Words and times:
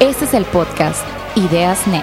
Este 0.00 0.24
es 0.24 0.32
el 0.32 0.46
podcast 0.46 1.06
Ideas 1.36 1.86
Net. 1.86 2.02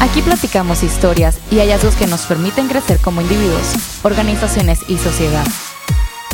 Aquí 0.00 0.22
platicamos 0.22 0.82
historias 0.82 1.38
y 1.50 1.58
hallazgos 1.58 1.94
que 1.96 2.06
nos 2.06 2.22
permiten 2.22 2.68
crecer 2.68 3.00
como 3.00 3.20
individuos, 3.20 3.74
organizaciones 4.02 4.80
y 4.88 4.96
sociedad. 4.96 5.44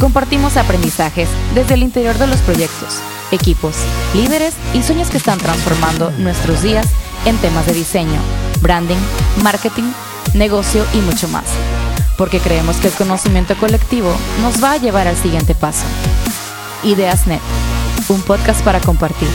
Compartimos 0.01 0.57
aprendizajes 0.57 1.29
desde 1.53 1.75
el 1.75 1.83
interior 1.83 2.17
de 2.17 2.29
los 2.29 2.39
proyectos, 2.43 3.01
equipos, 3.33 3.75
líderes 4.15 4.55
y 4.73 4.85
sueños 4.85 5.11
que 5.11 5.17
están 5.17 5.39
transformando 5.39 6.13
nuestros 6.13 6.63
días 6.63 6.87
en 7.25 7.37
temas 7.39 7.67
de 7.67 7.73
diseño, 7.73 8.21
branding, 8.61 9.01
marketing, 9.43 9.91
negocio 10.35 10.85
y 10.95 10.99
mucho 10.99 11.27
más. 11.27 11.47
Porque 12.19 12.41
creemos 12.41 12.79
que 12.79 12.89
el 12.89 12.95
conocimiento 12.95 13.57
colectivo 13.57 14.13
nos 14.43 14.63
va 14.63 14.73
a 14.73 14.77
llevar 14.77 15.07
al 15.07 15.15
siguiente 15.15 15.55
paso. 15.55 15.87
Ideas 16.83 17.29
Net, 17.29 17.41
un 18.09 18.21
podcast 18.23 18.63
para 18.65 18.81
compartir. 18.81 19.29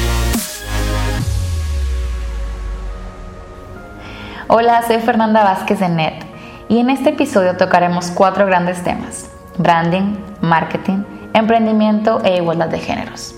Hola, 4.49 4.83
soy 4.85 4.99
Fernanda 4.99 5.43
Vázquez 5.45 5.79
de 5.79 5.87
NET 5.87 6.25
y 6.67 6.79
en 6.79 6.89
este 6.89 7.11
episodio 7.11 7.55
tocaremos 7.55 8.11
cuatro 8.11 8.45
grandes 8.45 8.83
temas, 8.83 9.29
branding, 9.57 10.17
marketing, 10.41 11.05
emprendimiento 11.33 12.21
e 12.25 12.35
igualdad 12.35 12.67
de 12.67 12.79
géneros. 12.79 13.33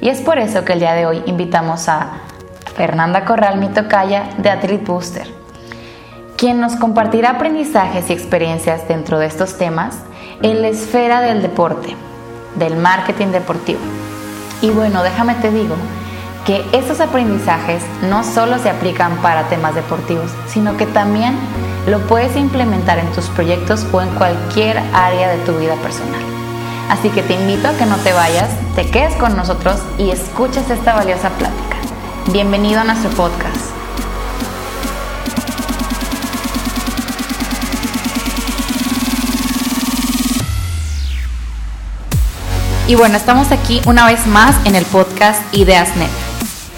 Y 0.00 0.08
es 0.08 0.20
por 0.20 0.40
eso 0.40 0.64
que 0.64 0.72
el 0.72 0.80
día 0.80 0.94
de 0.94 1.06
hoy 1.06 1.22
invitamos 1.26 1.88
a 1.88 2.10
Fernanda 2.74 3.24
Corral 3.24 3.58
Mitocaya 3.58 4.30
de 4.38 4.50
Athlete 4.50 4.84
Booster, 4.84 5.39
quien 6.40 6.58
nos 6.58 6.74
compartirá 6.76 7.32
aprendizajes 7.32 8.08
y 8.08 8.14
experiencias 8.14 8.88
dentro 8.88 9.18
de 9.18 9.26
estos 9.26 9.58
temas 9.58 9.96
en 10.40 10.62
la 10.62 10.68
esfera 10.68 11.20
del 11.20 11.42
deporte, 11.42 11.94
del 12.54 12.76
marketing 12.76 13.26
deportivo. 13.26 13.80
Y 14.62 14.70
bueno, 14.70 15.02
déjame 15.02 15.34
te 15.34 15.50
digo 15.50 15.74
que 16.46 16.64
estos 16.72 17.00
aprendizajes 17.00 17.82
no 18.08 18.24
solo 18.24 18.58
se 18.58 18.70
aplican 18.70 19.18
para 19.18 19.50
temas 19.50 19.74
deportivos, 19.74 20.30
sino 20.48 20.78
que 20.78 20.86
también 20.86 21.36
lo 21.86 21.98
puedes 22.06 22.34
implementar 22.36 22.98
en 22.98 23.12
tus 23.12 23.26
proyectos 23.26 23.86
o 23.92 24.00
en 24.00 24.08
cualquier 24.14 24.78
área 24.94 25.28
de 25.28 25.44
tu 25.44 25.52
vida 25.58 25.74
personal. 25.74 26.22
Así 26.88 27.10
que 27.10 27.22
te 27.22 27.34
invito 27.34 27.68
a 27.68 27.74
que 27.74 27.84
no 27.84 27.96
te 27.96 28.14
vayas, 28.14 28.48
te 28.74 28.86
quedes 28.86 29.14
con 29.16 29.36
nosotros 29.36 29.82
y 29.98 30.08
escuches 30.08 30.70
esta 30.70 30.94
valiosa 30.94 31.28
plática. 31.28 31.76
Bienvenido 32.32 32.80
a 32.80 32.84
nuestro 32.84 33.10
podcast. 33.10 33.79
Y 42.90 42.96
bueno, 42.96 43.16
estamos 43.16 43.52
aquí 43.52 43.80
una 43.86 44.04
vez 44.04 44.26
más 44.26 44.56
en 44.66 44.74
el 44.74 44.84
podcast 44.84 45.40
Ideas 45.54 45.96
Net. 45.96 46.10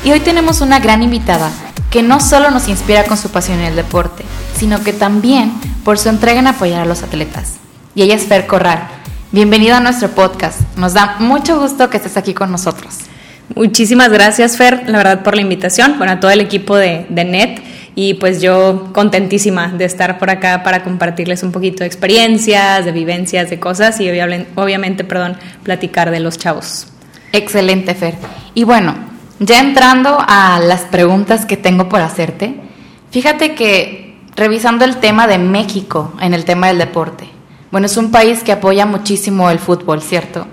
Y 0.04 0.10
hoy 0.10 0.20
tenemos 0.20 0.60
una 0.60 0.78
gran 0.78 1.02
invitada 1.02 1.50
que 1.90 2.02
no 2.02 2.20
solo 2.20 2.50
nos 2.50 2.68
inspira 2.68 3.04
con 3.04 3.16
su 3.16 3.30
pasión 3.30 3.60
en 3.60 3.68
el 3.68 3.76
deporte, 3.76 4.22
sino 4.54 4.84
que 4.84 4.92
también 4.92 5.54
por 5.86 5.98
su 5.98 6.10
entrega 6.10 6.40
en 6.40 6.48
apoyar 6.48 6.82
a 6.82 6.84
los 6.84 7.02
atletas. 7.02 7.54
Y 7.94 8.02
ella 8.02 8.16
es 8.16 8.26
Fer 8.26 8.46
Corral. 8.46 8.88
Bienvenida 9.30 9.78
a 9.78 9.80
nuestro 9.80 10.10
podcast. 10.10 10.60
Nos 10.76 10.92
da 10.92 11.16
mucho 11.18 11.58
gusto 11.58 11.88
que 11.88 11.96
estés 11.96 12.18
aquí 12.18 12.34
con 12.34 12.52
nosotros. 12.52 12.92
Muchísimas 13.54 14.10
gracias, 14.10 14.58
Fer, 14.58 14.82
la 14.88 14.98
verdad, 14.98 15.22
por 15.22 15.34
la 15.34 15.40
invitación, 15.40 15.94
bueno, 15.96 16.12
a 16.12 16.20
todo 16.20 16.30
el 16.30 16.42
equipo 16.42 16.76
de, 16.76 17.06
de 17.08 17.24
NET 17.24 17.62
y 17.94 18.14
pues 18.14 18.40
yo 18.40 18.90
contentísima 18.92 19.68
de 19.68 19.84
estar 19.84 20.18
por 20.18 20.30
acá 20.30 20.62
para 20.62 20.82
compartirles 20.82 21.42
un 21.42 21.52
poquito 21.52 21.80
de 21.80 21.86
experiencias, 21.86 22.84
de 22.84 22.92
vivencias, 22.92 23.50
de 23.50 23.60
cosas 23.60 24.00
y 24.00 24.08
obviamente, 24.10 25.04
perdón, 25.04 25.36
platicar 25.62 26.10
de 26.10 26.20
los 26.20 26.38
chavos. 26.38 26.86
Excelente, 27.32 27.94
Fer. 27.94 28.14
Y 28.54 28.64
bueno, 28.64 28.94
ya 29.38 29.60
entrando 29.60 30.18
a 30.26 30.58
las 30.60 30.82
preguntas 30.82 31.44
que 31.44 31.56
tengo 31.56 31.88
por 31.88 32.00
hacerte, 32.00 32.54
fíjate 33.10 33.54
que 33.54 34.18
revisando 34.36 34.84
el 34.84 34.96
tema 34.96 35.26
de 35.26 35.38
México 35.38 36.14
en 36.20 36.32
el 36.34 36.44
tema 36.44 36.68
del 36.68 36.78
deporte, 36.78 37.28
bueno, 37.70 37.86
es 37.86 37.96
un 37.96 38.10
país 38.10 38.42
que 38.42 38.52
apoya 38.52 38.84
muchísimo 38.86 39.50
el 39.50 39.58
fútbol, 39.58 40.02
¿cierto? 40.02 40.46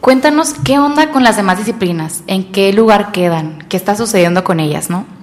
Cuéntanos 0.00 0.54
qué 0.64 0.78
onda 0.78 1.10
con 1.10 1.24
las 1.24 1.36
demás 1.36 1.58
disciplinas, 1.58 2.22
en 2.28 2.52
qué 2.52 2.72
lugar 2.72 3.10
quedan, 3.10 3.64
qué 3.68 3.76
está 3.76 3.96
sucediendo 3.96 4.44
con 4.44 4.60
ellas, 4.60 4.88
¿no? 4.88 5.15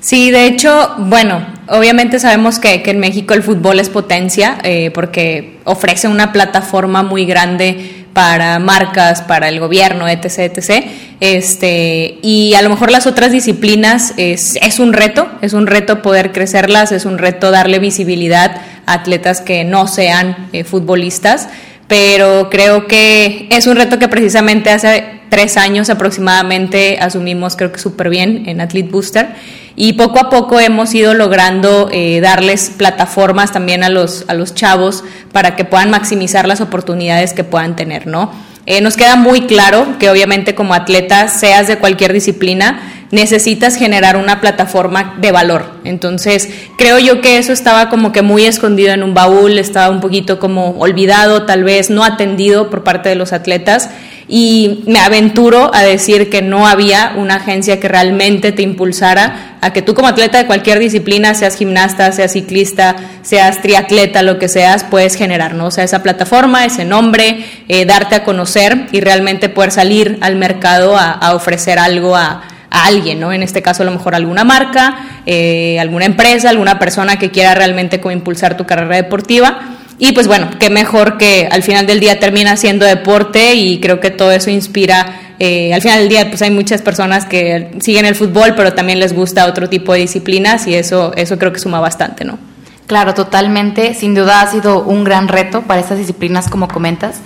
Sí, 0.00 0.30
de 0.30 0.46
hecho, 0.46 0.94
bueno, 0.98 1.46
obviamente 1.68 2.18
sabemos 2.18 2.58
que, 2.58 2.82
que 2.82 2.90
en 2.90 3.00
México 3.00 3.34
el 3.34 3.42
fútbol 3.42 3.78
es 3.80 3.90
potencia 3.90 4.58
eh, 4.64 4.90
porque 4.94 5.58
ofrece 5.64 6.08
una 6.08 6.32
plataforma 6.32 7.02
muy 7.02 7.26
grande 7.26 8.00
para 8.14 8.58
marcas, 8.58 9.22
para 9.22 9.48
el 9.48 9.60
gobierno, 9.60 10.08
etc., 10.08 10.56
etc. 10.56 10.86
Este, 11.20 12.18
y 12.22 12.54
a 12.54 12.62
lo 12.62 12.70
mejor 12.70 12.90
las 12.90 13.06
otras 13.06 13.30
disciplinas 13.30 14.14
es, 14.16 14.78
un 14.78 14.92
reto, 14.92 15.28
es 15.42 15.52
un 15.52 15.66
reto 15.66 16.02
poder 16.02 16.32
crecerlas, 16.32 16.92
es 16.92 17.04
un 17.04 17.18
reto 17.18 17.50
darle 17.50 17.78
visibilidad 17.78 18.56
a 18.86 18.94
atletas 18.94 19.42
que 19.42 19.64
no 19.64 19.86
sean 19.86 20.48
eh, 20.52 20.64
futbolistas, 20.64 21.48
pero 21.86 22.48
creo 22.50 22.86
que 22.86 23.48
es 23.50 23.66
un 23.66 23.76
reto 23.76 23.98
que 23.98 24.08
precisamente 24.08 24.70
hace 24.70 25.19
tres 25.30 25.56
años 25.56 25.88
aproximadamente 25.88 26.98
asumimos 27.00 27.56
creo 27.56 27.72
que 27.72 27.78
súper 27.78 28.10
bien 28.10 28.44
en 28.46 28.60
Athlete 28.60 28.90
Booster 28.90 29.28
y 29.76 29.94
poco 29.94 30.18
a 30.18 30.28
poco 30.28 30.60
hemos 30.60 30.94
ido 30.94 31.14
logrando 31.14 31.88
eh, 31.90 32.20
darles 32.20 32.70
plataformas 32.76 33.52
también 33.52 33.82
a 33.82 33.88
los, 33.88 34.24
a 34.28 34.34
los 34.34 34.54
chavos 34.54 35.04
para 35.32 35.56
que 35.56 35.64
puedan 35.64 35.90
maximizar 35.90 36.46
las 36.46 36.60
oportunidades 36.60 37.32
que 37.32 37.44
puedan 37.44 37.76
tener, 37.76 38.06
¿no? 38.06 38.30
Eh, 38.66 38.82
nos 38.82 38.96
queda 38.96 39.16
muy 39.16 39.46
claro 39.46 39.96
que 39.98 40.10
obviamente 40.10 40.54
como 40.54 40.74
atleta, 40.74 41.28
seas 41.28 41.66
de 41.66 41.78
cualquier 41.78 42.12
disciplina, 42.12 43.06
necesitas 43.10 43.76
generar 43.76 44.16
una 44.16 44.40
plataforma 44.40 45.16
de 45.20 45.32
valor. 45.32 45.64
Entonces, 45.84 46.48
creo 46.76 46.98
yo 46.98 47.20
que 47.20 47.38
eso 47.38 47.52
estaba 47.52 47.88
como 47.88 48.12
que 48.12 48.22
muy 48.22 48.44
escondido 48.44 48.92
en 48.92 49.02
un 49.02 49.14
baúl, 49.14 49.58
estaba 49.58 49.88
un 49.88 50.00
poquito 50.00 50.38
como 50.38 50.72
olvidado, 50.78 51.46
tal 51.46 51.64
vez 51.64 51.90
no 51.90 52.04
atendido 52.04 52.70
por 52.70 52.84
parte 52.84 53.08
de 53.08 53.14
los 53.14 53.32
atletas. 53.32 53.90
Y 54.32 54.84
me 54.86 55.00
aventuro 55.00 55.72
a 55.74 55.82
decir 55.82 56.30
que 56.30 56.40
no 56.40 56.68
había 56.68 57.14
una 57.16 57.34
agencia 57.36 57.80
que 57.80 57.88
realmente 57.88 58.52
te 58.52 58.62
impulsara 58.62 59.56
a 59.60 59.72
que 59.72 59.82
tú 59.82 59.92
como 59.92 60.06
atleta 60.06 60.38
de 60.38 60.46
cualquier 60.46 60.78
disciplina, 60.78 61.34
seas 61.34 61.56
gimnasta, 61.56 62.12
seas 62.12 62.32
ciclista, 62.32 62.94
seas 63.22 63.60
triatleta, 63.60 64.22
lo 64.22 64.38
que 64.38 64.48
seas, 64.48 64.84
puedes 64.84 65.16
generar, 65.16 65.54
¿no? 65.54 65.66
O 65.66 65.70
sea, 65.72 65.82
esa 65.82 66.04
plataforma, 66.04 66.64
ese 66.64 66.84
nombre, 66.84 67.44
eh, 67.68 67.84
darte 67.84 68.14
a 68.14 68.24
conocer 68.24 68.86
y 68.92 69.00
realmente 69.00 69.48
poder 69.48 69.72
salir 69.72 70.18
al 70.20 70.36
mercado 70.36 70.96
a 70.96 71.34
ofrecer 71.34 71.80
algo 71.80 72.16
a, 72.16 72.42
alguien, 72.70 73.20
¿no? 73.20 73.32
En 73.32 73.42
este 73.42 73.62
caso 73.62 73.82
a 73.82 73.86
lo 73.86 73.92
mejor 73.92 74.14
alguna 74.14 74.44
marca, 74.44 75.22
eh, 75.26 75.78
alguna 75.80 76.04
empresa, 76.04 76.50
alguna 76.50 76.78
persona 76.78 77.18
que 77.18 77.30
quiera 77.30 77.54
realmente 77.54 78.00
como 78.00 78.12
impulsar 78.12 78.56
tu 78.56 78.64
carrera 78.64 78.96
deportiva. 78.96 79.79
Y 80.00 80.12
pues 80.12 80.26
bueno, 80.26 80.48
qué 80.58 80.70
mejor 80.70 81.18
que 81.18 81.46
al 81.50 81.62
final 81.62 81.86
del 81.86 82.00
día 82.00 82.18
termina 82.18 82.56
siendo 82.56 82.86
deporte 82.86 83.54
y 83.54 83.78
creo 83.80 84.00
que 84.00 84.10
todo 84.10 84.32
eso 84.32 84.50
inspira. 84.50 85.34
Eh, 85.38 85.72
al 85.72 85.82
final 85.82 86.00
del 86.00 86.08
día 86.08 86.28
pues 86.28 86.42
hay 86.42 86.50
muchas 86.50 86.82
personas 86.82 87.26
que 87.26 87.70
siguen 87.80 88.06
el 88.06 88.14
fútbol, 88.14 88.54
pero 88.56 88.72
también 88.72 88.98
les 88.98 89.12
gusta 89.12 89.46
otro 89.46 89.68
tipo 89.68 89.92
de 89.92 90.00
disciplinas 90.00 90.66
y 90.66 90.74
eso, 90.74 91.12
eso 91.16 91.38
creo 91.38 91.52
que 91.52 91.60
suma 91.60 91.80
bastante, 91.80 92.24
¿no? 92.24 92.38
Claro, 92.86 93.14
totalmente. 93.14 93.94
Sin 93.94 94.14
duda 94.14 94.40
ha 94.40 94.50
sido 94.50 94.82
un 94.82 95.04
gran 95.04 95.28
reto 95.28 95.62
para 95.62 95.80
estas 95.80 95.98
disciplinas 95.98 96.48
como 96.48 96.66
comentas. 96.66 97.20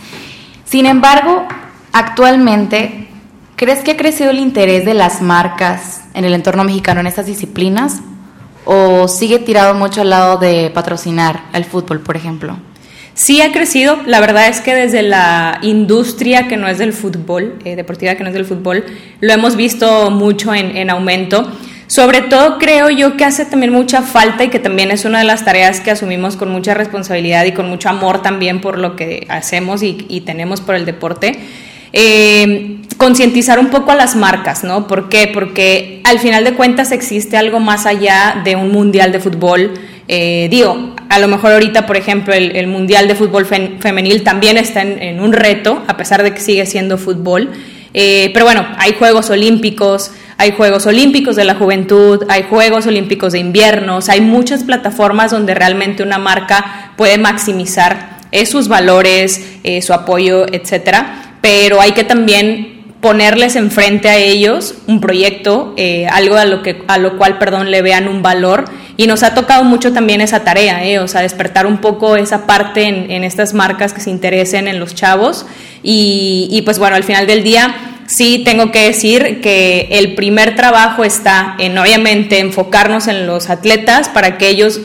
Sin 0.64 0.84
embargo, 0.84 1.46
actualmente 1.92 3.04
¿Crees 3.56 3.84
que 3.84 3.92
ha 3.92 3.96
crecido 3.96 4.30
el 4.30 4.40
interés 4.40 4.84
de 4.84 4.94
las 4.94 5.22
marcas 5.22 6.02
en 6.12 6.24
el 6.24 6.34
entorno 6.34 6.64
mexicano 6.64 6.98
en 7.00 7.06
estas 7.06 7.26
disciplinas? 7.26 8.00
¿O 8.64 9.08
sigue 9.08 9.38
tirado 9.38 9.74
mucho 9.74 10.00
al 10.00 10.10
lado 10.10 10.38
de 10.38 10.70
patrocinar 10.72 11.44
el 11.52 11.64
fútbol, 11.64 12.00
por 12.00 12.16
ejemplo? 12.16 12.56
Sí 13.14 13.40
ha 13.42 13.52
crecido, 13.52 13.98
la 14.06 14.18
verdad 14.18 14.48
es 14.48 14.60
que 14.60 14.74
desde 14.74 15.02
la 15.02 15.60
industria 15.62 16.48
que 16.48 16.56
no 16.56 16.66
es 16.66 16.78
del 16.78 16.92
fútbol, 16.92 17.56
eh, 17.64 17.76
deportiva 17.76 18.16
que 18.16 18.24
no 18.24 18.30
es 18.30 18.34
del 18.34 18.44
fútbol, 18.44 18.84
lo 19.20 19.32
hemos 19.32 19.54
visto 19.54 20.10
mucho 20.10 20.52
en, 20.52 20.76
en, 20.76 20.90
aumento. 20.90 21.48
Sobre 21.86 22.22
todo 22.22 22.58
creo 22.58 22.90
yo 22.90 23.16
que 23.16 23.24
hace 23.24 23.44
también 23.44 23.72
mucha 23.72 24.02
falta 24.02 24.42
y 24.42 24.48
que 24.48 24.58
también 24.58 24.90
es 24.90 25.04
una 25.04 25.18
de 25.18 25.24
las 25.24 25.44
tareas 25.44 25.78
que 25.80 25.92
asumimos 25.92 26.34
con 26.34 26.50
mucha 26.50 26.74
responsabilidad 26.74 27.44
y 27.44 27.52
con 27.52 27.68
mucho 27.68 27.88
amor 27.88 28.20
también 28.20 28.60
por 28.60 28.78
lo 28.78 28.96
que 28.96 29.26
hacemos 29.28 29.82
y 29.82 30.20
tenemos 30.22 30.60
por 30.60 30.74
el 30.74 30.86
deporte 30.86 31.38
eh, 31.96 32.78
concientizar 32.96 33.60
un 33.60 33.68
poco 33.68 33.92
a 33.92 33.94
las 33.94 34.16
marcas, 34.16 34.64
¿no? 34.64 34.88
¿Por 34.88 35.08
qué? 35.08 35.30
Porque 35.32 36.00
al 36.02 36.18
final 36.18 36.42
de 36.42 36.54
cuentas 36.54 36.90
existe 36.90 37.36
algo 37.36 37.60
más 37.60 37.86
allá 37.86 38.42
de 38.44 38.56
un 38.56 38.72
mundial 38.72 39.12
de 39.12 39.20
fútbol. 39.20 39.74
Eh, 40.08 40.48
digo, 40.50 40.96
a 41.08 41.20
lo 41.20 41.28
mejor 41.28 41.52
ahorita, 41.52 41.86
por 41.86 41.96
ejemplo, 41.96 42.34
el, 42.34 42.66
mundial 42.66 43.06
de 43.06 43.14
fútbol 43.14 43.46
femenil 43.46 44.24
también 44.24 44.56
está 44.56 44.82
en, 44.82 45.20
un 45.20 45.32
reto, 45.32 45.84
a 45.86 45.96
pesar 45.96 46.24
de 46.24 46.34
que 46.34 46.40
sigue 46.40 46.66
siendo 46.66 46.98
fútbol. 46.98 47.52
Eh, 47.94 48.30
pero 48.34 48.44
bueno, 48.44 48.66
hay 48.78 48.94
Juegos 48.94 49.30
Olímpicos, 49.30 50.10
hay 50.36 50.50
Juegos 50.50 50.86
Olímpicos 50.86 51.36
de 51.36 51.44
la 51.44 51.54
Juventud, 51.54 52.24
hay 52.28 52.42
Juegos 52.50 52.88
Olímpicos 52.88 53.34
de 53.34 53.38
Invierno, 53.38 54.00
hay 54.08 54.20
muchas 54.20 54.64
plataformas 54.64 55.30
donde 55.30 55.54
realmente 55.54 56.02
una 56.02 56.18
marca 56.18 56.92
puede 56.96 57.18
maximizar 57.18 58.14
sus 58.46 58.66
valores, 58.66 59.60
su 59.80 59.92
apoyo, 59.92 60.52
etcétera, 60.52 61.23
pero 61.44 61.78
hay 61.82 61.92
que 61.92 62.04
también 62.04 62.84
ponerles 63.02 63.54
enfrente 63.56 64.08
a 64.08 64.16
ellos 64.16 64.76
un 64.86 64.98
proyecto, 64.98 65.74
eh, 65.76 66.06
algo 66.06 66.36
a 66.36 66.46
lo, 66.46 66.62
que, 66.62 66.82
a 66.88 66.96
lo 66.96 67.18
cual, 67.18 67.36
perdón, 67.38 67.70
le 67.70 67.82
vean 67.82 68.08
un 68.08 68.22
valor. 68.22 68.64
Y 68.96 69.06
nos 69.06 69.22
ha 69.22 69.34
tocado 69.34 69.62
mucho 69.62 69.92
también 69.92 70.22
esa 70.22 70.42
tarea, 70.42 70.86
eh, 70.86 70.98
o 71.00 71.06
sea, 71.06 71.20
despertar 71.20 71.66
un 71.66 71.82
poco 71.82 72.16
esa 72.16 72.46
parte 72.46 72.84
en, 72.84 73.24
estas 73.24 73.52
marcas 73.52 73.92
que 73.92 74.00
se 74.00 74.08
interesen 74.08 74.68
en 74.68 74.80
los 74.80 74.94
chavos. 74.94 75.44
Y, 75.82 76.48
y 76.50 76.62
pues 76.62 76.78
bueno, 76.78 76.96
al 76.96 77.04
final 77.04 77.26
del 77.26 77.44
día 77.44 77.74
sí 78.06 78.40
tengo 78.42 78.72
que 78.72 78.86
decir 78.86 79.42
que 79.42 79.88
el 79.90 80.14
primer 80.14 80.56
trabajo 80.56 81.04
está 81.04 81.56
en 81.58 81.76
obviamente 81.76 82.38
enfocarnos 82.38 83.06
en 83.06 83.26
los 83.26 83.50
atletas 83.50 84.08
para 84.08 84.38
que 84.38 84.48
ellos 84.48 84.80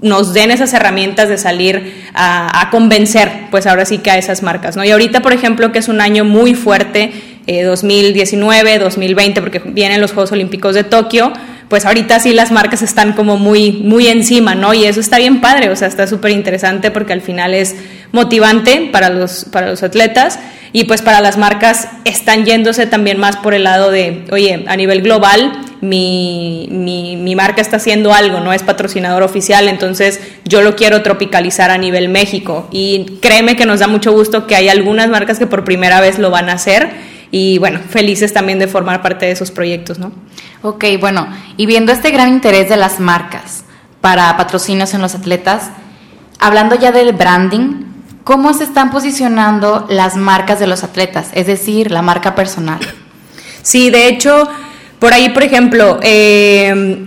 nos 0.00 0.34
den 0.34 0.50
esas 0.50 0.72
herramientas 0.74 1.28
de 1.28 1.38
salir 1.38 1.94
a, 2.14 2.68
convencer, 2.70 3.30
pues 3.50 3.66
ahora 3.66 3.84
sí 3.84 3.98
que 3.98 4.10
a 4.10 4.18
esas 4.18 4.42
marcas, 4.42 4.76
¿no? 4.76 4.84
Y 4.84 4.90
ahorita, 4.90 5.20
por 5.20 5.32
ejemplo, 5.32 5.72
que 5.72 5.78
es 5.78 5.88
un 5.88 6.00
año 6.00 6.24
muy 6.24 6.54
fuerte, 6.54 7.12
2019, 7.46 8.74
eh, 8.74 8.78
2020, 8.78 9.40
porque 9.40 9.60
vienen 9.60 10.00
los 10.00 10.12
Juegos 10.12 10.32
Olímpicos 10.32 10.74
de 10.74 10.84
Tokio, 10.84 11.32
pues 11.68 11.84
ahorita 11.84 12.20
sí 12.20 12.32
las 12.32 12.50
marcas 12.52 12.82
están 12.82 13.12
como 13.12 13.38
muy, 13.38 13.72
muy 13.72 14.08
encima, 14.08 14.54
¿no? 14.54 14.74
Y 14.74 14.84
eso 14.84 15.00
está 15.00 15.18
bien 15.18 15.40
padre, 15.40 15.70
o 15.70 15.76
sea, 15.76 15.88
está 15.88 16.06
súper 16.06 16.32
interesante 16.32 16.90
porque 16.90 17.12
al 17.12 17.22
final 17.22 17.54
es 17.54 17.76
motivante 18.12 18.88
para 18.92 19.10
los, 19.10 19.46
para 19.46 19.68
los 19.68 19.82
atletas 19.82 20.38
y 20.72 20.84
pues 20.84 21.02
para 21.02 21.20
las 21.20 21.38
marcas 21.38 21.88
están 22.04 22.44
yéndose 22.44 22.86
también 22.86 23.18
más 23.18 23.36
por 23.36 23.54
el 23.54 23.64
lado 23.64 23.90
de, 23.90 24.24
oye, 24.30 24.64
a 24.66 24.76
nivel 24.76 25.02
global, 25.02 25.52
mi, 25.88 26.68
mi, 26.70 27.16
mi, 27.16 27.34
marca 27.34 27.60
está 27.60 27.76
haciendo 27.76 28.12
algo, 28.12 28.40
no 28.40 28.52
es 28.52 28.62
patrocinador 28.62 29.22
oficial, 29.22 29.68
entonces 29.68 30.20
yo 30.44 30.62
lo 30.62 30.76
quiero 30.76 31.02
tropicalizar 31.02 31.70
a 31.70 31.78
nivel 31.78 32.08
México. 32.08 32.68
Y 32.70 33.18
créeme 33.20 33.56
que 33.56 33.66
nos 33.66 33.80
da 33.80 33.86
mucho 33.86 34.12
gusto 34.12 34.46
que 34.46 34.56
hay 34.56 34.68
algunas 34.68 35.08
marcas 35.08 35.38
que 35.38 35.46
por 35.46 35.64
primera 35.64 36.00
vez 36.00 36.18
lo 36.18 36.30
van 36.30 36.48
a 36.48 36.54
hacer 36.54 36.90
y 37.30 37.58
bueno, 37.58 37.80
felices 37.88 38.32
también 38.32 38.58
de 38.58 38.68
formar 38.68 39.02
parte 39.02 39.26
de 39.26 39.32
esos 39.32 39.50
proyectos, 39.50 39.98
¿no? 39.98 40.12
Ok, 40.62 40.84
bueno, 41.00 41.28
y 41.56 41.66
viendo 41.66 41.92
este 41.92 42.10
gran 42.10 42.28
interés 42.28 42.68
de 42.68 42.76
las 42.76 43.00
marcas 43.00 43.64
para 44.00 44.36
patrocinios 44.36 44.94
en 44.94 45.02
los 45.02 45.14
atletas, 45.14 45.70
hablando 46.38 46.76
ya 46.76 46.92
del 46.92 47.12
branding, 47.12 47.84
¿cómo 48.24 48.54
se 48.54 48.64
están 48.64 48.90
posicionando 48.90 49.86
las 49.88 50.16
marcas 50.16 50.60
de 50.60 50.66
los 50.66 50.84
atletas? 50.84 51.30
Es 51.34 51.46
decir, 51.46 51.90
la 51.90 52.02
marca 52.02 52.34
personal. 52.34 52.78
Sí, 53.62 53.90
de 53.90 54.06
hecho, 54.06 54.48
por 54.98 55.12
ahí, 55.12 55.30
por 55.30 55.42
ejemplo, 55.42 55.98
eh, 56.02 57.06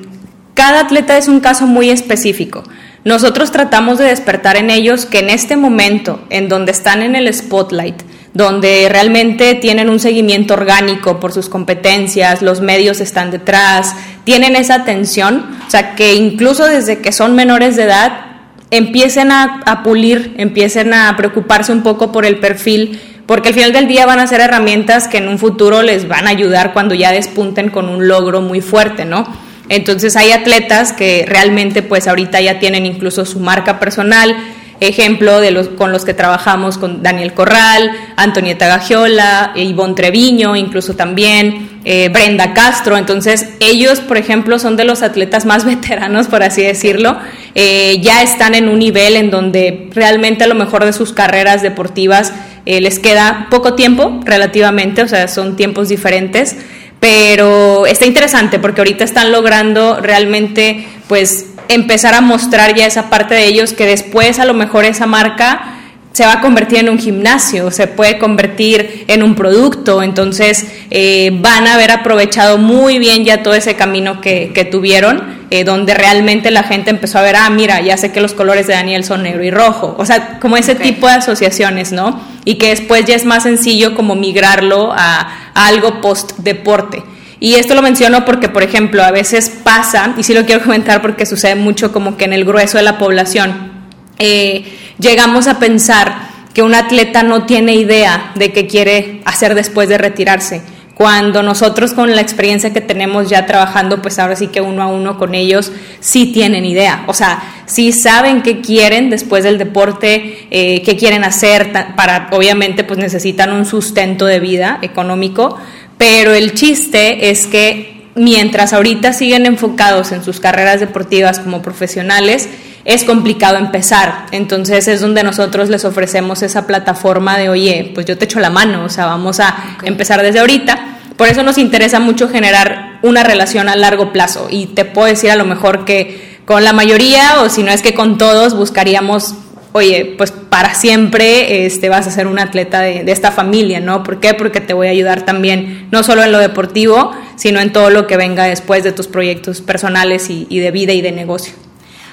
cada 0.53 0.81
atleta 0.81 1.17
es 1.17 1.27
un 1.27 1.39
caso 1.39 1.67
muy 1.67 1.89
específico. 1.89 2.63
Nosotros 3.05 3.51
tratamos 3.51 3.97
de 3.97 4.05
despertar 4.05 4.57
en 4.57 4.69
ellos 4.69 5.05
que 5.05 5.19
en 5.19 5.29
este 5.29 5.55
momento, 5.55 6.21
en 6.29 6.49
donde 6.49 6.71
están 6.71 7.01
en 7.01 7.15
el 7.15 7.33
spotlight, 7.33 8.01
donde 8.33 8.87
realmente 8.89 9.55
tienen 9.55 9.89
un 9.89 9.99
seguimiento 9.99 10.53
orgánico 10.53 11.19
por 11.19 11.31
sus 11.31 11.49
competencias, 11.49 12.41
los 12.41 12.61
medios 12.61 12.99
están 12.99 13.31
detrás, 13.31 13.95
tienen 14.25 14.55
esa 14.55 14.75
atención, 14.75 15.45
o 15.65 15.69
sea, 15.69 15.95
que 15.95 16.13
incluso 16.13 16.65
desde 16.65 16.99
que 16.99 17.11
son 17.11 17.35
menores 17.35 17.75
de 17.75 17.83
edad 17.83 18.25
empiecen 18.71 19.31
a, 19.31 19.81
pulir, 19.83 20.35
empiecen 20.37 20.93
a 20.93 21.15
preocuparse 21.17 21.71
un 21.71 21.81
poco 21.81 22.11
por 22.11 22.25
el 22.25 22.37
perfil, 22.37 22.99
porque 23.29 23.49
al 23.49 23.53
final 23.53 23.73
del 23.73 23.87
día 23.87 24.07
van 24.07 24.17
a 24.17 24.25
ser 24.25 24.41
herramientas 24.41 25.07
que 25.07 25.19
en 25.19 25.27
un 25.27 25.37
futuro 25.37 25.83
les 25.83 26.07
van 26.07 26.25
a 26.25 26.31
ayudar 26.31 26.73
cuando 26.73 26.95
ya 26.95 27.11
despunten 27.11 27.69
con 27.69 27.87
un 27.87 28.07
logro 28.07 28.41
muy 28.41 28.59
fuerte, 28.59 29.05
¿no? 29.05 29.23
Entonces 29.69 30.15
hay 30.15 30.31
atletas 30.31 30.93
que 30.93 31.25
realmente 31.27 31.83
pues 31.83 32.07
ahorita 32.07 32.41
ya 32.41 32.57
tienen 32.57 32.87
incluso 32.87 33.27
su 33.27 33.39
marca 33.39 33.79
personal, 33.79 34.35
ejemplo 34.79 35.41
de 35.41 35.51
los 35.51 35.67
con 35.67 35.91
los 35.91 36.05
que 36.05 36.15
trabajamos 36.15 36.79
con 36.79 37.03
Daniel 37.03 37.35
Corral, 37.35 37.91
Antonieta 38.15 38.67
Gagiola, 38.67 39.51
Ivonne 39.55 39.93
Treviño, 39.93 40.55
incluso 40.55 40.95
también 40.95 41.69
eh, 41.85 42.09
Brenda 42.09 42.55
Castro. 42.55 42.97
Entonces, 42.97 43.49
ellos, 43.59 43.99
por 43.99 44.17
ejemplo, 44.17 44.57
son 44.57 44.75
de 44.75 44.85
los 44.85 45.03
atletas 45.03 45.45
más 45.45 45.65
veteranos, 45.67 46.25
por 46.25 46.41
así 46.41 46.63
decirlo. 46.63 47.15
Eh, 47.53 47.99
ya 48.01 48.23
están 48.23 48.55
en 48.55 48.69
un 48.69 48.79
nivel 48.79 49.15
en 49.17 49.29
donde 49.29 49.87
realmente 49.93 50.45
a 50.45 50.47
lo 50.47 50.55
mejor 50.55 50.83
de 50.83 50.93
sus 50.93 51.13
carreras 51.13 51.61
deportivas 51.61 52.33
eh, 52.65 52.81
les 52.81 52.99
queda 52.99 53.47
poco 53.49 53.75
tiempo 53.75 54.19
relativamente, 54.25 55.01
o 55.01 55.07
sea, 55.07 55.27
son 55.27 55.55
tiempos 55.55 55.89
diferentes 55.89 56.55
pero 56.99 57.85
está 57.85 58.05
interesante 58.05 58.59
porque 58.59 58.81
ahorita 58.81 59.03
están 59.03 59.31
logrando 59.31 60.01
realmente 60.01 60.85
pues 61.07 61.45
empezar 61.69 62.13
a 62.13 62.21
mostrar 62.21 62.75
ya 62.75 62.85
esa 62.85 63.09
parte 63.09 63.35
de 63.35 63.45
ellos 63.45 63.73
que 63.73 63.85
después 63.85 64.39
a 64.39 64.45
lo 64.45 64.53
mejor 64.53 64.85
esa 64.85 65.05
marca 65.05 65.75
se 66.11 66.25
va 66.25 66.33
a 66.33 66.41
convertir 66.41 66.79
en 66.79 66.89
un 66.89 66.99
gimnasio, 66.99 67.71
se 67.71 67.87
puede 67.87 68.17
convertir 68.17 69.05
en 69.07 69.23
un 69.23 69.35
producto, 69.35 70.03
entonces 70.03 70.65
eh, 70.89 71.29
van 71.39 71.67
a 71.67 71.75
haber 71.75 71.91
aprovechado 71.91 72.57
muy 72.57 72.97
bien 72.99 73.23
ya 73.23 73.43
todo 73.43 73.53
ese 73.53 73.75
camino 73.75 74.19
que, 74.19 74.67
tuvieron, 74.69 75.38
eh, 75.49 75.63
donde 75.63 75.93
realmente 75.93 76.51
la 76.51 76.63
gente 76.63 76.89
empezó 76.89 77.19
a 77.19 77.21
ver, 77.21 77.35
ah, 77.35 77.49
mira, 77.49 77.81
ya 77.81 77.97
sé 77.97 78.11
que 78.11 78.21
los 78.21 78.33
colores 78.33 78.67
de 78.67 78.73
Daniel 78.73 79.03
son 79.03 79.23
negro 79.23 79.43
y 79.43 79.51
rojo, 79.51 79.95
o 79.97 80.05
sea, 80.05 80.39
como 80.39 80.57
ese 80.57 80.75
tipo 80.75 81.07
de 81.07 81.13
asociaciones, 81.13 81.91
¿no? 81.91 82.21
Y 82.45 82.55
que 82.55 82.69
después 82.69 83.05
ya 83.05 83.15
es 83.15 83.25
más 83.25 83.43
sencillo 83.43 83.95
como 83.95 84.15
migrarlo 84.15 84.91
a, 84.91 85.51
a 85.53 85.67
algo 85.67 86.01
post-deporte. 86.01 87.03
Y 87.39 87.55
esto 87.55 87.73
lo 87.73 87.81
menciono 87.81 88.25
porque, 88.25 88.49
por 88.49 88.63
ejemplo, 88.63 89.03
a 89.03 89.11
veces 89.11 89.49
pasa, 89.63 90.13
y 90.17 90.23
sí 90.23 90.33
lo 90.33 90.45
quiero 90.45 90.61
comentar 90.65 91.01
porque 91.01 91.25
sucede 91.25 91.55
mucho 91.55 91.91
como 91.91 92.17
que 92.17 92.25
en 92.25 92.33
el 92.33 92.45
grueso 92.45 92.77
de 92.77 92.83
la 92.83 92.97
población, 92.97 93.71
eh, 94.17 94.65
llegamos 94.99 95.47
a 95.47 95.59
pensar 95.59 96.29
que 96.53 96.61
un 96.61 96.75
atleta 96.75 97.23
no 97.23 97.45
tiene 97.45 97.75
idea 97.75 98.31
de 98.35 98.51
qué 98.51 98.67
quiere 98.67 99.21
hacer 99.25 99.55
después 99.55 99.87
de 99.87 99.97
retirarse. 99.97 100.61
Cuando 100.99 101.43
nosotros 101.43 101.93
con 101.93 102.13
la 102.13 102.19
experiencia 102.19 102.73
que 102.73 102.81
tenemos 102.81 103.29
ya 103.29 103.45
trabajando, 103.45 104.01
pues 104.01 104.19
ahora 104.19 104.35
sí 104.35 104.47
que 104.47 104.59
uno 104.59 104.83
a 104.83 104.87
uno 104.87 105.17
con 105.17 105.33
ellos, 105.33 105.71
sí 106.01 106.33
tienen 106.33 106.65
idea. 106.65 107.05
O 107.07 107.13
sea, 107.13 107.41
sí 107.67 107.93
saben 107.93 108.41
qué 108.41 108.59
quieren 108.59 109.09
después 109.09 109.45
del 109.45 109.57
deporte, 109.57 110.47
eh, 110.51 110.81
qué 110.81 110.97
quieren 110.97 111.23
hacer, 111.23 111.71
para, 111.95 112.27
obviamente 112.33 112.83
pues 112.83 112.99
necesitan 112.99 113.53
un 113.53 113.65
sustento 113.65 114.25
de 114.25 114.41
vida 114.41 114.79
económico, 114.81 115.57
pero 115.97 116.33
el 116.33 116.53
chiste 116.53 117.29
es 117.29 117.47
que 117.47 118.09
mientras 118.15 118.73
ahorita 118.73 119.13
siguen 119.13 119.45
enfocados 119.45 120.11
en 120.11 120.21
sus 120.21 120.41
carreras 120.41 120.81
deportivas 120.81 121.39
como 121.39 121.61
profesionales, 121.61 122.49
es 122.83 123.05
complicado 123.05 123.57
empezar. 123.57 124.25
Entonces 124.31 124.89
es 124.89 124.99
donde 124.99 125.23
nosotros 125.23 125.69
les 125.69 125.85
ofrecemos 125.85 126.41
esa 126.41 126.67
plataforma 126.67 127.37
de, 127.37 127.47
oye, 127.47 127.91
pues 127.93 128.05
yo 128.05 128.17
te 128.17 128.25
echo 128.25 128.41
la 128.41 128.49
mano, 128.49 128.83
o 128.83 128.89
sea, 128.89 129.05
vamos 129.05 129.39
a 129.39 129.77
empezar 129.83 130.21
desde 130.21 130.39
ahorita. 130.39 130.88
Por 131.19 131.27
eso 131.27 131.43
nos 131.43 131.57
interesa 131.57 131.99
mucho 131.99 132.29
generar 132.29 132.97
una 133.01 133.23
relación 133.23 133.67
a 133.67 133.75
largo 133.75 134.13
plazo 134.13 134.47
y 134.49 134.67
te 134.67 134.85
puedo 134.85 135.07
decir 135.07 135.31
a 135.31 135.35
lo 135.35 135.43
mejor 135.43 135.83
que 135.83 136.39
con 136.45 136.63
la 136.63 136.71
mayoría 136.71 137.41
o 137.41 137.49
si 137.49 137.61
no 137.61 137.71
es 137.71 137.81
que 137.81 137.93
con 137.93 138.17
todos 138.17 138.55
buscaríamos 138.55 139.35
oye, 139.73 140.15
pues 140.17 140.31
para 140.31 140.73
siempre 140.73 141.65
este, 141.65 141.89
vas 141.89 142.07
a 142.07 142.11
ser 142.11 142.25
un 142.25 142.39
atleta 142.39 142.79
de, 142.79 143.11
esta 143.11 143.33
familia, 143.33 143.81
¿no? 143.81 144.01
¿Por 144.01 144.21
qué? 144.21 144.33
Porque 144.33 144.61
te 144.61 144.73
voy 144.73 144.87
a 144.87 144.91
ayudar 144.91 145.23
también, 145.23 145.89
no 145.91 146.03
solo 146.03 146.23
en 146.23 146.31
lo 146.31 146.39
deportivo, 146.39 147.11
sino 147.35 147.59
en 147.59 147.73
todo 147.73 147.89
lo 147.89 148.07
que 148.07 148.15
venga 148.15 148.45
después 148.45 148.85
de 148.85 148.93
tus 148.93 149.07
proyectos 149.07 149.59
personales 149.59 150.29
y, 150.29 150.45
de 150.57 150.71
vida 150.71 150.93
y 150.93 151.01
de 151.01 151.11
negocio. 151.11 151.53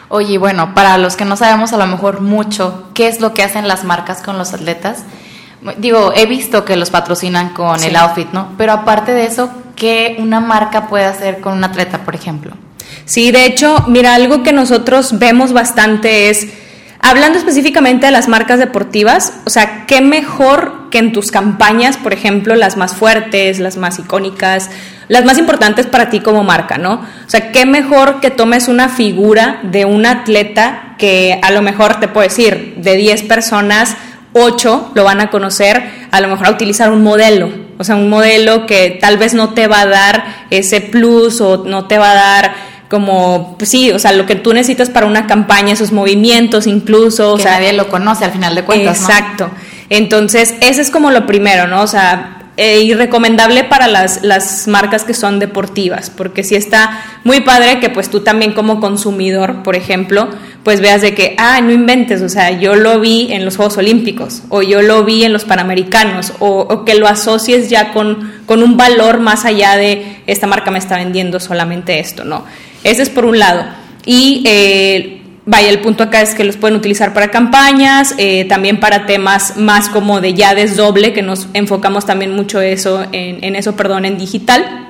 Oye, 0.09 0.37
bueno, 0.37 0.75
para 0.75 0.99
los 0.99 1.15
que 1.15 1.25
no 1.25 1.37
sabemos 1.37 1.73
a 1.73 1.77
lo 1.77 1.87
mejor 1.87 2.23
mucho, 2.23 2.89
¿qué 2.93 3.07
es 3.07 3.21
lo 3.21 3.35
que 3.35 3.45
hacen 3.45 3.69
las 3.69 3.85
marcas 3.85 4.21
con 4.21 4.37
los 4.37 4.53
atletas? 4.53 5.05
Digo, 5.77 6.13
he 6.15 6.27
visto 6.27 6.65
que 6.65 6.77
los 6.77 6.91
patrocinan 6.91 7.51
con 7.51 7.83
el 7.83 7.97
outfit, 7.97 8.29
¿no? 8.33 8.55
Pero 8.57 8.73
aparte 8.73 9.13
de 9.13 9.27
eso, 9.27 9.51
¿qué 9.75 10.17
una 10.19 10.41
marca 10.41 10.89
puede 10.89 11.05
hacer 11.05 11.41
con 11.41 11.55
un 11.55 11.65
atleta, 11.65 12.05
por 12.05 12.15
ejemplo? 12.15 12.53
Sí, 13.05 13.31
de 13.31 13.47
hecho, 13.47 13.85
mira, 13.89 14.15
algo 14.15 14.43
que 14.43 14.53
nosotros 14.53 15.19
vemos 15.19 15.53
bastante 15.53 16.31
es 16.31 16.49
Hablando 17.09 17.39
específicamente 17.39 18.07
de 18.07 18.13
las 18.13 18.27
marcas 18.27 18.59
deportivas, 18.59 19.35
o 19.45 19.51
sea, 19.51 19.87
qué 19.87 20.01
mejor 20.01 20.89
que 20.91 20.99
en 20.99 21.13
tus 21.13 21.31
campañas, 21.31 21.99
por 21.99 22.13
ejemplo, 22.13 22.57
las 22.57 22.77
más 22.77 22.97
fuertes, 22.97 23.61
las 23.61 23.77
más 23.77 24.01
icónicas, 24.01 24.71
las 25.07 25.25
más 25.25 25.39
importantes 25.39 25.87
para 25.87 26.11
ti 26.11 26.19
como 26.19 26.43
marca, 26.43 26.79
¿no? 26.79 26.95
O 26.95 27.31
sea, 27.31 27.53
qué 27.53 27.65
mejor 27.65 28.19
que 28.21 28.31
tomes 28.31 28.67
una 28.67 28.89
figura 28.89 29.61
de 29.63 29.85
un 29.85 30.05
atleta 30.05 30.97
que 30.99 31.39
a 31.43 31.53
lo 31.53 31.63
mejor 31.63 32.01
te 32.01 32.09
puedo 32.09 32.27
decir, 32.27 32.75
de 32.79 32.97
10 32.97 33.23
personas, 33.23 33.97
8 34.39 34.93
lo 34.95 35.05
van 35.05 35.21
a 35.21 35.31
conocer, 35.31 35.83
a 36.11 36.21
lo 36.21 36.29
mejor 36.29 36.47
a 36.47 36.51
utilizar 36.51 36.91
un 36.91 37.03
modelo, 37.03 37.51
o 37.79 37.85
sea, 37.85 37.97
un 37.97 38.11
modelo 38.11 38.67
que 38.67 38.99
tal 39.01 39.17
vez 39.17 39.33
no 39.33 39.55
te 39.55 39.67
va 39.67 39.81
a 39.81 39.87
dar 39.87 40.47
ese 40.51 40.81
plus 40.81 41.41
o 41.41 41.65
no 41.65 41.87
te 41.87 41.99
va 41.99 42.11
a 42.11 42.15
dar 42.15 42.55
como, 42.89 43.57
pues 43.59 43.71
sí, 43.71 43.91
o 43.91 43.99
sea, 43.99 44.13
lo 44.13 44.27
que 44.27 44.37
tú 44.37 44.53
necesitas 44.53 44.91
para 44.91 45.07
una 45.07 45.27
campaña, 45.27 45.73
esos 45.73 45.91
movimientos 45.91 46.67
incluso. 46.67 47.35
Que 47.35 47.43
o 47.43 47.45
sea, 47.45 47.53
nadie 47.53 47.73
lo 47.73 47.89
conoce 47.89 48.25
al 48.25 48.31
final 48.31 48.55
de 48.55 48.63
cuentas. 48.63 49.01
Exacto. 49.01 49.51
Entonces, 49.89 50.55
ese 50.61 50.83
es 50.83 50.91
como 50.91 51.11
lo 51.11 51.27
primero, 51.27 51.67
¿no? 51.67 51.83
O 51.83 51.87
sea, 51.87 52.37
eh, 52.57 52.81
y 52.81 52.95
recomendable 52.95 53.65
para 53.65 53.87
las, 53.87 54.23
las 54.23 54.67
marcas 54.67 55.05
que 55.05 55.15
son 55.15 55.39
deportivas, 55.39 56.11
porque 56.11 56.43
sí 56.43 56.55
está 56.55 57.03
muy 57.23 57.41
padre 57.41 57.81
que 57.81 57.91
pues 57.91 58.09
tú 58.09 58.21
también 58.21 58.53
como 58.55 58.81
consumidor, 58.81 59.63
por 59.63 59.77
ejemplo, 59.77 60.29
pues 60.67 60.81
veas 60.81 61.01
de 61.01 61.15
que, 61.15 61.37
ah, 61.39 61.61
no 61.61 61.71
inventes, 61.71 62.21
o 62.23 62.29
sea, 62.29 62.51
yo 62.51 62.75
lo 62.75 62.99
vi 62.99 63.29
en 63.31 63.45
los 63.45 63.55
Juegos 63.55 63.77
Olímpicos, 63.77 64.43
o 64.49 64.63
yo 64.63 64.83
lo 64.83 65.05
vi 65.05 65.23
en 65.23 65.33
los 65.33 65.45
Panamericanos, 65.45 66.33
o, 66.41 66.85
que 66.85 66.97
lo 66.97 67.07
asocies 67.07 67.71
ya 67.71 67.93
con, 67.93 68.33
con 68.47 68.65
un 68.65 68.77
valor 68.77 69.21
más 69.21 69.45
allá 69.45 69.77
de 69.77 70.23
esta 70.27 70.49
marca 70.49 70.73
me 70.73 70.81
está 70.81 70.97
vendiendo 70.97 71.39
solamente 71.39 72.01
esto, 72.01 72.25
¿no? 72.25 72.45
Ese 72.83 73.03
es 73.03 73.11
por 73.11 73.27
un 73.27 73.39
lado. 73.39 73.65
Y 74.07 74.43
eh, 74.45 75.23
vaya, 75.45 75.69
el 75.69 75.79
punto 75.79 76.03
acá 76.03 76.21
es 76.21 76.35
que 76.35 76.43
los 76.43 76.57
pueden 76.57 76.77
utilizar 76.77 77.15
para 77.15 77.31
campañas, 77.31 78.17
eh, 78.19 78.45
también 78.47 78.81
para 78.81 79.07
temas 79.07 79.57
más 79.57 79.89
como 79.89 80.21
de 80.21 80.35
ya 80.35 80.57
desdoble, 80.57 81.13
que 81.13 81.23
nos 81.23 81.47
enfocamos 81.55 82.07
también 82.07 82.35
mucho 82.35 82.61
eso 82.61 83.07
en, 83.13 83.55
eso, 83.55 83.77
perdón, 83.77 84.05
en 84.05 84.19
digital. 84.19 84.83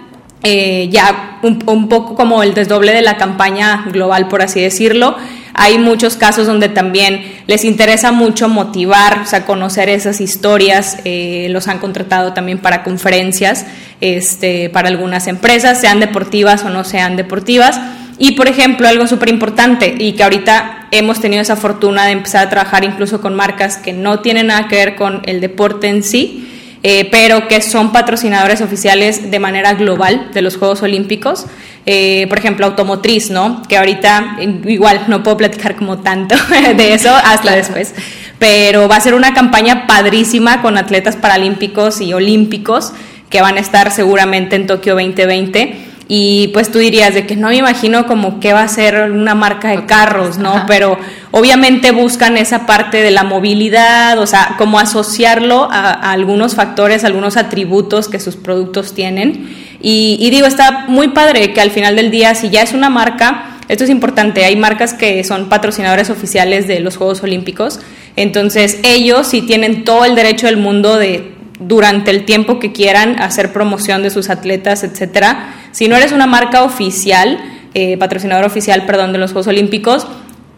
Eh, 0.42 0.88
ya 0.90 1.38
un, 1.42 1.62
un, 1.66 1.88
poco 1.88 2.14
como 2.14 2.42
el 2.42 2.54
desdoble 2.54 2.92
de 2.92 3.02
la 3.02 3.18
campaña 3.18 3.84
global, 3.92 4.28
por 4.28 4.40
así 4.40 4.62
decirlo. 4.62 5.16
Hay 5.58 5.78
muchos 5.78 6.16
casos 6.16 6.46
donde 6.46 6.68
también 6.68 7.22
les 7.46 7.64
interesa 7.64 8.12
mucho 8.12 8.48
motivar, 8.48 9.20
o 9.20 9.26
sea, 9.26 9.46
conocer 9.46 9.88
esas 9.88 10.20
historias. 10.20 10.98
Eh, 11.04 11.48
los 11.50 11.66
han 11.66 11.78
contratado 11.78 12.34
también 12.34 12.58
para 12.58 12.84
conferencias, 12.84 13.64
este, 14.02 14.68
para 14.68 14.88
algunas 14.88 15.26
empresas, 15.28 15.80
sean 15.80 15.98
deportivas 15.98 16.62
o 16.62 16.68
no 16.68 16.84
sean 16.84 17.16
deportivas. 17.16 17.80
Y 18.18 18.32
por 18.32 18.48
ejemplo, 18.48 18.86
algo 18.86 19.06
súper 19.06 19.30
importante 19.30 19.94
y 19.98 20.12
que 20.12 20.24
ahorita 20.24 20.88
hemos 20.90 21.20
tenido 21.20 21.40
esa 21.40 21.56
fortuna 21.56 22.04
de 22.04 22.12
empezar 22.12 22.46
a 22.46 22.50
trabajar 22.50 22.84
incluso 22.84 23.22
con 23.22 23.34
marcas 23.34 23.78
que 23.78 23.94
no 23.94 24.20
tienen 24.20 24.48
nada 24.48 24.68
que 24.68 24.76
ver 24.76 24.94
con 24.94 25.22
el 25.24 25.40
deporte 25.40 25.88
en 25.88 26.02
sí, 26.02 26.55
eh, 26.88 27.08
pero 27.10 27.48
que 27.48 27.62
son 27.62 27.90
patrocinadores 27.90 28.60
oficiales 28.60 29.28
de 29.28 29.40
manera 29.40 29.74
global 29.74 30.28
de 30.32 30.40
los 30.40 30.56
Juegos 30.56 30.82
Olímpicos. 30.82 31.44
Eh, 31.84 32.26
por 32.28 32.38
ejemplo, 32.38 32.64
automotriz, 32.64 33.28
¿no? 33.28 33.64
Que 33.68 33.76
ahorita 33.76 34.36
igual 34.66 35.06
no 35.08 35.24
puedo 35.24 35.36
platicar 35.36 35.74
como 35.74 35.98
tanto 35.98 36.36
de 36.76 36.94
eso 36.94 37.12
hasta 37.12 37.56
después, 37.56 37.92
pero 38.38 38.86
va 38.86 38.94
a 38.94 39.00
ser 39.00 39.14
una 39.14 39.34
campaña 39.34 39.88
padrísima 39.88 40.62
con 40.62 40.78
atletas 40.78 41.16
paralímpicos 41.16 42.00
y 42.00 42.12
olímpicos 42.12 42.92
que 43.30 43.40
van 43.40 43.56
a 43.56 43.60
estar 43.60 43.90
seguramente 43.90 44.54
en 44.54 44.68
Tokio 44.68 44.94
2020 44.94 45.85
y 46.08 46.48
pues 46.48 46.70
tú 46.70 46.78
dirías 46.78 47.14
de 47.14 47.26
que 47.26 47.34
no 47.34 47.48
me 47.48 47.56
imagino 47.56 48.06
como 48.06 48.38
que 48.38 48.52
va 48.52 48.62
a 48.62 48.68
ser 48.68 49.10
una 49.10 49.34
marca 49.34 49.70
de 49.70 49.86
carros, 49.86 50.38
¿no? 50.38 50.64
Pero 50.68 50.98
obviamente 51.32 51.90
buscan 51.90 52.36
esa 52.36 52.64
parte 52.64 53.02
de 53.02 53.10
la 53.10 53.24
movilidad, 53.24 54.18
o 54.18 54.26
sea, 54.26 54.54
como 54.56 54.78
asociarlo 54.78 55.68
a, 55.70 55.90
algunos 56.12 56.54
factores, 56.54 57.02
algunos 57.02 57.36
atributos 57.36 58.08
que 58.08 58.20
sus 58.20 58.36
productos 58.36 58.94
tienen. 58.94 59.52
Y, 59.82 60.16
y, 60.20 60.30
digo, 60.30 60.46
está 60.46 60.84
muy 60.86 61.08
padre 61.08 61.52
que 61.52 61.60
al 61.60 61.72
final 61.72 61.96
del 61.96 62.12
día, 62.12 62.36
si 62.36 62.50
ya 62.50 62.62
es 62.62 62.72
una 62.72 62.88
marca, 62.88 63.58
esto 63.68 63.82
es 63.82 63.90
importante, 63.90 64.44
hay 64.44 64.54
marcas 64.54 64.94
que 64.94 65.24
son 65.24 65.48
patrocinadores 65.48 66.08
oficiales 66.08 66.68
de 66.68 66.78
los 66.78 66.96
Juegos 66.96 67.22
Olímpicos, 67.24 67.80
entonces 68.14 68.78
ellos 68.84 69.26
sí 69.26 69.42
tienen 69.42 69.84
todo 69.84 70.04
el 70.04 70.14
derecho 70.14 70.46
del 70.46 70.56
mundo 70.56 70.96
de 70.96 71.35
durante 71.58 72.10
el 72.10 72.24
tiempo 72.24 72.58
que 72.58 72.72
quieran 72.72 73.20
hacer 73.20 73.52
promoción 73.52 74.02
de 74.02 74.10
sus 74.10 74.30
atletas, 74.30 74.84
etcétera. 74.84 75.54
Si 75.72 75.88
no 75.88 75.96
eres 75.96 76.12
una 76.12 76.26
marca 76.26 76.62
oficial, 76.62 77.38
eh, 77.74 77.96
patrocinador 77.96 78.44
oficial, 78.44 78.84
perdón, 78.86 79.12
de 79.12 79.18
los 79.18 79.32
Juegos 79.32 79.48
Olímpicos, 79.48 80.06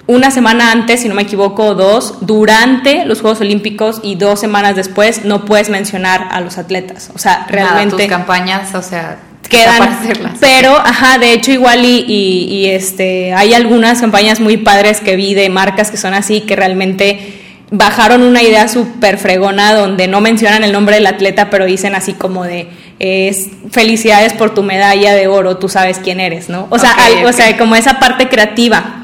una 0.08 0.30
semana 0.30 0.72
antes, 0.72 1.00
si 1.00 1.08
no 1.08 1.14
me 1.14 1.22
equivoco, 1.22 1.74
dos, 1.74 2.14
durante 2.22 3.04
los 3.04 3.20
Juegos 3.20 3.42
Olímpicos 3.42 4.00
y 4.02 4.14
dos 4.14 4.40
semanas 4.40 4.74
después, 4.74 5.26
no 5.26 5.44
puedes 5.44 5.68
mencionar 5.68 6.28
a 6.30 6.40
los 6.40 6.56
atletas. 6.56 7.10
O 7.14 7.18
sea, 7.18 7.46
realmente. 7.48 7.96
tus 7.96 8.06
campañas, 8.06 8.74
o 8.74 8.80
sea, 8.80 9.18
quedan. 9.50 9.98
Pero, 10.40 10.74
ajá, 10.76 11.18
de 11.18 11.34
hecho, 11.34 11.52
igual 11.52 11.84
y, 11.84 12.06
y, 12.08 12.70
este, 12.70 13.34
hay 13.34 13.52
algunas 13.52 14.00
campañas 14.00 14.40
muy 14.40 14.56
padres 14.56 15.02
que 15.02 15.14
vi 15.14 15.34
de 15.34 15.50
marcas 15.50 15.90
que 15.90 15.98
son 15.98 16.14
así, 16.14 16.40
que 16.40 16.56
realmente 16.56 17.37
bajaron 17.70 18.22
una 18.22 18.42
idea 18.42 18.68
súper 18.68 19.18
fregona 19.18 19.74
donde 19.74 20.08
no 20.08 20.20
mencionan 20.20 20.64
el 20.64 20.72
nombre 20.72 20.96
del 20.96 21.06
atleta, 21.06 21.50
pero 21.50 21.66
dicen 21.66 21.94
así 21.94 22.14
como 22.14 22.44
de 22.44 22.68
es 22.98 23.48
felicidades 23.70 24.32
por 24.32 24.54
tu 24.54 24.62
medalla 24.62 25.14
de 25.14 25.28
oro, 25.28 25.56
tú 25.58 25.68
sabes 25.68 25.98
quién 25.98 26.20
eres, 26.20 26.48
¿no? 26.48 26.66
O 26.70 26.78
sea, 26.78 26.96
o 27.24 27.32
sea, 27.32 27.56
como 27.56 27.76
esa 27.76 27.98
parte 27.98 28.28
creativa. 28.28 28.94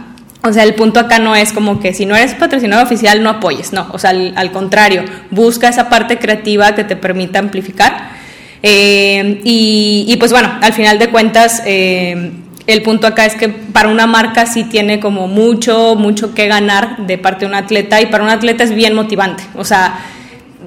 O 0.43 0.53
sea, 0.53 0.63
el 0.65 0.75
punto 0.75 1.01
acá 1.01 1.19
no 1.19 1.35
es 1.35 1.53
como 1.53 1.81
que 1.81 1.95
si 1.95 2.05
no 2.05 2.15
eres 2.15 2.35
patrocinador 2.35 2.85
oficial 2.85 3.23
no 3.23 3.31
apoyes, 3.31 3.73
no. 3.73 3.89
O 3.93 3.99
sea, 3.99 4.11
al, 4.11 4.53
contrario, 4.53 5.05
busca 5.31 5.69
esa 5.69 5.89
parte 5.89 6.19
creativa 6.19 6.75
que 6.75 6.85
te 6.85 6.97
permita 6.97 7.39
amplificar. 7.39 8.11
Eh, 8.63 9.41
y, 9.45 10.15
pues 10.19 10.33
bueno, 10.33 10.53
al 10.61 10.75
final 10.75 10.99
de 10.99 11.09
cuentas, 11.09 11.63
eh, 11.65 12.33
el 12.67 12.83
punto 12.83 13.07
acá 13.07 13.27
es 13.27 13.35
que 13.35 13.49
para 13.49 13.89
una 13.89 14.07
marca 14.07 14.47
sí 14.47 14.65
tiene 14.65 14.99
como 14.99 15.29
mucho, 15.29 15.97
mucho 15.97 16.35
que 16.35 16.47
ganar 16.47 17.07
de 17.07 17.19
parte 17.19 17.41
de 17.41 17.51
un 17.51 17.55
atleta 17.55 18.01
y 18.01 18.07
para 18.07 18.25
un 18.25 18.31
atleta 18.31 18.65
es 18.65 18.75
bien 18.75 18.95
motivante. 18.95 19.45
O 19.55 19.65
sea, 19.65 19.99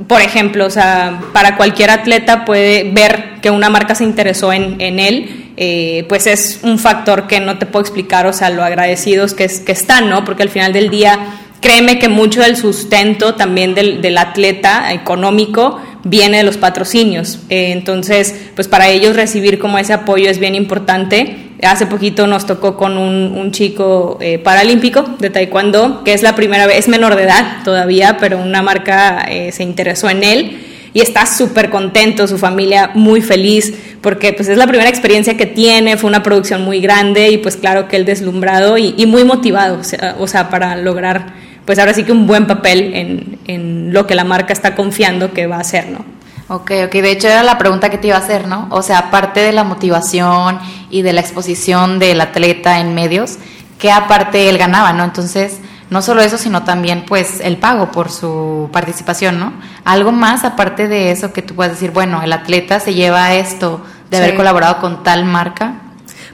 por 0.08 0.22
ejemplo, 0.22 0.66
o 0.66 0.70
sea, 0.70 1.22
para 1.34 1.58
cualquier 1.58 1.90
atleta 1.90 2.46
puede 2.46 2.92
ver 2.92 3.40
que 3.42 3.50
una 3.50 3.70
marca 3.70 3.96
se 3.96 4.04
interesó 4.04 4.54
en, 4.54 5.00
él, 5.00 5.54
eh, 5.58 6.06
pues 6.08 6.28
es 6.28 6.60
un 6.62 6.78
factor 6.78 7.26
que 7.26 7.40
no 7.40 7.58
te 7.58 7.66
puedo 7.66 7.82
explicar, 7.82 8.28
o 8.28 8.34
sea, 8.34 8.52
lo 8.52 8.64
agradecidos 8.64 9.34
que, 9.34 9.48
que 9.48 9.72
están, 9.72 10.10
¿no? 10.10 10.24
Porque 10.24 10.44
al 10.44 10.50
final 10.50 10.74
del 10.74 10.92
día, 10.92 11.20
créeme 11.62 11.98
que 11.98 12.10
mucho 12.10 12.42
del 12.42 12.58
sustento 12.58 13.34
también 13.34 13.74
del, 13.74 14.04
del 14.04 14.20
atleta 14.20 14.94
económico 14.94 15.82
viene 16.04 16.38
de 16.38 16.44
los 16.44 16.58
patrocinios. 16.58 17.40
Eh, 17.50 17.72
entonces, 17.72 18.36
pues 18.54 18.68
para 18.68 18.90
ellos 18.90 19.16
recibir 19.16 19.58
como 19.58 19.80
ese 19.80 19.94
apoyo 19.94 20.30
es 20.30 20.38
bien 20.38 20.54
importante 20.54 21.47
Hace 21.64 21.88
poquito 21.88 22.28
nos 22.28 22.46
tocó 22.46 22.78
con 22.78 22.98
un, 22.98 23.52
chico 23.52 24.18
eh, 24.22 24.38
paralímpico 24.38 25.04
de 25.18 25.30
taekwondo, 25.30 26.04
que 26.04 26.14
es 26.14 26.22
la 26.22 26.36
primera 26.36 26.68
vez, 26.68 26.80
es 26.80 26.88
menor 26.88 27.16
de 27.16 27.24
edad 27.24 27.64
todavía, 27.64 28.18
pero 28.20 28.38
una 28.38 28.62
marca 28.62 29.26
eh, 29.28 29.52
se 29.52 29.64
interesó 29.64 30.10
en 30.10 30.24
él 30.24 30.60
y 30.94 31.02
está 31.02 31.26
súper 31.26 31.70
contento, 31.70 32.28
su 32.28 32.38
familia 32.38 32.92
muy 32.94 33.22
feliz, 33.22 33.74
porque 34.02 34.34
pues 34.34 34.50
es 34.50 34.58
la 34.58 34.68
primera 34.68 34.90
experiencia 34.90 35.36
que 35.36 35.48
tiene, 35.48 35.98
fue 35.98 36.10
una 36.10 36.22
producción 36.22 36.64
muy 36.64 36.80
grande 36.80 37.30
y 37.32 37.38
pues 37.38 37.56
claro 37.56 37.88
que 37.88 37.96
él 37.96 38.06
deslumbrado 38.06 38.78
y, 38.78 39.06
muy 39.08 39.24
motivado, 39.24 39.80
o 40.20 40.28
sea, 40.28 40.50
para 40.50 40.76
lograr 40.76 41.48
pues 41.66 41.80
ahora 41.80 41.94
sí 41.94 42.04
que 42.04 42.12
un 42.14 42.28
buen 42.28 42.48
papel 42.48 42.94
en, 42.94 43.40
en 43.48 43.94
lo 43.94 44.08
que 44.08 44.16
la 44.16 44.24
marca 44.24 44.54
está 44.54 44.74
confiando 44.74 45.34
que 45.34 45.48
va 45.48 45.58
a 45.58 45.62
hacer, 45.62 45.90
¿no? 45.90 46.17
Ok, 46.50 46.72
ok, 46.86 46.92
de 46.92 47.12
hecho 47.12 47.28
era 47.28 47.44
la 47.44 47.58
pregunta 47.58 47.90
que 47.90 47.98
te 47.98 48.08
iba 48.08 48.16
a 48.16 48.20
hacer, 48.20 48.48
¿no? 48.48 48.68
O 48.70 48.82
sea, 48.82 49.00
aparte 49.00 49.42
de 49.42 49.52
la 49.52 49.66
motivación 49.66 50.60
y 50.90 51.02
de 51.02 51.12
la 51.12 51.20
exposición 51.20 52.00
del 52.00 52.22
atleta 52.22 52.80
en 52.80 52.96
medios, 52.96 53.38
¿qué 53.78 53.92
aparte 53.92 54.48
él 54.48 54.58
ganaba, 54.58 54.94
¿no? 54.94 55.04
Entonces, 55.04 55.60
no 55.90 56.02
solo 56.02 56.22
eso, 56.22 56.38
sino 56.38 56.64
también 56.64 57.04
pues 57.06 57.42
el 57.42 57.58
pago 57.58 57.92
por 57.92 58.10
su 58.10 58.70
participación, 58.72 59.40
¿no? 59.40 59.52
Algo 59.84 60.14
más 60.14 60.46
aparte 60.46 60.88
de 60.88 61.12
eso 61.12 61.34
que 61.34 61.42
tú 61.42 61.54
puedes 61.54 61.74
decir, 61.74 61.92
bueno, 61.92 62.22
el 62.24 62.32
atleta 62.32 62.80
se 62.80 62.94
lleva 62.94 63.34
esto 63.34 63.84
de 64.10 64.18
haber 64.18 64.36
colaborado 64.36 64.80
con 64.80 65.04
tal 65.04 65.26
marca. 65.26 65.76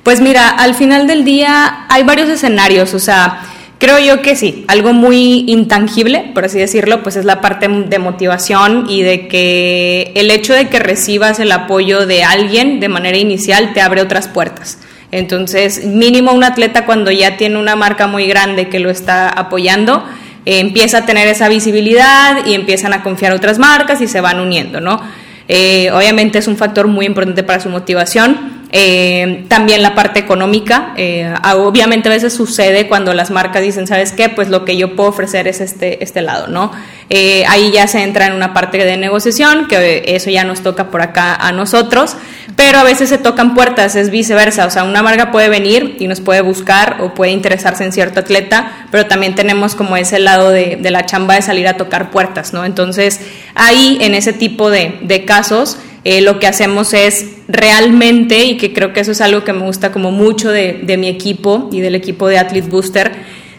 Pues 0.03 0.21
mira, 0.21 0.49
al 0.49 0.75
final 0.75 1.07
del 1.07 1.25
día 1.25 1.85
hay 1.89 2.03
varios 2.03 2.29
escenarios, 2.29 2.93
o 2.93 2.99
sea, 2.99 3.41
Creo 3.83 3.99
yo 3.99 4.21
que 4.21 4.37
sí, 4.37 4.63
algo 4.69 4.93
muy 4.93 5.43
intangible, 5.45 6.31
por 6.33 6.45
así 6.45 6.57
decirlo, 6.57 7.03
pues 7.03 7.17
es 7.17 7.25
la 7.25 7.41
parte 7.41 7.67
de 7.67 7.99
motivación 7.99 8.85
y 8.87 9.01
de 9.01 9.27
que 9.27 10.13
el 10.15 10.31
hecho 10.31 10.53
de 10.53 10.69
que 10.69 10.79
recibas 10.79 11.41
el 11.41 11.51
apoyo 11.51 12.05
de 12.05 12.23
alguien 12.23 12.79
de 12.79 12.87
manera 12.87 13.17
inicial 13.17 13.73
te 13.73 13.81
abre 13.81 14.01
otras 14.01 14.29
puertas. 14.29 14.77
Entonces, 15.11 15.83
mínimo 15.83 16.31
un 16.31 16.45
atleta 16.45 16.85
cuando 16.85 17.11
ya 17.11 17.35
tiene 17.35 17.59
una 17.59 17.75
marca 17.75 18.07
muy 18.07 18.25
grande 18.25 18.69
que 18.69 18.79
lo 18.79 18.89
está 18.89 19.27
apoyando, 19.27 20.07
eh, 20.45 20.59
empieza 20.59 20.99
a 20.99 21.05
tener 21.05 21.27
esa 21.27 21.49
visibilidad 21.49 22.45
y 22.45 22.53
empiezan 22.53 22.93
a 22.93 23.03
confiar 23.03 23.33
otras 23.33 23.59
marcas 23.59 23.99
y 23.99 24.07
se 24.07 24.21
van 24.21 24.39
uniendo, 24.39 24.79
¿no? 24.79 25.01
Eh, 25.49 25.91
obviamente 25.91 26.39
es 26.39 26.47
un 26.47 26.55
factor 26.55 26.87
muy 26.87 27.05
importante 27.05 27.43
para 27.43 27.59
su 27.59 27.67
motivación. 27.67 28.62
Eh, 28.75 29.45
también 29.49 29.83
la 29.83 29.93
parte 29.93 30.19
económica, 30.19 30.95
eh, 30.97 31.31
obviamente 31.53 32.09
a 32.09 32.11
veces 32.11 32.33
sucede 32.33 32.87
cuando 32.87 33.13
las 33.13 33.29
marcas 33.29 33.61
dicen, 33.61 33.85
¿sabes 33.85 34.13
qué? 34.13 34.29
Pues 34.29 34.49
lo 34.49 34.65
que 34.65 34.75
yo 34.75 34.95
puedo 34.95 35.09
ofrecer 35.09 35.47
es 35.47 35.61
este, 35.61 36.03
este 36.03 36.23
lado, 36.23 36.47
¿no? 36.47 36.71
Eh, 37.11 37.45
ahí 37.47 37.69
ya 37.71 37.85
se 37.87 38.01
entra 38.01 38.25
en 38.25 38.33
una 38.33 38.51
parte 38.51 38.79
de 38.79 38.97
negociación, 38.97 39.67
que 39.67 40.01
eso 40.07 40.31
ya 40.31 40.43
nos 40.43 40.61
toca 40.61 40.89
por 40.89 41.03
acá 41.03 41.35
a 41.35 41.51
nosotros, 41.51 42.15
pero 42.55 42.79
a 42.79 42.83
veces 42.83 43.09
se 43.09 43.19
tocan 43.19 43.53
puertas, 43.53 43.95
es 43.95 44.09
viceversa, 44.09 44.65
o 44.65 44.71
sea, 44.71 44.85
una 44.85 45.03
marca 45.03 45.29
puede 45.31 45.49
venir 45.49 45.97
y 45.99 46.07
nos 46.07 46.19
puede 46.19 46.41
buscar 46.41 46.97
o 47.01 47.13
puede 47.13 47.31
interesarse 47.31 47.83
en 47.83 47.91
cierto 47.91 48.21
atleta, 48.21 48.87
pero 48.89 49.05
también 49.05 49.35
tenemos 49.35 49.75
como 49.75 49.97
ese 49.97 50.17
lado 50.17 50.49
de, 50.49 50.79
la 50.81 51.05
chamba 51.05 51.35
de 51.35 51.43
salir 51.43 51.67
a 51.67 51.77
tocar 51.77 52.09
puertas, 52.09 52.53
¿no? 52.53 52.65
Entonces, 52.65 53.21
ahí 53.53 53.99
en 54.01 54.15
ese 54.15 54.33
tipo 54.33 54.71
de 54.71 55.25
casos, 55.27 55.77
eh, 56.03 56.21
lo 56.21 56.39
que 56.39 56.47
hacemos 56.47 56.93
es 56.93 57.27
realmente, 57.47 58.43
y 58.43 58.57
que 58.57 58.73
creo 58.73 58.93
que 58.93 58.99
eso 58.99 59.11
es 59.11 59.21
algo 59.21 59.43
que 59.43 59.53
me 59.53 59.63
gusta 59.63 59.91
como 59.91 60.11
mucho 60.11 60.49
de, 60.49 60.81
de 60.83 60.97
mi 60.97 61.07
equipo 61.07 61.69
y 61.71 61.79
del 61.79 61.95
equipo 61.95 62.27
de 62.27 62.37
Athlete 62.37 62.69
Booster, 62.69 63.11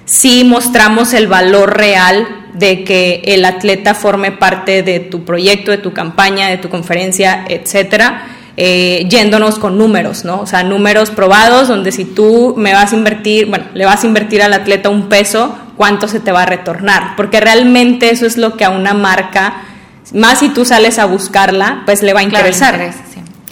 sí 0.04 0.44
mostramos 0.44 1.14
el 1.14 1.26
valor 1.26 1.76
real 1.76 2.26
de 2.54 2.84
que 2.84 3.22
el 3.24 3.44
atleta 3.44 3.94
forme 3.94 4.30
parte 4.30 4.82
de 4.82 5.00
tu 5.00 5.24
proyecto, 5.24 5.70
de 5.70 5.78
tu 5.78 5.92
campaña, 5.92 6.48
de 6.48 6.58
tu 6.58 6.68
conferencia, 6.68 7.44
etcétera. 7.48 8.28
eh, 8.56 9.06
yéndonos 9.08 9.58
con 9.58 9.78
números, 9.78 10.24
¿no? 10.24 10.40
O 10.40 10.46
sea, 10.46 10.62
números 10.62 11.10
probados 11.10 11.68
donde 11.68 11.90
si 11.90 12.04
tú 12.04 12.54
me 12.56 12.72
vas 12.72 12.92
a 12.92 12.96
invertir, 12.96 13.46
bueno, 13.46 13.66
le 13.74 13.84
vas 13.84 14.04
a 14.04 14.06
invertir 14.06 14.42
al 14.42 14.52
atleta 14.52 14.90
un 14.90 15.08
peso, 15.08 15.56
¿cuánto 15.76 16.06
se 16.06 16.20
te 16.20 16.30
va 16.30 16.42
a 16.42 16.46
retornar? 16.46 17.16
Porque 17.16 17.40
realmente 17.40 18.10
eso 18.10 18.26
es 18.26 18.36
lo 18.36 18.56
que 18.56 18.64
a 18.64 18.70
una 18.70 18.94
marca, 18.94 19.62
más 20.12 20.40
si 20.40 20.48
tú 20.50 20.64
sales 20.64 20.98
a 20.98 21.06
buscarla, 21.06 21.82
pues 21.86 22.02
le 22.02 22.12
va 22.12 22.20
a 22.20 22.22
interesar. 22.24 22.92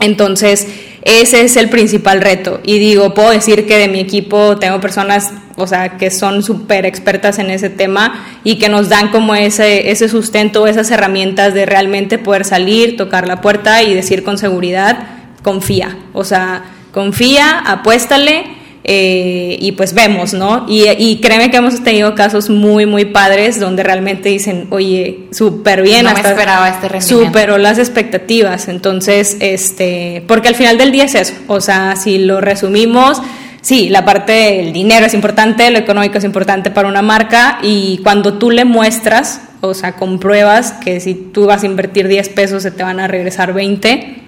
Entonces, 0.00 0.66
ese 1.04 1.42
es 1.42 1.56
el 1.56 1.68
principal 1.68 2.20
reto. 2.20 2.60
Y 2.64 2.78
digo, 2.78 3.14
puedo 3.14 3.30
decir 3.30 3.66
que 3.66 3.78
de 3.78 3.88
mi 3.88 4.00
equipo 4.00 4.58
tengo 4.58 4.80
personas, 4.80 5.32
o 5.56 5.66
sea, 5.66 5.96
que 5.96 6.10
son 6.10 6.42
súper 6.42 6.86
expertas 6.86 7.38
en 7.38 7.50
ese 7.50 7.70
tema 7.70 8.24
y 8.44 8.56
que 8.58 8.68
nos 8.68 8.88
dan 8.88 9.08
como 9.08 9.34
ese, 9.34 9.90
ese 9.90 10.08
sustento, 10.08 10.66
esas 10.66 10.90
herramientas 10.90 11.54
de 11.54 11.66
realmente 11.66 12.18
poder 12.18 12.44
salir, 12.44 12.96
tocar 12.96 13.26
la 13.26 13.40
puerta 13.40 13.82
y 13.82 13.94
decir 13.94 14.22
con 14.22 14.38
seguridad, 14.38 15.06
confía. 15.42 15.96
O 16.12 16.24
sea, 16.24 16.64
confía, 16.92 17.58
apuéstale 17.58 18.61
eh, 18.84 19.56
y 19.60 19.72
pues 19.72 19.94
vemos, 19.94 20.34
¿no? 20.34 20.66
Y, 20.68 21.20
créeme 21.20 21.50
que 21.50 21.58
hemos 21.58 21.82
tenido 21.84 22.14
casos 22.14 22.50
muy, 22.50 22.84
muy 22.84 23.04
padres 23.04 23.60
donde 23.60 23.82
realmente 23.82 24.28
dicen, 24.28 24.66
oye, 24.70 25.28
súper 25.30 25.82
bien. 25.82 26.04
No 26.04 26.14
me 26.14 26.20
esperaba 26.20 26.68
este 26.68 26.88
rendimiento. 26.88 27.26
Superó 27.26 27.58
las 27.58 27.78
expectativas. 27.78 28.68
Entonces, 28.68 29.36
este, 29.40 30.24
porque 30.26 30.48
al 30.48 30.56
final 30.56 30.78
del 30.78 30.90
día 30.90 31.04
es 31.04 31.14
eso. 31.14 31.34
O 31.46 31.60
sea, 31.60 31.94
si 31.94 32.18
lo 32.18 32.40
resumimos, 32.40 33.22
sí, 33.60 33.88
la 33.88 34.04
parte 34.04 34.32
del 34.32 34.72
dinero 34.72 35.06
es 35.06 35.14
importante, 35.14 35.70
lo 35.70 35.78
económico 35.78 36.18
es 36.18 36.24
importante 36.24 36.70
para 36.72 36.88
una 36.88 37.02
marca 37.02 37.60
y 37.62 38.00
cuando 38.02 38.34
tú 38.34 38.50
le 38.50 38.64
muestras, 38.64 39.42
o 39.60 39.74
sea, 39.74 39.92
compruebas 39.92 40.72
que 40.72 40.98
si 40.98 41.14
tú 41.14 41.46
vas 41.46 41.62
a 41.62 41.66
invertir 41.66 42.08
10 42.08 42.30
pesos 42.30 42.64
se 42.64 42.72
te 42.72 42.82
van 42.82 42.98
a 42.98 43.06
regresar 43.06 43.52
20, 43.54 44.21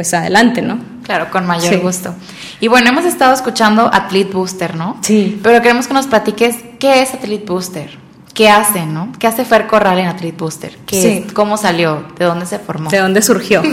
pues 0.00 0.14
adelante, 0.14 0.62
¿no? 0.62 0.80
Claro, 1.02 1.30
con 1.30 1.46
mayor 1.46 1.78
gusto. 1.80 2.14
Y 2.58 2.68
bueno, 2.68 2.88
hemos 2.88 3.04
estado 3.04 3.34
escuchando 3.34 3.90
Athlete 3.92 4.32
Booster, 4.32 4.74
¿no? 4.74 4.96
Sí. 5.02 5.38
Pero 5.42 5.60
queremos 5.60 5.86
que 5.86 5.92
nos 5.92 6.06
platiques 6.06 6.56
qué 6.78 7.02
es 7.02 7.12
Athlete 7.12 7.44
Booster. 7.44 7.98
¿Qué 8.32 8.48
hace, 8.48 8.86
no? 8.86 9.12
¿Qué 9.18 9.26
hace 9.26 9.44
Fer 9.44 9.66
Corral 9.66 9.98
en 9.98 10.06
Athlete 10.06 10.38
Booster? 10.38 10.78
¿Qué 10.86 11.26
¿Cómo 11.34 11.58
salió? 11.58 12.02
¿De 12.18 12.24
dónde 12.24 12.46
se 12.46 12.58
formó? 12.58 12.88
¿De 12.88 12.96
dónde 12.96 13.20
surgió? 13.20 13.62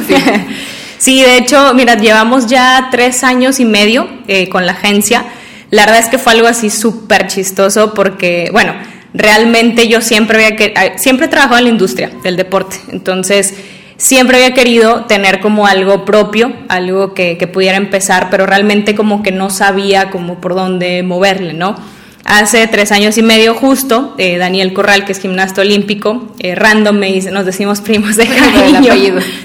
Sí. 0.97 1.21
de 1.21 1.37
hecho, 1.37 1.73
mira, 1.73 1.95
llevamos 1.95 2.47
ya 2.47 2.89
tres 2.91 3.23
años 3.23 3.61
y 3.61 3.65
medio 3.65 4.09
eh, 4.27 4.49
con 4.49 4.65
la 4.65 4.73
agencia. 4.73 5.23
La 5.69 5.85
verdad 5.85 5.99
es 5.99 6.09
que 6.09 6.17
fue 6.17 6.33
algo 6.33 6.49
así 6.49 6.69
súper 6.69 7.27
chistoso 7.27 7.93
porque, 7.93 8.49
bueno, 8.51 8.73
realmente 9.13 9.87
yo 9.87 10.01
siempre 10.01 10.43
había 10.43 10.57
que, 10.57 10.97
siempre 10.97 11.27
he 11.27 11.29
trabajado 11.29 11.59
en 11.59 11.63
la 11.63 11.69
industria 11.69 12.11
del 12.21 12.35
deporte. 12.35 12.81
Entonces, 12.89 13.53
siempre 13.97 14.37
había 14.37 14.53
querido 14.53 15.05
tener 15.05 15.39
como 15.39 15.67
algo 15.67 16.05
propio, 16.05 16.53
algo 16.69 17.13
que, 17.13 17.35
pudiera 17.51 17.77
empezar, 17.77 18.29
pero 18.29 18.45
realmente 18.45 18.95
como 18.95 19.23
que 19.23 19.31
no 19.31 19.49
sabía 19.49 20.09
como 20.09 20.39
por 20.39 20.55
dónde 20.55 21.03
moverle, 21.03 21.53
¿no? 21.53 21.75
Hace 22.23 22.67
tres 22.67 22.91
años 22.91 23.17
y 23.17 23.21
medio 23.21 23.53
justo, 23.53 24.13
eh, 24.17 24.37
Daniel 24.37 24.73
Corral, 24.73 25.05
que 25.05 25.13
es 25.13 25.19
gimnasta 25.19 25.61
olímpico, 25.61 26.35
eh, 26.39 26.55
random 26.55 26.97
me 26.97 27.11
dice, 27.11 27.31
nos 27.31 27.45
decimos 27.45 27.79
primos 27.79 28.17
de 28.17 28.27
cariño. 28.27 28.93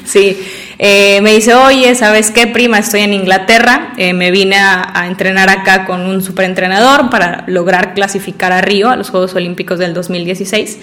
Sí, 0.05 0.37
eh, 0.81 1.21
me 1.23 1.33
dice, 1.33 1.55
oye, 1.55 1.95
¿sabes 1.95 2.33
qué, 2.33 2.49
prima? 2.49 2.81
Estoy 2.81 3.03
en 3.03 3.13
Inglaterra, 3.13 3.93
me 3.97 4.33
vine 4.33 4.57
a, 4.57 4.91
a, 4.95 5.07
entrenar 5.07 5.49
acá 5.49 5.85
con 5.85 6.01
un 6.01 6.23
superentrenador 6.23 7.09
para 7.09 7.45
lograr 7.47 7.95
clasificar 7.95 8.51
a 8.51 8.61
Río, 8.61 8.91
a 8.91 8.97
los 8.97 9.11
Juegos 9.11 9.35
Olímpicos 9.37 9.79
del 9.79 9.95
2016 9.95 10.79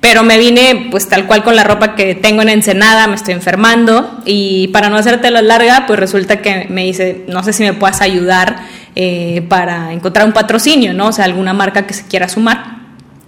pero 0.00 0.22
me 0.22 0.38
vine 0.38 0.88
pues 0.90 1.08
tal 1.08 1.26
cual 1.26 1.42
con 1.42 1.56
la 1.56 1.64
ropa 1.64 1.94
que 1.94 2.14
tengo 2.14 2.42
en 2.42 2.48
Ensenada, 2.48 3.06
me 3.08 3.16
estoy 3.16 3.34
enfermando 3.34 4.20
y 4.24 4.68
para 4.68 4.88
no 4.88 4.96
hacértelo 4.96 5.42
larga, 5.42 5.84
pues 5.86 5.98
resulta 5.98 6.40
que 6.40 6.66
me 6.68 6.84
dice, 6.84 7.24
no 7.28 7.42
sé 7.42 7.52
si 7.52 7.64
me 7.64 7.72
puedas 7.72 8.00
ayudar 8.00 8.64
eh, 8.94 9.42
para 9.48 9.92
encontrar 9.92 10.26
un 10.26 10.32
patrocinio, 10.32 10.94
¿no? 10.94 11.08
O 11.08 11.12
sea, 11.12 11.24
alguna 11.24 11.52
marca 11.52 11.86
que 11.86 11.94
se 11.94 12.06
quiera 12.06 12.28
sumar. 12.28 12.78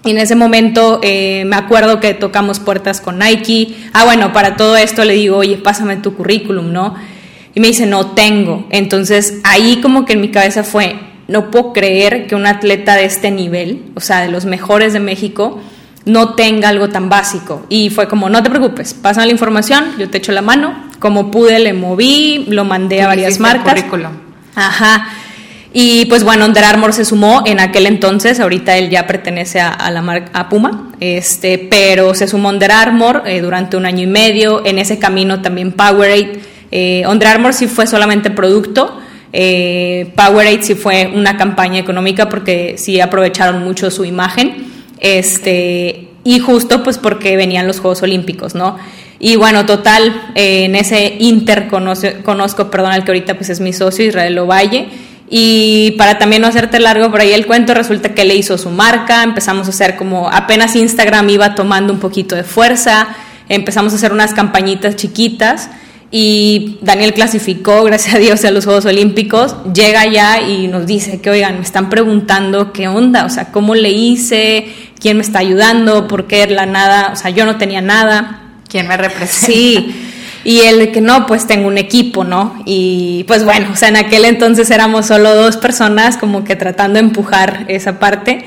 Y 0.04 0.10
en 0.10 0.18
ese 0.18 0.34
momento 0.34 1.00
eh, 1.02 1.44
me 1.44 1.56
acuerdo 1.56 2.00
que 2.00 2.14
tocamos 2.14 2.60
puertas 2.60 3.00
con 3.00 3.18
Nike. 3.18 3.76
Ah, 3.92 4.04
bueno, 4.04 4.32
para 4.32 4.56
todo 4.56 4.76
esto 4.76 5.04
le 5.04 5.14
digo, 5.14 5.38
oye, 5.38 5.56
pásame 5.56 5.96
tu 5.96 6.14
currículum, 6.14 6.72
¿no? 6.72 6.94
Y 7.54 7.60
me 7.60 7.66
dice, 7.66 7.84
no 7.84 8.12
tengo. 8.12 8.66
Entonces 8.70 9.40
ahí 9.42 9.80
como 9.82 10.04
que 10.04 10.12
en 10.12 10.20
mi 10.20 10.30
cabeza 10.30 10.62
fue, 10.62 10.98
no 11.26 11.50
puedo 11.50 11.72
creer 11.72 12.28
que 12.28 12.36
un 12.36 12.46
atleta 12.46 12.94
de 12.94 13.04
este 13.04 13.30
nivel, 13.30 13.82
o 13.94 14.00
sea, 14.00 14.20
de 14.20 14.28
los 14.28 14.46
mejores 14.46 14.92
de 14.92 15.00
México, 15.00 15.60
no 16.04 16.34
tenga 16.34 16.68
algo 16.68 16.88
tan 16.88 17.08
básico. 17.08 17.66
Y 17.68 17.90
fue 17.90 18.08
como, 18.08 18.28
no 18.28 18.42
te 18.42 18.50
preocupes, 18.50 18.94
pasa 18.94 19.24
la 19.24 19.32
información, 19.32 19.96
yo 19.98 20.08
te 20.08 20.18
echo 20.18 20.32
la 20.32 20.42
mano. 20.42 20.90
Como 20.98 21.30
pude, 21.30 21.58
le 21.58 21.72
moví, 21.72 22.44
lo 22.48 22.64
mandé 22.64 23.02
a 23.02 23.06
varias 23.06 23.40
marcas. 23.40 23.74
Currículum. 23.74 24.12
Ajá. 24.54 25.08
Y 25.72 26.06
pues 26.06 26.24
bueno, 26.24 26.46
Under 26.46 26.64
Armour 26.64 26.92
se 26.92 27.04
sumó 27.04 27.44
en 27.46 27.60
aquel 27.60 27.86
entonces, 27.86 28.40
ahorita 28.40 28.76
él 28.76 28.90
ya 28.90 29.06
pertenece 29.06 29.60
a, 29.60 29.88
la 29.90 30.02
marca 30.02 30.30
a 30.34 30.48
Puma, 30.48 30.90
este, 30.98 31.58
pero 31.70 32.12
se 32.14 32.26
sumó 32.26 32.48
Under 32.48 32.72
Armour 32.72 33.22
eh, 33.24 33.40
durante 33.40 33.76
un 33.76 33.86
año 33.86 34.02
y 34.02 34.08
medio, 34.08 34.66
en 34.66 34.78
ese 34.78 34.98
camino 34.98 35.42
también 35.42 35.72
Powerade. 35.72 36.40
Eh, 36.72 37.04
Under 37.06 37.28
Armour 37.28 37.54
sí 37.54 37.68
fue 37.68 37.86
solamente 37.86 38.30
producto, 38.30 39.00
eh, 39.32 40.12
Powerade 40.16 40.62
sí 40.62 40.74
fue 40.74 41.08
una 41.14 41.36
campaña 41.36 41.78
económica 41.78 42.28
porque 42.28 42.74
sí 42.76 43.00
aprovecharon 43.00 43.62
mucho 43.62 43.92
su 43.92 44.04
imagen. 44.04 44.69
Este, 45.00 46.08
y 46.24 46.38
justo 46.38 46.82
pues 46.82 46.98
porque 46.98 47.36
venían 47.36 47.66
los 47.66 47.80
Juegos 47.80 48.02
Olímpicos, 48.02 48.54
¿no? 48.54 48.78
Y 49.18 49.36
bueno, 49.36 49.66
total, 49.66 50.30
eh, 50.34 50.64
en 50.64 50.76
ese 50.76 51.16
inter 51.18 51.68
conozco, 51.68 52.70
perdón, 52.70 52.92
al 52.92 53.04
que 53.04 53.10
ahorita 53.10 53.34
pues 53.34 53.50
es 53.50 53.60
mi 53.60 53.72
socio, 53.72 54.06
Israel 54.06 54.38
Ovalle, 54.38 54.88
y 55.28 55.92
para 55.92 56.18
también 56.18 56.42
no 56.42 56.48
hacerte 56.48 56.80
largo 56.80 57.10
por 57.10 57.20
ahí 57.20 57.32
el 57.32 57.46
cuento, 57.46 57.74
resulta 57.74 58.14
que 58.14 58.24
le 58.24 58.34
hizo 58.34 58.56
su 58.58 58.70
marca, 58.70 59.22
empezamos 59.22 59.66
a 59.66 59.70
hacer 59.70 59.96
como, 59.96 60.28
apenas 60.30 60.74
Instagram 60.74 61.28
iba 61.28 61.54
tomando 61.54 61.92
un 61.92 62.00
poquito 62.00 62.34
de 62.34 62.44
fuerza, 62.44 63.08
empezamos 63.48 63.92
a 63.92 63.96
hacer 63.96 64.12
unas 64.12 64.32
campañitas 64.32 64.96
chiquitas, 64.96 65.68
y 66.10 66.78
Daniel 66.82 67.14
clasificó, 67.14 67.84
gracias 67.84 68.16
a 68.16 68.18
Dios, 68.18 68.44
a 68.44 68.50
los 68.50 68.64
Juegos 68.64 68.84
Olímpicos, 68.84 69.54
llega 69.72 70.06
ya 70.06 70.40
y 70.40 70.66
nos 70.66 70.86
dice 70.86 71.20
que, 71.20 71.30
oigan, 71.30 71.56
me 71.56 71.62
están 71.62 71.88
preguntando 71.88 72.72
qué 72.72 72.88
onda, 72.88 73.24
o 73.24 73.30
sea, 73.30 73.52
cómo 73.52 73.74
le 73.76 73.90
hice, 73.90 74.66
quién 74.98 75.18
me 75.18 75.22
está 75.22 75.38
ayudando, 75.38 76.08
por 76.08 76.26
qué 76.26 76.46
la 76.48 76.66
nada, 76.66 77.10
o 77.12 77.16
sea, 77.16 77.30
yo 77.30 77.46
no 77.46 77.58
tenía 77.58 77.80
nada. 77.80 78.36
¿Quién 78.68 78.86
me 78.86 78.96
representa? 78.96 79.46
Sí. 79.46 79.94
Y 80.42 80.60
él 80.60 80.90
que 80.90 81.00
no, 81.00 81.26
pues 81.26 81.46
tengo 81.46 81.66
un 81.66 81.76
equipo, 81.76 82.24
¿no? 82.24 82.62
Y 82.64 83.24
pues 83.24 83.44
bueno, 83.44 83.68
o 83.72 83.76
sea, 83.76 83.88
en 83.88 83.96
aquel 83.96 84.24
entonces 84.24 84.70
éramos 84.70 85.06
solo 85.06 85.34
dos 85.34 85.56
personas 85.58 86.16
como 86.16 86.44
que 86.44 86.56
tratando 86.56 86.94
de 86.94 87.00
empujar 87.00 87.64
esa 87.68 87.98
parte. 87.98 88.44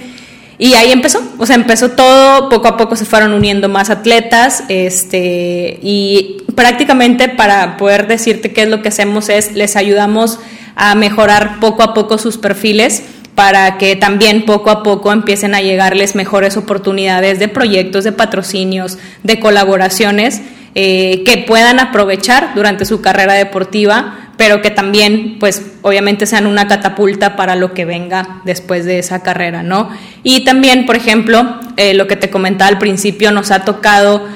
Y 0.64 0.76
ahí 0.76 0.94
empezó, 0.94 1.22
o 1.40 1.46
sea, 1.46 1.58
empezó 1.58 1.92
todo, 1.92 2.48
poco 2.48 2.70
a 2.70 2.78
poco 2.78 2.96
se 2.96 3.04
fueron 3.04 3.34
uniendo 3.34 3.68
más 3.68 3.90
atletas, 3.90 4.64
este, 4.70 5.78
y 5.84 6.38
prácticamente 6.56 7.28
para 7.28 7.76
poder 7.76 8.08
decirte 8.08 8.54
qué 8.54 8.62
es 8.62 8.70
lo 8.70 8.82
que 8.82 8.88
hacemos 8.88 9.28
es 9.28 9.56
les 9.56 9.76
ayudamos 9.76 10.40
a 10.78 10.96
mejorar 10.96 11.60
poco 11.60 11.84
a 11.84 11.94
poco 11.94 12.18
sus 12.18 12.38
perfiles 12.38 13.04
para 13.36 13.78
que 13.78 13.98
también 13.98 14.46
poco 14.46 14.70
a 14.70 14.84
poco 14.84 15.12
empiecen 15.12 15.54
a 15.54 15.60
llegarles 15.60 16.16
mejores 16.16 16.56
oportunidades 16.56 17.40
de 17.40 17.50
proyectos, 17.50 18.06
de 18.06 18.14
patrocinios, 18.14 18.98
de 19.22 19.42
colaboraciones 19.42 20.44
eh, 20.76 21.24
que 21.26 21.40
puedan 21.40 21.82
aprovechar 21.82 22.54
durante 22.56 22.86
su 22.86 23.02
carrera 23.02 23.34
deportiva 23.34 24.23
pero 24.38 24.62
que 24.62 24.72
también, 24.72 25.38
pues, 25.40 25.62
obviamente 25.82 26.26
sean 26.26 26.48
una 26.48 26.68
catapulta 26.68 27.36
para 27.36 27.56
lo 27.56 27.74
que 27.74 27.86
venga 27.86 28.42
después 28.46 28.86
de 28.86 29.00
esa 29.00 29.22
carrera, 29.22 29.64
¿no? 29.64 29.90
Y 30.24 30.44
también, 30.44 30.86
por 30.86 30.96
ejemplo, 30.96 31.60
eh, 31.78 31.94
lo 31.94 32.08
que 32.08 32.16
te 32.16 32.30
comentaba 32.30 32.70
al 32.70 32.80
principio, 32.80 33.32
nos 33.32 33.52
ha 33.52 33.64
tocado 33.64 34.28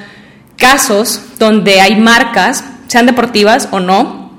casos 0.55 1.21
donde 1.39 1.81
hay 1.81 1.95
marcas, 1.95 2.63
sean 2.87 3.05
deportivas 3.05 3.69
o 3.71 3.79
no, 3.79 4.31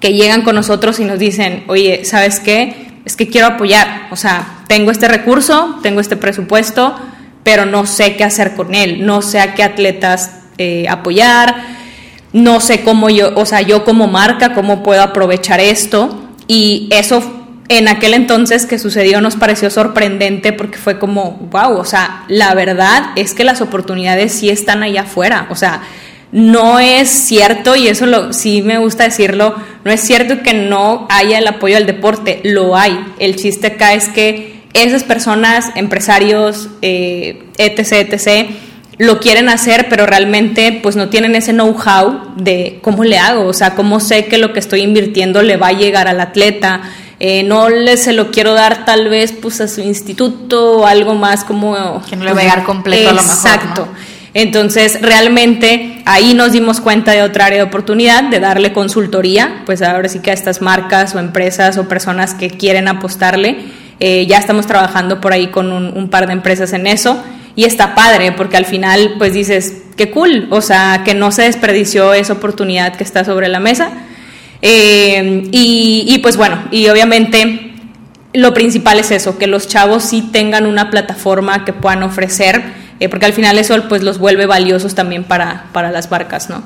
que 0.00 0.12
llegan 0.12 0.42
con 0.42 0.54
nosotros 0.54 1.00
y 1.00 1.04
nos 1.04 1.18
dicen, 1.18 1.64
oye, 1.68 2.04
¿sabes 2.04 2.40
qué? 2.40 3.00
Es 3.04 3.16
que 3.16 3.28
quiero 3.28 3.46
apoyar, 3.46 4.08
o 4.10 4.16
sea, 4.16 4.64
tengo 4.68 4.90
este 4.90 5.08
recurso, 5.08 5.78
tengo 5.82 6.00
este 6.00 6.16
presupuesto, 6.16 6.94
pero 7.42 7.64
no 7.64 7.86
sé 7.86 8.16
qué 8.16 8.24
hacer 8.24 8.54
con 8.54 8.74
él, 8.74 9.06
no 9.06 9.22
sé 9.22 9.40
a 9.40 9.54
qué 9.54 9.62
atletas 9.62 10.40
eh, 10.58 10.86
apoyar, 10.88 11.54
no 12.36 12.60
sé 12.60 12.82
cómo 12.82 13.08
yo, 13.08 13.32
o 13.34 13.46
sea, 13.46 13.62
yo 13.62 13.82
como 13.82 14.08
marca, 14.08 14.52
cómo 14.52 14.82
puedo 14.82 15.00
aprovechar 15.00 15.58
esto. 15.58 16.22
Y 16.46 16.86
eso 16.90 17.22
en 17.70 17.88
aquel 17.88 18.12
entonces 18.12 18.66
que 18.66 18.78
sucedió 18.78 19.22
nos 19.22 19.36
pareció 19.36 19.70
sorprendente 19.70 20.52
porque 20.52 20.76
fue 20.76 20.98
como, 20.98 21.48
wow, 21.50 21.78
o 21.78 21.84
sea, 21.86 22.24
la 22.28 22.54
verdad 22.54 23.12
es 23.16 23.32
que 23.32 23.42
las 23.42 23.62
oportunidades 23.62 24.32
sí 24.32 24.50
están 24.50 24.82
allá 24.82 25.02
afuera. 25.02 25.46
O 25.48 25.54
sea, 25.54 25.80
no 26.30 26.78
es 26.78 27.08
cierto, 27.08 27.74
y 27.74 27.88
eso 27.88 28.04
lo, 28.04 28.34
sí 28.34 28.60
me 28.60 28.76
gusta 28.76 29.04
decirlo, 29.04 29.54
no 29.84 29.90
es 29.90 30.02
cierto 30.02 30.42
que 30.42 30.52
no 30.52 31.06
haya 31.08 31.38
el 31.38 31.46
apoyo 31.46 31.78
al 31.78 31.86
deporte, 31.86 32.42
lo 32.44 32.76
hay. 32.76 33.02
El 33.18 33.36
chiste 33.36 33.68
acá 33.68 33.94
es 33.94 34.10
que 34.10 34.62
esas 34.74 35.04
personas, 35.04 35.70
empresarios, 35.74 36.68
eh, 36.82 37.44
etc., 37.56 38.12
etc., 38.12 38.50
lo 38.98 39.20
quieren 39.20 39.48
hacer, 39.48 39.86
pero 39.90 40.06
realmente 40.06 40.80
pues 40.82 40.96
no 40.96 41.08
tienen 41.08 41.34
ese 41.34 41.52
know-how 41.52 42.34
de 42.36 42.78
cómo 42.82 43.04
le 43.04 43.18
hago, 43.18 43.46
o 43.46 43.52
sea, 43.52 43.74
cómo 43.74 44.00
sé 44.00 44.26
que 44.26 44.38
lo 44.38 44.52
que 44.52 44.60
estoy 44.60 44.80
invirtiendo 44.82 45.42
le 45.42 45.56
va 45.56 45.68
a 45.68 45.72
llegar 45.72 46.08
al 46.08 46.20
atleta. 46.20 46.80
Eh, 47.18 47.42
no 47.42 47.70
le 47.70 47.96
se 47.96 48.12
lo 48.12 48.30
quiero 48.30 48.52
dar 48.52 48.84
tal 48.84 49.08
vez 49.08 49.32
pues 49.32 49.62
a 49.62 49.68
su 49.68 49.80
instituto 49.80 50.80
o 50.80 50.86
algo 50.86 51.14
más 51.14 51.44
como 51.44 52.02
que 52.06 52.14
no 52.14 52.26
le 52.26 52.34
va 52.34 52.40
a 52.40 52.42
llegar 52.42 52.64
completo 52.64 53.08
exacto. 53.08 53.20
a 53.20 53.22
lo 53.22 53.28
mejor 53.28 53.50
exacto 53.50 53.88
entonces 54.34 55.00
realmente 55.00 56.02
ahí 56.04 56.34
nos 56.34 56.52
dimos 56.52 56.82
cuenta 56.82 57.12
de 57.12 57.22
otra 57.22 57.46
área 57.46 57.56
de 57.56 57.64
oportunidad 57.64 58.24
de 58.24 58.38
darle 58.38 58.74
consultoría 58.74 59.62
pues 59.64 59.80
ahora 59.80 60.10
sí 60.10 60.18
que 60.18 60.30
a 60.30 60.34
estas 60.34 60.60
marcas 60.60 61.14
o 61.14 61.18
empresas 61.18 61.78
o 61.78 61.88
personas 61.88 62.34
que 62.34 62.50
quieren 62.50 62.86
apostarle 62.86 63.60
eh, 63.98 64.26
ya 64.26 64.36
estamos 64.36 64.66
trabajando 64.66 65.18
por 65.22 65.32
ahí 65.32 65.46
con 65.46 65.72
un, 65.72 65.96
un 65.96 66.10
par 66.10 66.26
de 66.26 66.34
empresas 66.34 66.74
en 66.74 66.86
eso 66.86 67.18
y 67.56 67.64
está 67.64 67.94
padre 67.94 68.32
porque 68.32 68.58
al 68.58 68.66
final 68.66 69.14
pues 69.18 69.32
dices, 69.32 69.82
qué 69.96 70.10
cool, 70.10 70.46
o 70.50 70.60
sea, 70.60 71.02
que 71.04 71.14
no 71.14 71.32
se 71.32 71.42
desperdició 71.42 72.12
esa 72.12 72.34
oportunidad 72.34 72.94
que 72.94 73.02
está 73.02 73.24
sobre 73.24 73.48
la 73.48 73.58
mesa. 73.58 73.90
Eh, 74.62 75.48
y, 75.52 76.18
pues 76.22 76.36
bueno, 76.36 76.62
y 76.70 76.88
obviamente 76.88 77.72
lo 78.32 78.52
principal 78.52 78.98
es 78.98 79.10
eso, 79.10 79.38
que 79.38 79.46
los 79.46 79.68
chavos 79.68 80.04
sí 80.04 80.28
tengan 80.32 80.66
una 80.66 80.90
plataforma 80.90 81.64
que 81.64 81.72
puedan 81.72 82.02
ofrecer, 82.02 82.62
eh, 83.00 83.08
porque 83.08 83.26
al 83.26 83.32
final 83.32 83.58
eso 83.58 83.74
pues 83.88 84.02
los 84.02 84.18
vuelve 84.18 84.46
valiosos 84.46 84.94
también 84.94 85.24
para, 85.24 85.66
para 85.72 85.90
las 85.90 86.10
barcas, 86.10 86.50
¿no? 86.50 86.62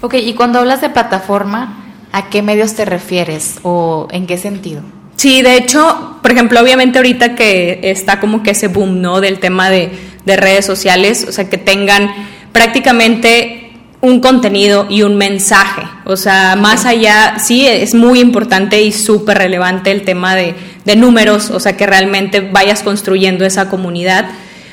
Ok, 0.00 0.14
y 0.14 0.34
cuando 0.34 0.58
hablas 0.58 0.80
de 0.80 0.90
plataforma, 0.90 1.84
¿a 2.10 2.30
qué 2.30 2.42
medios 2.42 2.74
te 2.74 2.84
refieres 2.84 3.60
o 3.62 4.08
en 4.10 4.26
qué 4.26 4.38
sentido? 4.38 4.82
Sí, 5.20 5.42
de 5.42 5.58
hecho, 5.58 6.16
por 6.22 6.32
ejemplo, 6.32 6.58
obviamente 6.62 6.98
ahorita 6.98 7.34
que 7.34 7.78
está 7.82 8.20
como 8.20 8.42
que 8.42 8.52
ese 8.52 8.68
boom, 8.68 9.02
¿no? 9.02 9.20
Del 9.20 9.38
tema 9.38 9.68
de, 9.68 9.90
de 10.24 10.36
redes 10.38 10.64
sociales, 10.64 11.26
o 11.28 11.30
sea, 11.30 11.50
que 11.50 11.58
tengan 11.58 12.10
prácticamente 12.52 13.70
un 14.00 14.20
contenido 14.20 14.86
y 14.88 15.02
un 15.02 15.18
mensaje. 15.18 15.82
O 16.06 16.16
sea, 16.16 16.56
más 16.56 16.86
allá, 16.86 17.34
sí, 17.38 17.66
es 17.66 17.94
muy 17.94 18.18
importante 18.18 18.80
y 18.80 18.92
súper 18.92 19.36
relevante 19.36 19.90
el 19.90 20.04
tema 20.04 20.34
de, 20.34 20.54
de, 20.86 20.96
números, 20.96 21.50
o 21.50 21.60
sea, 21.60 21.76
que 21.76 21.86
realmente 21.86 22.40
vayas 22.40 22.82
construyendo 22.82 23.44
esa 23.44 23.68
comunidad, 23.68 24.24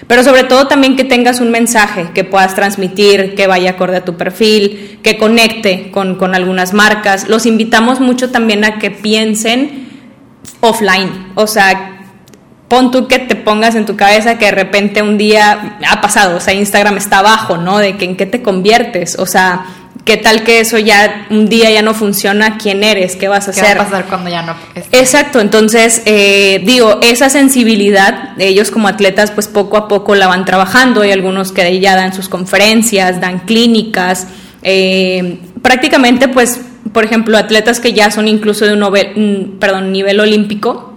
pero 0.07 0.23
sobre 0.23 0.45
todo 0.45 0.67
también 0.67 0.95
que 0.95 1.03
tengas 1.03 1.41
un 1.41 1.51
mensaje 1.51 2.11
que 2.13 2.23
puedas 2.23 2.55
transmitir, 2.55 3.35
que 3.35 3.47
vaya 3.47 3.71
acorde 3.71 3.97
a 3.97 4.05
tu 4.05 4.15
perfil, 4.15 4.97
que 5.03 5.17
conecte 5.17 5.91
con, 5.91 6.15
con 6.15 6.35
algunas 6.35 6.71
marcas. 6.71 7.27
Los 7.27 7.45
invitamos 7.45 7.99
mucho 7.99 8.29
también 8.29 8.63
a 8.63 8.79
que 8.79 8.91
piensen 8.91 9.86
offline. 10.61 11.31
O 11.35 11.47
sea, 11.47 11.97
pon 12.67 12.91
tú 12.91 13.07
que 13.07 13.19
te 13.19 13.35
pongas 13.35 13.75
en 13.75 13.85
tu 13.85 13.95
cabeza 13.95 14.37
que 14.37 14.45
de 14.45 14.51
repente 14.51 15.01
un 15.01 15.17
día 15.17 15.77
ha 15.89 16.01
pasado, 16.01 16.37
o 16.37 16.39
sea, 16.39 16.53
Instagram 16.53 16.97
está 16.97 17.19
abajo, 17.19 17.57
¿no? 17.57 17.77
De 17.77 17.97
que 17.97 18.05
en 18.05 18.17
qué 18.17 18.25
te 18.25 18.41
conviertes, 18.41 19.17
o 19.17 19.25
sea, 19.25 19.65
qué 20.03 20.17
tal 20.17 20.43
que 20.43 20.59
eso 20.59 20.77
ya 20.77 21.27
un 21.29 21.47
día 21.47 21.69
ya 21.69 21.81
no 21.81 21.93
funciona, 21.93 22.57
quién 22.57 22.83
eres, 22.83 23.15
qué 23.15 23.27
vas 23.27 23.47
a 23.47 23.51
¿Qué 23.51 23.61
hacer. 23.61 23.77
va 23.77 23.81
a 23.81 23.85
pasar 23.85 24.05
cuando 24.05 24.29
ya 24.29 24.41
no? 24.41 24.55
esté? 24.75 24.99
Exacto, 24.99 25.39
entonces 25.39 26.01
eh, 26.05 26.61
digo, 26.65 26.99
esa 27.01 27.29
sensibilidad, 27.29 28.31
ellos 28.37 28.71
como 28.71 28.87
atletas 28.87 29.31
pues 29.31 29.47
poco 29.47 29.77
a 29.77 29.87
poco 29.87 30.15
la 30.15 30.27
van 30.27 30.45
trabajando, 30.45 31.01
hay 31.01 31.11
algunos 31.11 31.51
que 31.51 31.79
ya 31.79 31.95
dan 31.95 32.13
sus 32.13 32.29
conferencias, 32.29 33.21
dan 33.21 33.39
clínicas, 33.39 34.27
eh, 34.63 35.39
prácticamente 35.61 36.27
pues 36.27 36.61
por 36.93 37.05
ejemplo, 37.05 37.37
atletas 37.37 37.79
que 37.79 37.93
ya 37.93 38.11
son 38.11 38.27
incluso 38.27 38.65
de 38.65 38.73
un 38.73 38.79
nivel, 38.79 39.55
perdón, 39.59 39.91
nivel 39.91 40.19
olímpico, 40.19 40.93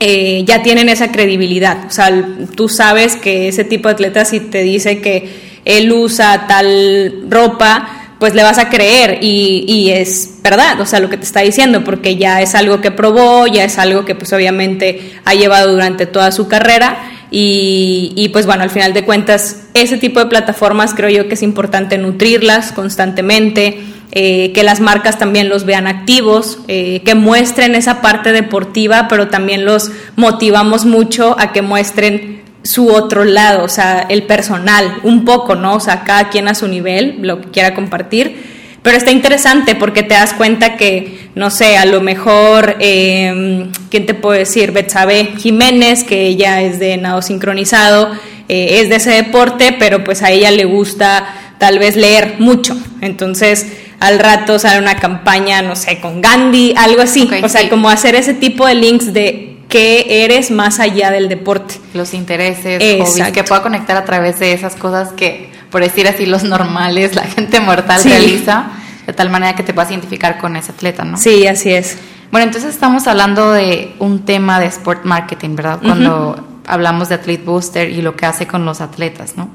eh, 0.00 0.44
ya 0.46 0.62
tienen 0.62 0.88
esa 0.88 1.12
credibilidad. 1.12 1.86
O 1.86 1.90
sea, 1.90 2.10
tú 2.54 2.68
sabes 2.68 3.16
que 3.16 3.48
ese 3.48 3.64
tipo 3.64 3.88
de 3.88 3.94
atleta 3.94 4.24
si 4.24 4.40
te 4.40 4.62
dice 4.62 5.00
que 5.00 5.60
él 5.64 5.90
usa 5.92 6.46
tal 6.46 7.24
ropa, 7.30 8.04
pues 8.18 8.34
le 8.34 8.42
vas 8.42 8.58
a 8.58 8.68
creer 8.68 9.18
y, 9.22 9.64
y, 9.66 9.90
es 9.90 10.38
verdad, 10.42 10.80
o 10.80 10.86
sea, 10.86 11.00
lo 11.00 11.10
que 11.10 11.16
te 11.16 11.24
está 11.24 11.40
diciendo, 11.40 11.84
porque 11.84 12.16
ya 12.16 12.40
es 12.42 12.54
algo 12.54 12.80
que 12.80 12.90
probó, 12.90 13.46
ya 13.46 13.64
es 13.64 13.78
algo 13.78 14.04
que 14.04 14.14
pues 14.14 14.32
obviamente 14.32 15.14
ha 15.24 15.34
llevado 15.34 15.72
durante 15.72 16.06
toda 16.06 16.32
su 16.32 16.48
carrera 16.48 17.10
y, 17.30 18.12
y 18.16 18.28
pues 18.28 18.46
bueno, 18.46 18.62
al 18.62 18.70
final 18.70 18.92
de 18.92 19.04
cuentas, 19.04 19.64
ese 19.74 19.98
tipo 19.98 20.20
de 20.20 20.26
plataformas 20.26 20.94
creo 20.94 21.10
yo 21.10 21.28
que 21.28 21.34
es 21.34 21.42
importante 21.42 21.98
nutrirlas 21.98 22.72
constantemente 22.72 23.80
eh, 24.12 24.52
que 24.52 24.62
las 24.62 24.80
marcas 24.80 25.18
también 25.18 25.48
los 25.48 25.64
vean 25.64 25.86
activos, 25.86 26.58
eh, 26.68 27.02
que 27.04 27.14
muestren 27.14 27.74
esa 27.74 28.00
parte 28.00 28.32
deportiva, 28.32 29.08
pero 29.08 29.28
también 29.28 29.64
los 29.64 29.90
motivamos 30.16 30.84
mucho 30.84 31.36
a 31.38 31.52
que 31.52 31.62
muestren 31.62 32.42
su 32.62 32.88
otro 32.88 33.24
lado, 33.24 33.64
o 33.64 33.68
sea, 33.68 34.06
el 34.08 34.22
personal, 34.22 34.98
un 35.02 35.24
poco, 35.24 35.54
¿no? 35.54 35.74
O 35.74 35.80
sea, 35.80 36.04
cada 36.04 36.30
quien 36.30 36.48
a 36.48 36.54
su 36.54 36.66
nivel, 36.66 37.18
lo 37.20 37.40
que 37.40 37.50
quiera 37.50 37.74
compartir. 37.74 38.54
Pero 38.84 38.98
está 38.98 39.10
interesante 39.10 39.74
porque 39.74 40.02
te 40.02 40.14
das 40.14 40.34
cuenta 40.34 40.76
que, 40.76 41.30
no 41.34 41.50
sé, 41.50 41.78
a 41.78 41.86
lo 41.86 42.02
mejor, 42.02 42.76
eh, 42.80 43.70
¿quién 43.90 44.04
te 44.04 44.12
puedo 44.12 44.38
decir? 44.38 44.72
Betsabe 44.72 45.32
Jiménez, 45.38 46.04
que 46.04 46.26
ella 46.26 46.60
es 46.60 46.78
de 46.78 46.98
nado 46.98 47.22
sincronizado, 47.22 48.10
eh, 48.48 48.80
es 48.80 48.90
de 48.90 48.96
ese 48.96 49.10
deporte, 49.10 49.74
pero 49.78 50.04
pues 50.04 50.22
a 50.22 50.30
ella 50.30 50.50
le 50.50 50.66
gusta 50.66 51.24
tal 51.58 51.78
vez 51.78 51.96
leer 51.96 52.34
mucho. 52.40 52.76
Entonces, 53.00 53.66
al 54.04 54.18
rato 54.18 54.58
sale 54.58 54.78
una 54.78 54.96
campaña, 54.96 55.62
no 55.62 55.76
sé, 55.76 56.00
con 56.00 56.20
Gandhi, 56.20 56.74
algo 56.76 57.02
así. 57.02 57.24
Okay, 57.24 57.42
o 57.42 57.48
sea, 57.48 57.62
sí. 57.62 57.68
como 57.68 57.88
hacer 57.88 58.14
ese 58.14 58.34
tipo 58.34 58.66
de 58.66 58.74
links 58.74 59.12
de 59.12 59.58
qué 59.68 60.24
eres 60.24 60.50
más 60.50 60.78
allá 60.78 61.10
del 61.10 61.28
deporte. 61.28 61.76
Los 61.94 62.12
intereses, 62.12 62.80
hobbies, 62.80 63.32
que 63.32 63.44
pueda 63.44 63.62
conectar 63.62 63.96
a 63.96 64.04
través 64.04 64.38
de 64.38 64.52
esas 64.52 64.76
cosas 64.76 65.12
que, 65.12 65.50
por 65.70 65.82
decir 65.82 66.06
así, 66.06 66.26
los 66.26 66.44
normales, 66.44 67.14
la 67.14 67.22
gente 67.24 67.60
mortal 67.60 68.00
Sí. 68.00 68.10
realiza, 68.10 68.66
de 69.06 69.12
tal 69.14 69.30
manera 69.30 69.56
que 69.56 69.62
te 69.62 69.72
puedas 69.72 69.90
identificar 69.90 70.38
con 70.38 70.54
ese 70.56 70.72
atleta, 70.72 71.04
¿no? 71.04 71.16
Sí, 71.16 71.46
así 71.46 71.72
es. 71.72 71.96
Bueno, 72.30 72.46
entonces 72.46 72.74
estamos 72.74 73.06
hablando 73.06 73.52
de 73.52 73.94
un 74.00 74.24
tema 74.24 74.60
de 74.60 74.66
sport 74.66 75.04
marketing, 75.04 75.56
¿verdad? 75.56 75.78
Cuando 75.82 76.60
hablamos 76.66 77.08
de 77.08 77.16
Athlete 77.16 77.44
Booster 77.44 77.88
y 77.90 78.02
lo 78.02 78.16
que 78.16 78.26
hace 78.26 78.46
con 78.46 78.64
los 78.64 78.80
atletas, 78.80 79.34
¿no? 79.36 79.48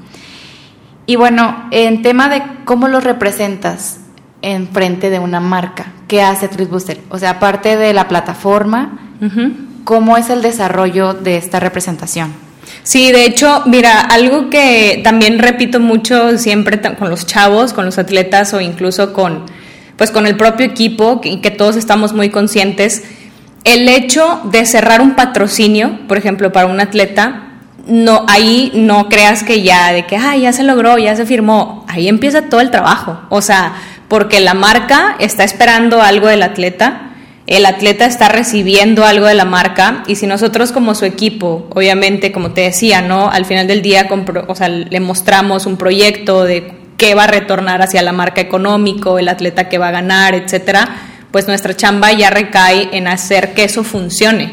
Y 1.06 1.16
bueno, 1.16 1.66
en 1.70 2.02
tema 2.02 2.28
de 2.28 2.42
cómo 2.64 2.88
los 2.88 3.02
representas 3.04 3.99
en 4.42 4.68
frente 4.68 5.10
de 5.10 5.18
una 5.18 5.40
marca, 5.40 5.92
¿qué 6.08 6.22
hace 6.22 6.48
Booster? 6.64 7.00
O 7.10 7.18
sea, 7.18 7.30
aparte 7.30 7.76
de 7.76 7.92
la 7.92 8.08
plataforma, 8.08 8.98
Ujú. 9.20 9.52
¿cómo 9.84 10.16
es 10.16 10.30
el 10.30 10.42
desarrollo 10.42 11.14
de 11.14 11.36
esta 11.36 11.60
representación? 11.60 12.32
Sí, 12.82 13.12
de 13.12 13.24
hecho, 13.24 13.62
mira, 13.66 14.00
algo 14.00 14.48
que 14.50 15.00
también 15.04 15.38
repito 15.38 15.80
mucho 15.80 16.38
siempre 16.38 16.80
con 16.98 17.10
los 17.10 17.26
chavos, 17.26 17.72
con 17.72 17.84
los 17.84 17.98
atletas 17.98 18.54
o 18.54 18.60
incluso 18.60 19.12
con, 19.12 19.44
pues 19.96 20.10
con 20.10 20.26
el 20.26 20.36
propio 20.36 20.66
equipo 20.66 21.20
y 21.22 21.40
que 21.40 21.50
todos 21.50 21.76
estamos 21.76 22.12
muy 22.12 22.30
conscientes, 22.30 23.02
el 23.64 23.88
hecho 23.88 24.40
de 24.44 24.64
cerrar 24.64 25.02
un 25.02 25.14
patrocinio, 25.14 25.98
por 26.08 26.16
ejemplo, 26.16 26.52
para 26.52 26.66
un 26.66 26.80
atleta, 26.80 27.46
no, 27.86 28.24
ahí 28.28 28.72
no 28.74 29.08
creas 29.08 29.42
que 29.42 29.62
ya, 29.62 29.92
de 29.92 30.06
que, 30.06 30.16
ah, 30.16 30.36
ya 30.36 30.52
se 30.52 30.62
logró, 30.62 30.96
ya 30.96 31.16
se 31.16 31.26
firmó, 31.26 31.84
ahí 31.88 32.08
empieza 32.08 32.42
todo 32.42 32.60
el 32.60 32.70
trabajo, 32.70 33.20
o 33.28 33.42
sea, 33.42 33.74
porque 34.10 34.40
la 34.40 34.54
marca 34.54 35.14
está 35.20 35.44
esperando 35.44 36.02
algo 36.02 36.26
del 36.26 36.42
atleta, 36.42 37.12
el 37.46 37.64
atleta 37.64 38.06
está 38.06 38.28
recibiendo 38.28 39.04
algo 39.04 39.26
de 39.26 39.34
la 39.34 39.44
marca 39.44 40.02
y 40.08 40.16
si 40.16 40.26
nosotros 40.26 40.72
como 40.72 40.96
su 40.96 41.04
equipo, 41.04 41.68
obviamente, 41.72 42.32
como 42.32 42.50
te 42.50 42.62
decía, 42.62 43.02
¿no? 43.02 43.30
Al 43.30 43.44
final 43.44 43.68
del 43.68 43.82
día, 43.82 44.08
o 44.48 44.54
sea, 44.56 44.68
le 44.68 44.98
mostramos 44.98 45.64
un 45.64 45.76
proyecto 45.76 46.42
de 46.42 46.72
qué 46.96 47.14
va 47.14 47.24
a 47.24 47.26
retornar 47.28 47.82
hacia 47.82 48.02
la 48.02 48.10
marca 48.10 48.40
económico, 48.40 49.16
el 49.20 49.28
atleta 49.28 49.68
que 49.68 49.78
va 49.78 49.88
a 49.88 49.92
ganar, 49.92 50.34
etcétera, 50.34 50.88
pues 51.30 51.46
nuestra 51.46 51.76
chamba 51.76 52.12
ya 52.12 52.30
recae 52.30 52.88
en 52.92 53.06
hacer 53.06 53.54
que 53.54 53.62
eso 53.62 53.84
funcione, 53.84 54.52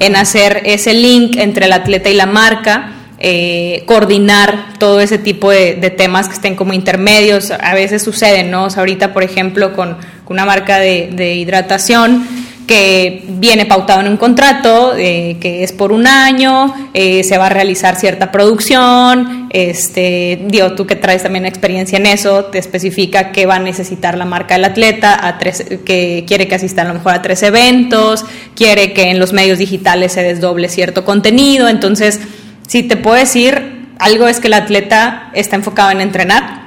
en 0.00 0.16
hacer 0.16 0.62
ese 0.64 0.94
link 0.94 1.36
entre 1.36 1.66
el 1.66 1.74
atleta 1.74 2.08
y 2.08 2.14
la 2.14 2.26
marca, 2.26 2.93
eh, 3.18 3.84
coordinar 3.86 4.74
todo 4.78 5.00
ese 5.00 5.18
tipo 5.18 5.50
de, 5.50 5.74
temas 5.96 6.28
que 6.28 6.34
estén 6.34 6.56
como 6.56 6.72
intermedios. 6.72 7.50
A 7.50 7.74
veces 7.74 8.02
suceden, 8.02 8.50
¿no? 8.50 8.64
O 8.64 8.70
sea, 8.70 8.80
ahorita, 8.80 9.12
por 9.12 9.22
ejemplo, 9.22 9.72
con, 9.74 9.96
una 10.26 10.44
marca 10.44 10.78
de, 10.78 11.34
hidratación 11.34 12.26
que 12.66 13.24
viene 13.28 13.66
pautado 13.66 14.00
en 14.00 14.08
un 14.08 14.16
contrato, 14.16 14.94
eh, 14.96 15.36
que 15.38 15.62
es 15.62 15.72
por 15.72 15.92
un 15.92 16.06
año, 16.06 16.74
eh, 16.94 17.22
se 17.22 17.36
va 17.36 17.46
a 17.46 17.50
realizar 17.50 17.96
cierta 17.96 18.32
producción, 18.32 19.48
este, 19.50 20.40
digo, 20.46 20.72
tú 20.72 20.86
que 20.86 20.96
traes 20.96 21.22
también 21.22 21.44
experiencia 21.44 21.98
en 21.98 22.06
eso, 22.06 22.46
te 22.46 22.58
especifica 22.58 23.32
qué 23.32 23.44
va 23.44 23.56
a 23.56 23.58
necesitar 23.58 24.16
la 24.16 24.24
marca 24.24 24.54
del 24.54 24.64
atleta, 24.64 25.26
a 25.26 25.38
tres, 25.38 25.62
que 25.84 26.24
quiere 26.26 26.48
que 26.48 26.54
asista 26.54 26.82
a 26.82 26.86
lo 26.86 26.94
mejor 26.94 27.12
a 27.12 27.20
tres 27.20 27.42
eventos, 27.42 28.24
quiere 28.56 28.94
que 28.94 29.10
en 29.10 29.18
los 29.18 29.34
medios 29.34 29.58
digitales 29.58 30.12
se 30.12 30.22
desdoble 30.22 30.68
cierto 30.68 31.04
contenido, 31.04 31.68
entonces, 31.68 32.18
si 32.66 32.82
te 32.82 32.96
puedo 32.96 33.16
decir, 33.16 33.88
algo 33.98 34.28
es 34.28 34.40
que 34.40 34.48
el 34.48 34.54
atleta 34.54 35.30
está 35.34 35.56
enfocado 35.56 35.90
en 35.90 36.00
entrenar, 36.00 36.64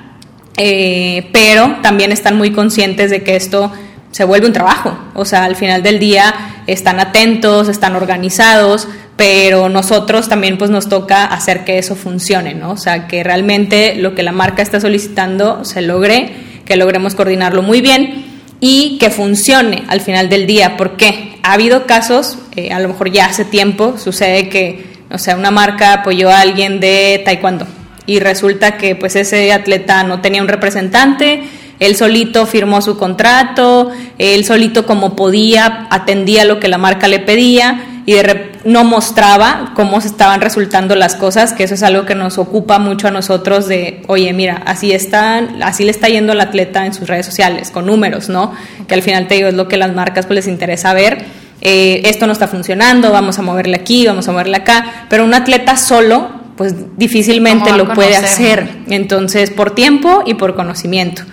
eh, 0.58 1.30
pero 1.32 1.78
también 1.82 2.12
están 2.12 2.38
muy 2.38 2.52
conscientes 2.52 3.12
de 3.12 3.24
que 3.24 3.36
esto 3.36 3.72
se 4.12 4.24
vuelve 4.24 4.48
un 4.48 4.54
trabajo. 4.54 4.98
O 5.14 5.26
sea, 5.26 5.44
al 5.44 5.56
final 5.56 5.84
del 5.84 6.00
día 6.00 6.34
están 6.66 7.00
atentos, 7.00 7.68
están 7.68 7.96
organizados, 7.96 8.88
pero 9.16 9.70
nosotros 9.70 10.30
también 10.30 10.58
pues 10.58 10.70
nos 10.70 10.90
toca 10.90 11.26
hacer 11.26 11.66
que 11.66 11.78
eso 11.78 11.96
funcione, 11.96 12.54
¿no? 12.54 12.72
O 12.72 12.78
sea, 12.78 13.08
que 13.08 13.24
realmente 13.24 13.96
lo 13.96 14.16
que 14.16 14.24
la 14.24 14.32
marca 14.32 14.62
está 14.62 14.80
solicitando 14.80 15.66
se 15.66 15.82
logre, 15.82 16.32
que 16.66 16.76
logremos 16.78 17.16
coordinarlo 17.16 17.62
muy 17.62 17.82
bien 17.82 18.26
y 18.60 18.98
que 19.00 19.10
funcione 19.10 19.84
al 19.88 20.02
final 20.02 20.30
del 20.30 20.48
día. 20.48 20.78
porque 20.78 21.40
Ha 21.44 21.54
habido 21.54 21.86
casos, 21.86 22.38
eh, 22.56 22.72
a 22.72 22.80
lo 22.80 22.90
mejor 22.90 23.12
ya 23.12 23.26
hace 23.26 23.46
tiempo, 23.46 23.98
sucede 23.98 24.50
que, 24.50 24.97
o 25.10 25.18
sea, 25.18 25.36
una 25.36 25.52
marca 25.52 25.94
apoyó 25.94 26.30
a 26.30 26.42
alguien 26.42 26.80
de 26.80 27.22
taekwondo 27.24 27.68
y 28.06 28.20
resulta 28.20 28.78
que 28.78 28.96
pues 28.96 29.16
ese 29.16 29.52
atleta 29.52 30.04
no 30.04 30.22
tenía 30.22 30.42
un 30.42 30.48
representante, 30.48 31.44
él 31.80 31.96
solito 31.96 32.46
firmó 32.46 32.82
su 32.82 32.98
contrato, 32.98 33.92
él 34.18 34.46
solito 34.46 34.86
como 34.86 35.16
podía 35.16 35.88
atendía 35.92 36.46
lo 36.46 36.60
que 36.60 36.68
la 36.68 36.78
marca 36.78 37.08
le 37.08 37.20
pedía 37.20 37.84
y 38.08 38.16
no 38.64 38.86
mostraba 38.86 39.74
cómo 39.76 40.00
se 40.00 40.08
estaban 40.08 40.40
resultando 40.40 40.96
las 40.96 41.16
cosas, 41.16 41.52
que 41.52 41.66
eso 41.66 41.74
es 41.74 41.84
algo 41.84 42.06
que 42.06 42.16
nos 42.16 42.38
ocupa 42.38 42.80
mucho 42.80 43.10
a 43.10 43.12
nosotros 43.12 43.68
de, 43.68 44.02
oye, 44.08 44.32
mira, 44.32 44.64
así 44.66 44.94
están, 44.94 45.62
así 45.62 45.84
le 45.84 45.92
está 45.92 46.08
yendo 46.08 46.32
el 46.32 46.40
atleta 46.40 46.86
en 46.86 46.94
sus 46.94 47.10
redes 47.10 47.26
sociales, 47.26 47.70
con 47.70 47.86
números, 47.86 48.30
¿no? 48.30 48.54
Que 48.88 48.94
al 48.94 49.02
final 49.02 49.28
te 49.28 49.36
digo, 49.36 49.50
es 49.50 49.56
lo 49.56 49.68
que 49.68 49.76
las 49.76 49.94
marcas 49.94 50.26
pues 50.26 50.36
les 50.36 50.48
interesa 50.48 50.94
ver. 50.94 51.26
Eh, 51.62 52.02
esto 52.06 52.28
no 52.28 52.34
está 52.34 52.48
funcionando, 52.48 53.12
vamos 53.12 53.40
a 53.40 53.42
moverle 53.42 53.76
aquí, 53.76 54.06
vamos 54.06 54.28
a 54.28 54.32
moverle 54.32 54.58
acá, 54.58 55.06
pero 55.10 55.26
un 55.26 55.34
atleta 55.34 55.76
solo, 55.76 56.30
pues 56.56 56.76
difícilmente 56.98 57.72
lo 57.74 57.94
puede 57.94 58.16
hacer. 58.16 58.70
Entonces, 58.88 59.50
por 59.50 59.72
tiempo 59.72 60.24
y 60.26 60.36
por 60.36 60.56
conocimiento. 60.56 61.24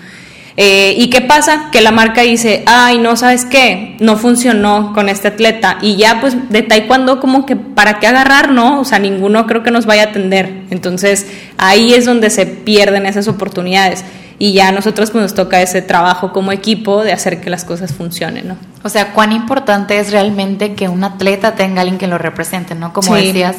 Eh, 0.57 0.95
¿Y 0.97 1.11
qué 1.11 1.21
pasa? 1.21 1.71
Que 1.73 1.81
la 1.81 1.91
marca 1.91 2.23
dice, 2.23 2.63
ay, 2.67 2.99
no, 2.99 3.17
¿sabes 3.17 3.45
qué? 3.45 3.97
No 3.99 4.17
funcionó 4.17 4.93
con 4.95 5.09
este 5.09 5.29
atleta. 5.29 5.79
Y 5.83 5.97
ya, 5.97 6.21
pues, 6.21 6.49
de 6.49 6.63
taekwondo, 6.63 7.19
como 7.21 7.45
que, 7.45 7.57
¿para 7.57 7.99
qué 7.99 8.07
agarrar, 8.07 8.51
no? 8.51 8.81
O 8.81 8.85
sea, 8.85 9.01
ninguno 9.01 9.47
creo 9.47 9.65
que 9.65 9.73
nos 9.73 9.85
vaya 9.85 10.05
a 10.05 10.07
atender. 10.07 10.63
Entonces, 10.71 11.27
ahí 11.59 11.93
es 11.93 12.05
donde 12.05 12.31
se 12.31 12.47
pierden 12.47 13.07
esas 13.07 13.27
oportunidades. 13.27 14.05
Y 14.39 14.53
ya 14.53 14.69
a 14.69 14.73
nosotros 14.73 15.11
pues, 15.11 15.23
nos 15.23 15.35
toca 15.35 15.63
ese 15.63 15.83
trabajo 15.83 16.33
como 16.33 16.53
equipo 16.53 17.03
de 17.03 17.13
hacer 17.13 17.41
que 17.41 17.51
las 17.51 17.65
cosas 17.65 17.93
funcionen, 17.93 18.49
¿no? 18.49 18.57
O 18.83 18.89
sea, 18.89 19.13
cuán 19.13 19.33
importante 19.33 19.99
es 19.99 20.11
realmente 20.11 20.75
que 20.75 20.89
un 20.89 21.05
atleta 21.05 21.55
tenga 21.55 21.83
alguien 21.83 21.99
que 21.99 22.07
lo 22.07 22.19
represente, 22.19 22.75
¿no? 22.75 22.93
Como 22.93 23.15
decías, 23.15 23.57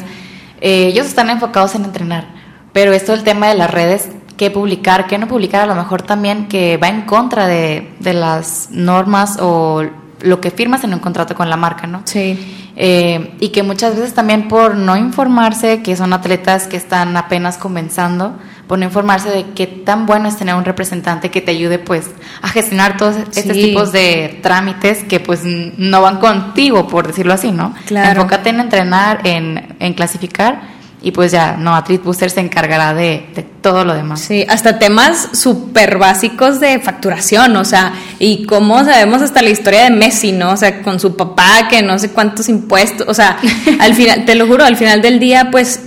eh, 0.60 0.86
ellos 0.88 1.06
están 1.06 1.30
enfocados 1.30 1.74
en 1.74 1.84
entrenar, 1.84 2.26
pero 2.72 2.92
esto 2.92 3.14
el 3.14 3.22
tema 3.22 3.48
de 3.48 3.54
las 3.54 3.70
redes 3.70 4.08
qué 4.36 4.50
publicar, 4.50 5.06
qué 5.06 5.18
no 5.18 5.28
publicar, 5.28 5.62
a 5.62 5.66
lo 5.66 5.74
mejor 5.74 6.02
también 6.02 6.46
que 6.46 6.76
va 6.76 6.88
en 6.88 7.02
contra 7.02 7.46
de, 7.46 7.94
de 8.00 8.12
las 8.12 8.68
normas 8.70 9.38
o 9.40 9.84
lo 10.26 10.40
que 10.40 10.50
firmas 10.50 10.84
en 10.84 10.92
un 10.92 11.00
contrato 11.00 11.34
con 11.34 11.48
la 11.48 11.56
marca, 11.56 11.86
¿no? 11.86 12.02
Sí. 12.04 12.72
Eh, 12.76 13.34
y 13.40 13.48
que 13.48 13.62
muchas 13.62 13.96
veces 13.96 14.12
también 14.12 14.48
por 14.48 14.76
no 14.76 14.96
informarse, 14.96 15.82
que 15.82 15.96
son 15.96 16.12
atletas 16.12 16.66
que 16.66 16.76
están 16.76 17.16
apenas 17.16 17.56
comenzando, 17.56 18.36
por 18.66 18.78
no 18.78 18.84
informarse 18.84 19.30
de 19.30 19.44
qué 19.54 19.66
tan 19.66 20.06
bueno 20.06 20.28
es 20.28 20.36
tener 20.36 20.54
un 20.54 20.64
representante 20.64 21.30
que 21.30 21.40
te 21.40 21.52
ayude 21.52 21.78
pues 21.78 22.10
a 22.42 22.48
gestionar 22.48 22.96
todos 22.96 23.16
estos 23.16 23.52
tipos 23.52 23.92
de 23.92 24.40
trámites 24.42 25.04
que 25.04 25.20
pues 25.20 25.42
no 25.44 26.02
van 26.02 26.18
contigo, 26.18 26.86
por 26.86 27.06
decirlo 27.06 27.32
así, 27.32 27.52
¿no? 27.52 27.74
Claro. 27.86 28.20
Enfócate 28.20 28.50
en 28.50 28.60
entrenar, 28.60 29.20
en, 29.24 29.76
en 29.78 29.94
clasificar 29.94 30.75
y 31.06 31.12
pues 31.12 31.30
ya, 31.30 31.56
no, 31.56 31.76
Athlete 31.76 32.02
Booster 32.02 32.28
se 32.32 32.40
encargará 32.40 32.92
de, 32.92 33.28
de 33.32 33.44
todo 33.44 33.84
lo 33.84 33.94
demás. 33.94 34.22
Sí, 34.22 34.44
hasta 34.48 34.80
temas 34.80 35.28
súper 35.34 35.98
básicos 35.98 36.58
de 36.58 36.80
facturación, 36.80 37.54
o 37.54 37.64
sea, 37.64 37.92
y 38.18 38.44
cómo 38.44 38.84
sabemos 38.84 39.22
hasta 39.22 39.40
la 39.40 39.50
historia 39.50 39.84
de 39.84 39.90
Messi, 39.90 40.32
¿no? 40.32 40.50
O 40.50 40.56
sea, 40.56 40.82
con 40.82 40.98
su 40.98 41.16
papá, 41.16 41.68
que 41.70 41.80
no 41.80 41.96
sé 42.00 42.10
cuántos 42.10 42.48
impuestos, 42.48 43.06
o 43.06 43.14
sea, 43.14 43.38
al 43.78 43.94
final, 43.94 44.24
te 44.24 44.34
lo 44.34 44.48
juro, 44.48 44.64
al 44.64 44.76
final 44.76 45.00
del 45.00 45.20
día, 45.20 45.52
pues 45.52 45.78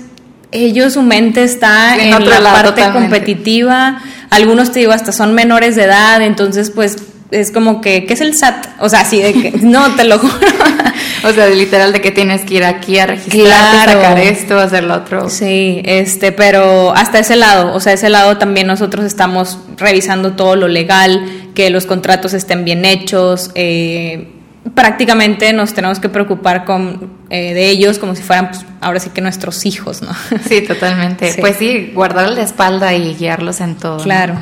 ellos, 0.54 0.94
su 0.94 1.02
mente 1.02 1.44
está 1.44 2.02
en, 2.02 2.12
la 2.12 2.54
parte 2.54 2.90
competitiva, 2.94 4.02
algunos 4.30 4.72
te 4.72 4.80
digo, 4.80 4.94
hasta 4.94 5.12
son 5.12 5.34
menores 5.34 5.76
de 5.76 5.84
edad, 5.84 6.22
entonces 6.22 6.72
pues 6.72 6.96
es 7.32 7.52
como 7.52 7.82
que, 7.82 8.06
¿qué 8.06 8.14
es 8.14 8.22
el 8.22 8.36
SAT? 8.36 8.68
O 8.80 8.90
sea, 8.90 9.02
así 9.02 9.22
de 9.22 9.34
que, 9.34 9.52
no, 9.62 9.96
te 9.96 10.04
lo 10.04 10.20
juro. 10.20 10.34
o 11.24 11.32
sea, 11.32 11.48
literal 11.48 11.94
de 11.94 12.02
que 12.02 12.12
tienes 12.12 12.42
que 12.42 12.56
ir 12.56 12.64
aquí 12.64 12.98
a 13.00 13.06
registrar, 13.08 13.86
sacar 13.86 14.20
esto, 14.20 14.58
hacer 14.58 14.84
lo 14.84 14.96
otro. 14.96 15.30
Sí, 15.30 15.82
este, 15.86 16.32
pero 16.32 16.92
hasta 16.96 17.20
ese 17.20 17.36
lado, 17.36 17.74
o 17.74 17.80
sea, 17.80 17.94
ese 17.94 18.10
lado 18.10 18.38
también 18.38 18.68
nosotros 18.68 19.06
estamos 19.06 19.60
revisando 19.78 20.34
todo 20.34 20.56
lo 20.56 20.68
legal, 20.68 21.24
que 21.54 21.70
los 21.70 21.86
contratos 21.86 22.34
estén 22.34 22.66
bien 22.66 22.86
hechos, 22.86 23.52
eh, 23.56 24.34
prácticamente 24.76 25.52
nos 25.54 25.74
tenemos 25.74 26.00
que 26.00 26.10
preocupar 26.10 26.66
con, 26.66 27.12
eh, 27.30 27.54
de 27.54 27.70
ellos 27.70 28.00
como 28.00 28.16
si 28.16 28.24
fueran, 28.24 28.50
pues, 28.50 28.66
ahora 28.82 29.00
sí 29.00 29.10
que 29.10 29.22
nuestros 29.22 29.66
hijos, 29.66 30.02
¿no? 30.02 30.10
Sí, 30.48 30.62
totalmente. 30.62 31.36
Pues 31.40 31.58
sí, 31.58 31.92
guardar 31.94 32.30
la 32.30 32.42
espalda 32.42 32.94
y 32.94 33.16
guiarlos 33.16 33.62
en 33.62 33.76
todo. 33.76 33.98
Claro. 34.04 34.36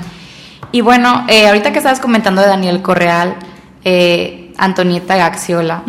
Y 0.72 0.82
bueno, 0.82 1.26
eh, 1.30 1.48
ahorita 1.48 1.72
que 1.72 1.78
estabas 1.78 2.00
comentando 2.00 2.42
de 2.42 2.48
Daniel 2.48 2.82
Correal, 2.82 3.36
eh, 3.84 4.52
Antonieta 4.58 5.16
Gaxiola, 5.16 5.84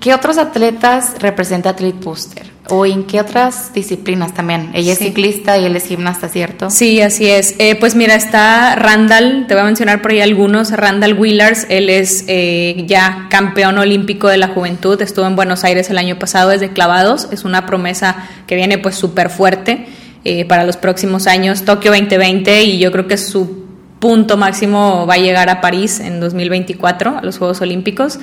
¿qué 0.00 0.14
otros 0.14 0.36
atletas 0.38 1.14
representa 1.20 1.70
Athlete 1.70 1.98
Booster? 2.04 2.54
¿O 2.70 2.86
en 2.86 3.04
qué 3.04 3.20
otras 3.20 3.74
disciplinas 3.74 4.32
también? 4.32 4.70
Ella 4.72 4.94
es 4.94 4.98
ciclista 4.98 5.58
y 5.58 5.66
él 5.66 5.76
es 5.76 5.84
gimnasta, 5.86 6.28
¿cierto? 6.28 6.70
Sí, 6.70 7.02
así 7.02 7.28
es. 7.28 7.54
Eh, 7.58 7.76
pues 7.78 7.94
mira, 7.94 8.14
está 8.14 8.74
Randall, 8.74 9.44
te 9.46 9.52
voy 9.52 9.62
a 9.62 9.66
mencionar 9.66 10.00
por 10.00 10.12
ahí 10.12 10.22
algunos. 10.22 10.70
Randall 10.70 11.12
Willars, 11.12 11.66
él 11.68 11.90
es 11.90 12.24
ya 12.26 13.26
campeón 13.28 13.76
olímpico 13.76 14.28
de 14.28 14.38
la 14.38 14.48
juventud, 14.48 15.00
estuvo 15.02 15.26
en 15.26 15.36
Buenos 15.36 15.62
Aires 15.62 15.90
el 15.90 15.98
año 15.98 16.18
pasado 16.18 16.50
desde 16.50 16.70
clavados, 16.70 17.28
es 17.32 17.44
una 17.44 17.66
promesa 17.66 18.28
que 18.46 18.56
viene 18.56 18.78
pues 18.78 18.94
súper 18.94 19.28
fuerte 19.28 19.86
para 20.48 20.64
los 20.64 20.78
próximos 20.78 21.26
años, 21.26 21.66
Tokio 21.66 21.90
2020 21.90 22.62
y 22.64 22.78
yo 22.78 22.90
creo 22.90 23.06
que 23.06 23.18
su 23.18 23.63
punto 24.04 24.36
máximo 24.36 25.06
va 25.06 25.14
a 25.14 25.16
llegar 25.16 25.48
a 25.48 25.62
París 25.62 25.98
en 25.98 26.20
2024, 26.20 27.16
a 27.16 27.22
los 27.22 27.38
Juegos 27.38 27.62
Olímpicos. 27.62 28.18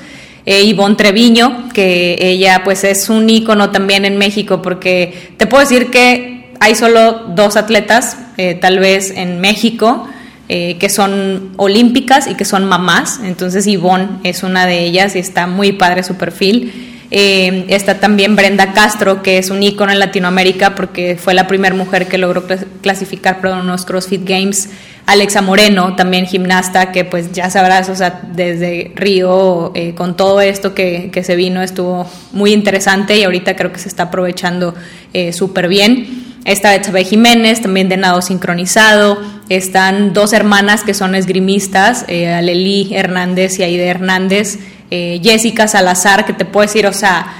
Eh, 0.45 0.61
Ivonne 0.61 0.93
Treviño, 0.95 1.69
que 1.73 2.19
ella 2.19 2.61
pues 2.63 2.83
es 2.83 3.09
un 3.09 3.27
ícono 3.27 3.71
también 3.71 4.05
en 4.05 4.19
México, 4.19 4.61
porque 4.61 5.33
te 5.37 5.47
puedo 5.47 5.61
decir 5.61 5.89
que 5.89 6.51
hay 6.59 6.75
solo 6.75 7.23
dos 7.29 7.57
atletas, 7.57 8.15
eh, 8.37 8.53
tal 8.53 8.77
vez 8.77 9.09
en 9.09 9.41
México, 9.41 10.07
eh, 10.49 10.77
que 10.77 10.87
son 10.87 11.53
olímpicas 11.57 12.27
y 12.27 12.35
que 12.35 12.45
son 12.45 12.65
mamás. 12.65 13.19
Entonces 13.23 13.65
Ivonne 13.65 14.19
es 14.23 14.43
una 14.43 14.67
de 14.67 14.83
ellas 14.83 15.15
y 15.15 15.19
está 15.19 15.47
muy 15.47 15.71
padre 15.71 16.03
su 16.03 16.13
perfil. 16.13 16.90
Eh, 17.13 17.65
está 17.67 17.99
también 17.99 18.37
Brenda 18.37 18.71
Castro, 18.71 19.21
que 19.21 19.37
es 19.37 19.49
un 19.49 19.61
ícono 19.61 19.91
en 19.91 19.99
Latinoamérica 19.99 20.75
porque 20.75 21.17
fue 21.17 21.33
la 21.33 21.45
primera 21.45 21.75
mujer 21.75 22.07
que 22.07 22.17
logró 22.17 22.45
clasificar 22.81 23.41
para 23.41 23.57
unos 23.57 23.85
CrossFit 23.85 24.27
Games. 24.27 24.69
Alexa 25.07 25.41
Moreno, 25.41 25.95
también 25.97 26.25
gimnasta, 26.25 26.93
que 26.93 27.03
pues 27.03 27.33
ya 27.33 27.49
sabrás, 27.49 27.89
o 27.89 27.95
sea, 27.95 28.21
desde 28.33 28.93
Río, 28.95 29.73
eh, 29.75 29.93
con 29.93 30.15
todo 30.15 30.39
esto 30.39 30.73
que, 30.73 31.11
se 31.21 31.35
vino, 31.35 31.61
estuvo 31.61 32.09
muy 32.31 32.53
interesante 32.53 33.17
y 33.17 33.23
ahorita 33.23 33.57
creo 33.57 33.73
que 33.73 33.79
se 33.79 33.89
está 33.89 34.03
aprovechando 34.03 34.73
eh, 35.11 35.33
súper 35.33 35.67
bien. 35.67 36.37
Está 36.45 36.71
Betsabe 36.71 37.03
Jiménez, 37.03 37.61
también 37.61 37.89
de 37.89 37.97
nado 37.97 38.21
sincronizado. 38.21 39.19
Están 39.49 40.13
dos 40.13 40.31
hermanas 40.33 40.83
que 40.83 40.93
son 40.93 41.13
esgrimistas, 41.13 42.03
Aleli 42.03 42.95
Hernández 42.95 43.59
y 43.59 43.63
Aide 43.63 43.85
Hernández. 43.85 44.59
Eh, 44.91 45.19
Jessica 45.23 45.67
Salazar, 45.67 46.25
que 46.25 46.33
te 46.33 46.45
puedo 46.45 46.67
decir, 46.67 46.85
o 46.85 46.93
sea, 46.93 47.33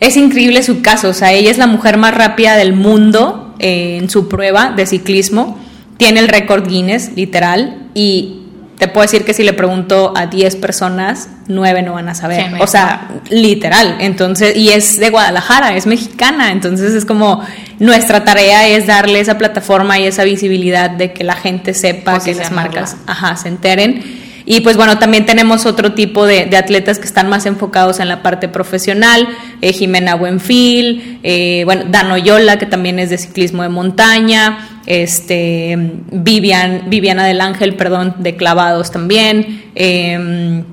es 0.00 0.16
increíble 0.16 0.62
su 0.62 0.82
caso, 0.82 1.10
o 1.10 1.14
sea, 1.14 1.32
ella 1.32 1.50
es 1.50 1.58
la 1.58 1.66
mujer 1.66 1.98
más 1.98 2.14
rápida 2.14 2.56
del 2.56 2.72
mundo 2.72 3.54
eh, 3.58 3.98
en 4.00 4.10
su 4.10 4.28
prueba 4.28 4.72
de 4.74 4.86
ciclismo, 4.86 5.58
tiene 5.98 6.20
el 6.20 6.28
récord 6.28 6.66
Guinness, 6.66 7.12
literal, 7.14 7.88
y 7.94 8.44
te 8.78 8.88
puedo 8.88 9.02
decir 9.02 9.24
que 9.24 9.34
si 9.34 9.44
le 9.44 9.52
pregunto 9.52 10.12
a 10.16 10.26
10 10.26 10.56
personas, 10.56 11.28
9 11.46 11.82
no 11.82 11.92
van 11.94 12.08
a 12.08 12.14
saber. 12.14 12.44
o 12.60 12.66
sea, 12.66 13.08
literal. 13.30 13.96
Entonces, 14.00 14.56
y 14.56 14.70
es 14.70 14.98
de 14.98 15.10
Guadalajara, 15.10 15.76
es 15.76 15.86
mexicana. 15.86 16.50
Entonces 16.50 16.92
es 16.92 17.04
como 17.04 17.42
nuestra 17.78 18.24
tarea 18.24 18.66
es 18.66 18.86
darle 18.86 19.20
esa 19.20 19.38
plataforma 19.38 19.98
y 19.98 20.06
esa 20.06 20.24
visibilidad 20.24 20.90
de 20.90 21.12
que 21.12 21.22
la 21.22 21.36
gente 21.36 21.72
sepa 21.72 22.18
que 22.18 22.32
esas 22.32 22.50
marcas 22.50 22.96
ajá, 23.06 23.36
se 23.36 23.48
enteren. 23.48 24.23
Y 24.46 24.60
pues 24.60 24.76
bueno, 24.76 24.98
también 24.98 25.24
tenemos 25.24 25.64
otro 25.64 25.94
tipo 25.94 26.26
de, 26.26 26.54
atletas 26.56 26.98
que 26.98 27.06
están 27.06 27.28
más 27.28 27.46
enfocados 27.46 27.98
en 27.98 28.08
la 28.08 28.22
parte 28.22 28.48
profesional, 28.48 29.26
eh, 29.62 29.72
Jimena 29.72 30.16
Buenfil, 30.16 31.20
eh, 31.22 31.62
bueno, 31.64 31.84
Dan 31.88 32.14
Yola, 32.22 32.58
que 32.58 32.66
también 32.66 32.98
es 32.98 33.08
de 33.08 33.16
ciclismo 33.16 33.62
de 33.62 33.70
montaña, 33.70 34.80
este, 34.84 35.76
Vivian, 36.10 36.84
Viviana 36.88 37.24
del 37.24 37.40
Ángel, 37.40 37.74
perdón, 37.74 38.16
de 38.18 38.36
clavados 38.36 38.90
también, 38.90 39.64
em, 39.74 40.64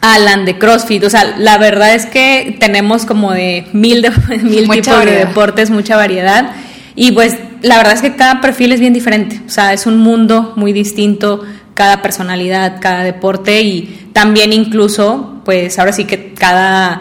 Alan 0.00 0.44
de 0.44 0.58
CrossFit, 0.58 1.04
o 1.04 1.10
sea, 1.10 1.36
la 1.38 1.58
verdad 1.58 1.94
es 1.94 2.06
que 2.06 2.56
tenemos 2.58 3.06
como 3.06 3.30
de 3.30 3.66
mil, 3.72 4.02
de, 4.02 4.10
mil 4.42 4.68
tipos 4.68 5.04
de 5.04 5.12
deportes, 5.12 5.70
mucha 5.70 5.96
variedad. 5.96 6.50
Y 6.96 7.12
pues 7.12 7.36
la 7.62 7.76
verdad 7.76 7.94
es 7.94 8.02
que 8.02 8.16
cada 8.16 8.40
perfil 8.40 8.72
es 8.72 8.80
bien 8.80 8.92
diferente, 8.92 9.40
o 9.46 9.50
sea, 9.50 9.72
es 9.72 9.86
un 9.86 9.98
mundo 9.98 10.52
muy 10.56 10.72
distinto, 10.72 11.42
cada 11.74 12.02
personalidad, 12.02 12.78
cada 12.80 13.02
deporte 13.02 13.62
y 13.62 14.10
también 14.12 14.52
incluso, 14.52 15.40
pues 15.44 15.78
ahora 15.78 15.92
sí 15.92 16.04
que 16.04 16.34
cada 16.34 17.00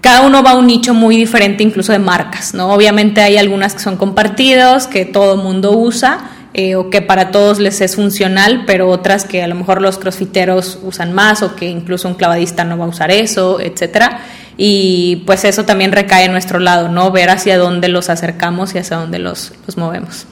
cada 0.00 0.22
uno 0.22 0.42
va 0.42 0.52
a 0.52 0.56
un 0.56 0.66
nicho 0.66 0.94
muy 0.94 1.16
diferente 1.16 1.62
incluso 1.62 1.92
de 1.92 1.98
marcas, 1.98 2.54
¿no? 2.54 2.72
Obviamente 2.72 3.20
hay 3.20 3.36
algunas 3.36 3.74
que 3.74 3.80
son 3.80 3.96
compartidos, 3.96 4.86
que 4.86 5.04
todo 5.04 5.36
mundo 5.36 5.72
usa, 5.72 6.30
eh, 6.54 6.74
o 6.74 6.90
que 6.90 7.02
para 7.02 7.30
todos 7.30 7.58
les 7.58 7.80
es 7.80 7.96
funcional, 7.96 8.64
pero 8.66 8.88
otras 8.88 9.24
que 9.24 9.42
a 9.42 9.46
lo 9.46 9.54
mejor 9.54 9.82
los 9.82 9.98
crossfiteros 9.98 10.78
usan 10.82 11.12
más 11.12 11.42
o 11.42 11.54
que 11.54 11.66
incluso 11.66 12.08
un 12.08 12.14
clavadista 12.14 12.64
no 12.64 12.78
va 12.78 12.86
a 12.86 12.88
usar 12.88 13.10
eso, 13.10 13.60
etcétera. 13.60 14.20
Y 14.62 15.22
pues 15.24 15.44
eso 15.46 15.64
también 15.64 15.90
recae 15.90 16.26
en 16.26 16.32
nuestro 16.32 16.58
lado, 16.58 16.90
¿no? 16.90 17.10
Ver 17.10 17.30
hacia 17.30 17.56
dónde 17.56 17.88
los 17.88 18.10
acercamos 18.10 18.74
y 18.74 18.78
hacia 18.78 18.98
dónde 18.98 19.18
los, 19.18 19.54
los 19.66 19.78
movemos. 19.78 20.26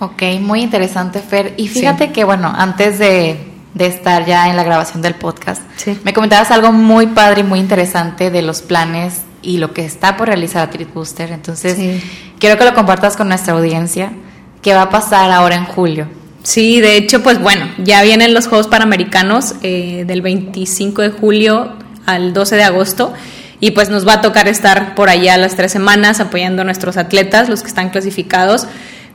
Ok, 0.00 0.22
muy 0.38 0.60
interesante, 0.60 1.20
Fer. 1.20 1.54
Y 1.56 1.68
fíjate 1.68 2.12
que, 2.12 2.24
bueno, 2.24 2.52
antes 2.54 2.98
de, 2.98 3.38
de, 3.72 3.86
estar 3.86 4.26
ya 4.26 4.50
en 4.50 4.56
la 4.56 4.64
grabación 4.64 5.00
del 5.00 5.14
podcast, 5.14 5.62
me 6.04 6.12
comentabas 6.12 6.50
algo 6.50 6.72
muy 6.72 7.06
padre 7.06 7.40
y 7.40 7.44
muy 7.44 7.58
interesante 7.58 8.30
de 8.30 8.42
los 8.42 8.60
planes 8.60 9.22
y 9.40 9.56
lo 9.56 9.72
que 9.72 9.86
está 9.86 10.18
por 10.18 10.28
realizar 10.28 10.68
a 10.68 10.70
Treat 10.70 10.92
Booster. 10.92 11.32
Entonces, 11.32 12.02
quiero 12.38 12.58
que 12.58 12.66
lo 12.66 12.74
compartas 12.74 13.16
con 13.16 13.28
nuestra 13.28 13.54
audiencia. 13.54 14.12
¿Qué 14.60 14.74
va 14.74 14.82
a 14.82 14.90
pasar 14.90 15.30
ahora 15.30 15.54
en 15.54 15.64
julio? 15.64 16.06
Sí, 16.42 16.82
de 16.82 16.98
hecho, 16.98 17.22
pues 17.22 17.40
bueno, 17.40 17.66
ya 17.78 18.02
vienen 18.02 18.34
los 18.34 18.46
Juegos 18.46 18.66
Panamericanos 18.66 19.54
eh, 19.62 20.04
del 20.06 20.20
25 20.20 21.00
de 21.00 21.10
julio 21.12 21.72
al 22.04 22.34
12 22.34 22.56
de 22.56 22.62
agosto 22.62 23.14
y 23.60 23.72
pues 23.72 23.90
nos 23.90 24.06
va 24.06 24.14
a 24.14 24.20
tocar 24.20 24.48
estar 24.48 24.94
por 24.94 25.10
allá 25.10 25.36
las 25.36 25.54
tres 25.54 25.70
semanas 25.72 26.20
apoyando 26.20 26.62
a 26.62 26.64
nuestros 26.64 26.96
atletas, 26.96 27.48
los 27.48 27.62
que 27.62 27.68
están 27.68 27.90
clasificados 27.90 28.66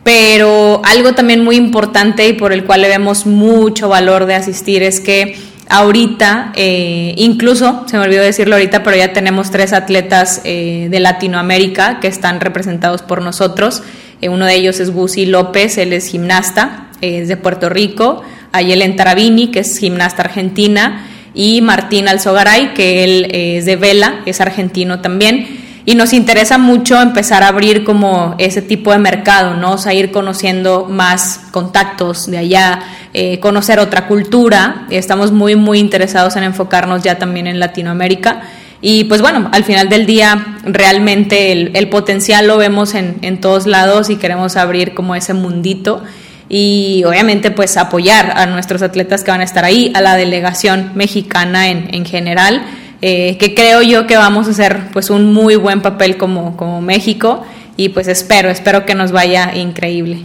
pero 0.06 0.84
algo 0.86 1.14
también 1.14 1.44
muy 1.44 1.56
importante 1.56 2.28
y 2.28 2.34
por 2.34 2.54
el 2.54 2.64
cual 2.64 2.84
le 2.84 2.90
vemos 2.90 3.26
mucho 3.26 3.90
valor 3.90 4.28
de 4.28 4.36
asistir 4.36 4.84
es 4.84 5.00
que 5.00 5.36
ahorita, 5.68 6.54
eh, 6.56 7.16
incluso, 7.18 7.86
se 7.88 7.98
me 7.98 8.04
olvidó 8.04 8.22
decirlo 8.22 8.54
ahorita, 8.54 8.84
pero 8.84 8.98
ya 8.98 9.14
tenemos 9.14 9.50
tres 9.50 9.74
atletas 9.74 10.42
eh, 10.44 10.90
de 10.92 11.00
Latinoamérica 11.00 12.00
que 12.00 12.08
están 12.08 12.40
representados 12.40 13.02
por 13.02 13.24
nosotros. 13.24 13.82
Eh, 14.22 14.30
uno 14.30 14.46
de 14.46 14.54
ellos 14.54 14.80
es 14.80 14.92
Gusi 14.92 15.26
López, 15.26 15.80
él 15.80 15.92
es 15.92 16.06
gimnasta, 16.06 16.90
es 17.02 17.28
de 17.28 17.38
Puerto 17.38 17.70
Rico. 17.70 18.22
Ayelen 18.52 18.96
Tarabini, 18.96 19.50
que 19.50 19.62
es 19.62 19.76
gimnasta 19.80 20.22
argentina. 20.22 21.08
Y 21.36 21.62
Martín 21.62 22.08
Alzogaray, 22.08 22.74
que 22.74 23.04
él 23.04 23.28
es 23.32 23.66
de 23.66 23.76
Vela, 23.76 24.22
es 24.26 24.42
argentino 24.42 25.02
también 25.02 25.66
y 25.88 25.94
nos 25.94 26.14
interesa 26.14 26.58
mucho 26.58 27.00
empezar 27.00 27.44
a 27.44 27.50
abrir 27.50 27.84
como 27.84 28.34
ese 28.40 28.64
tipo 28.64 28.92
de 28.92 28.98
mercado, 28.98 29.54
¿no? 29.54 29.74
O 29.74 29.78
sea, 29.78 29.94
ir 29.94 30.12
conociendo 30.12 30.88
más 30.90 31.42
contactos 31.52 32.26
de 32.26 32.40
allá, 32.40 32.80
eh, 33.14 33.40
conocer 33.40 33.78
otra 33.78 34.08
cultura. 34.08 34.88
Estamos 34.90 35.32
muy, 35.32 35.56
muy 35.56 35.78
interesados 35.78 36.36
en 36.38 36.44
enfocarnos 36.44 37.04
ya 37.04 37.20
también 37.20 37.46
en 37.46 37.60
Latinoamérica. 37.60 38.42
Y 38.82 39.04
pues 39.04 39.22
bueno, 39.22 39.50
al 39.54 39.64
final 39.64 39.88
del 39.88 40.08
día 40.08 40.58
realmente 40.64 41.52
el, 41.52 41.90
potencial 41.90 42.48
lo 42.48 42.58
vemos 42.58 42.96
en, 42.96 43.18
en, 43.22 43.40
todos 43.40 43.68
lados 43.68 44.10
y 44.10 44.16
queremos 44.16 44.58
abrir 44.58 44.96
como 44.96 45.16
ese 45.16 45.34
mundito 45.34 46.04
y 46.50 47.04
obviamente 47.06 47.52
pues 47.52 47.78
apoyar 47.78 48.34
a 48.38 48.46
nuestros 48.46 48.82
atletas 48.82 49.24
que 49.24 49.32
van 49.32 49.42
a 49.42 49.46
estar 49.46 49.66
ahí, 49.66 49.92
a 49.96 50.02
la 50.02 50.16
delegación 50.16 50.92
mexicana 50.96 51.70
en, 51.70 51.94
en 51.94 52.06
general 52.06 52.64
eh, 53.08 53.38
que 53.38 53.54
creo 53.54 53.82
yo 53.82 54.08
que 54.08 54.18
vamos 54.18 54.48
a 54.48 54.52
hacer 54.52 54.90
pues 54.92 55.10
un 55.10 55.32
muy 55.32 55.58
buen 55.58 55.82
papel 55.82 56.18
como, 56.18 56.56
como 56.58 56.82
México 56.82 57.44
y 57.78 57.90
pues 57.90 58.08
espero, 58.08 58.50
espero 58.50 58.86
que 58.86 58.96
nos 58.96 59.12
vaya 59.12 59.54
increíble. 59.56 60.24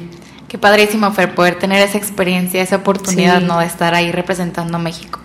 Qué 0.48 0.56
padrísimo, 0.56 1.10
Fer, 1.12 1.34
poder 1.34 1.58
tener 1.58 1.86
esa 1.86 1.98
experiencia, 1.98 2.62
esa 2.62 2.76
oportunidad, 2.76 3.40
¿no? 3.40 3.58
De 3.58 3.66
estar 3.66 3.94
ahí 3.94 4.10
representando 4.10 4.78
a 4.78 4.80
México. 4.80 5.20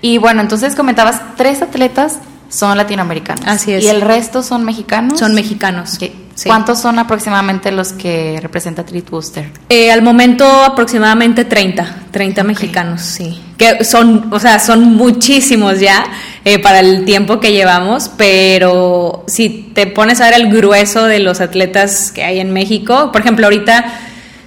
Y 0.00 0.18
bueno, 0.18 0.40
entonces 0.40 0.74
comentabas, 0.74 1.20
tres 1.36 1.62
atletas 1.62 2.18
son 2.48 2.78
latinoamericanos. 2.78 3.44
Así 3.46 3.72
es. 3.72 3.84
¿Y 3.84 3.88
el 3.88 4.00
resto 4.00 4.42
son 4.42 4.64
mexicanos? 4.64 5.18
Son 5.18 5.34
mexicanos. 5.34 5.98
¿Cuántos 6.44 6.80
son 6.80 6.98
aproximadamente 6.98 7.72
los 7.72 7.92
que 7.92 8.38
representa 8.42 8.84
Treat 8.84 9.08
Booster? 9.08 9.50
Eh, 9.68 9.90
al 9.90 10.02
momento 10.02 10.46
aproximadamente 10.46 11.44
30, 11.44 11.96
30 12.10 12.44
mexicanos, 12.44 13.02
sí. 13.02 13.40
Que 13.56 13.84
son, 13.84 14.28
o 14.32 14.38
sea, 14.38 14.58
son 14.58 14.84
muchísimos 14.96 15.80
ya 15.80 16.04
eh, 16.44 16.58
para 16.58 16.80
el 16.80 17.04
tiempo 17.06 17.40
que 17.40 17.52
llevamos, 17.52 18.10
pero 18.16 19.24
si 19.26 19.70
te 19.74 19.86
pones 19.86 20.20
a 20.20 20.30
ver 20.30 20.40
el 20.40 20.52
grueso 20.52 21.04
de 21.04 21.20
los 21.20 21.40
atletas 21.40 22.12
que 22.12 22.22
hay 22.22 22.40
en 22.40 22.52
México, 22.52 23.10
por 23.12 23.22
ejemplo, 23.22 23.46
ahorita 23.46 23.86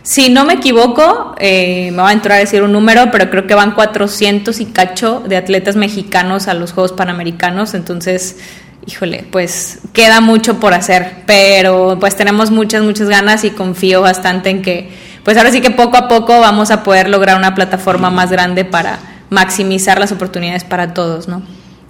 si 0.09 0.29
no 0.29 0.43
me 0.43 0.53
equivoco, 0.53 1.35
eh, 1.39 1.91
me 1.91 1.97
va 1.97 2.09
a 2.09 2.13
entrar 2.13 2.37
a 2.37 2.39
decir 2.39 2.63
un 2.63 2.71
número, 2.71 3.11
pero 3.11 3.29
creo 3.29 3.45
que 3.45 3.53
van 3.53 3.75
400 3.75 4.59
y 4.59 4.65
cacho 4.65 5.21
de 5.27 5.37
atletas 5.37 5.75
mexicanos 5.75 6.47
a 6.47 6.53
los 6.53 6.71
Juegos 6.71 6.93
Panamericanos, 6.93 7.75
entonces, 7.75 8.37
híjole, 8.85 9.25
pues 9.31 9.79
queda 9.93 10.21
mucho 10.21 10.59
por 10.59 10.73
hacer, 10.73 11.23
pero 11.25 11.97
pues 11.99 12.15
tenemos 12.15 12.51
muchas, 12.51 12.83
muchas 12.83 13.09
ganas 13.09 13.43
y 13.43 13.51
confío 13.51 14.01
bastante 14.01 14.49
en 14.49 14.61
que, 14.61 14.89
pues 15.23 15.37
ahora 15.37 15.51
sí 15.51 15.61
que 15.61 15.71
poco 15.71 15.97
a 15.97 16.07
poco 16.07 16.39
vamos 16.39 16.71
a 16.71 16.83
poder 16.83 17.09
lograr 17.09 17.37
una 17.37 17.55
plataforma 17.55 18.09
más 18.09 18.31
grande 18.31 18.65
para 18.65 18.99
maximizar 19.29 19.99
las 19.99 20.11
oportunidades 20.11 20.63
para 20.63 20.93
todos, 20.93 21.27
¿no? 21.27 21.41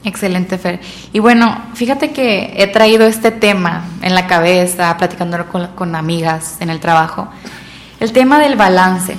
Excelente, 0.04 0.58
Fer. 0.58 0.80
Y 1.12 1.19
bueno, 1.19 1.62
fíjate 1.73 2.12
que 2.12 2.54
he 2.56 2.67
traído 2.67 3.06
este 3.06 3.32
tema 3.32 3.86
en 4.02 4.15
la 4.15 4.28
cabeza, 4.28 4.95
platicándolo 4.97 5.47
con, 5.49 5.67
con 5.75 5.95
amigas 5.95 6.58
en 6.62 6.69
el 6.69 6.80
trabajo 6.80 7.30
el 7.99 8.13
tema 8.13 8.39
del 8.39 8.56
balance, 8.56 9.15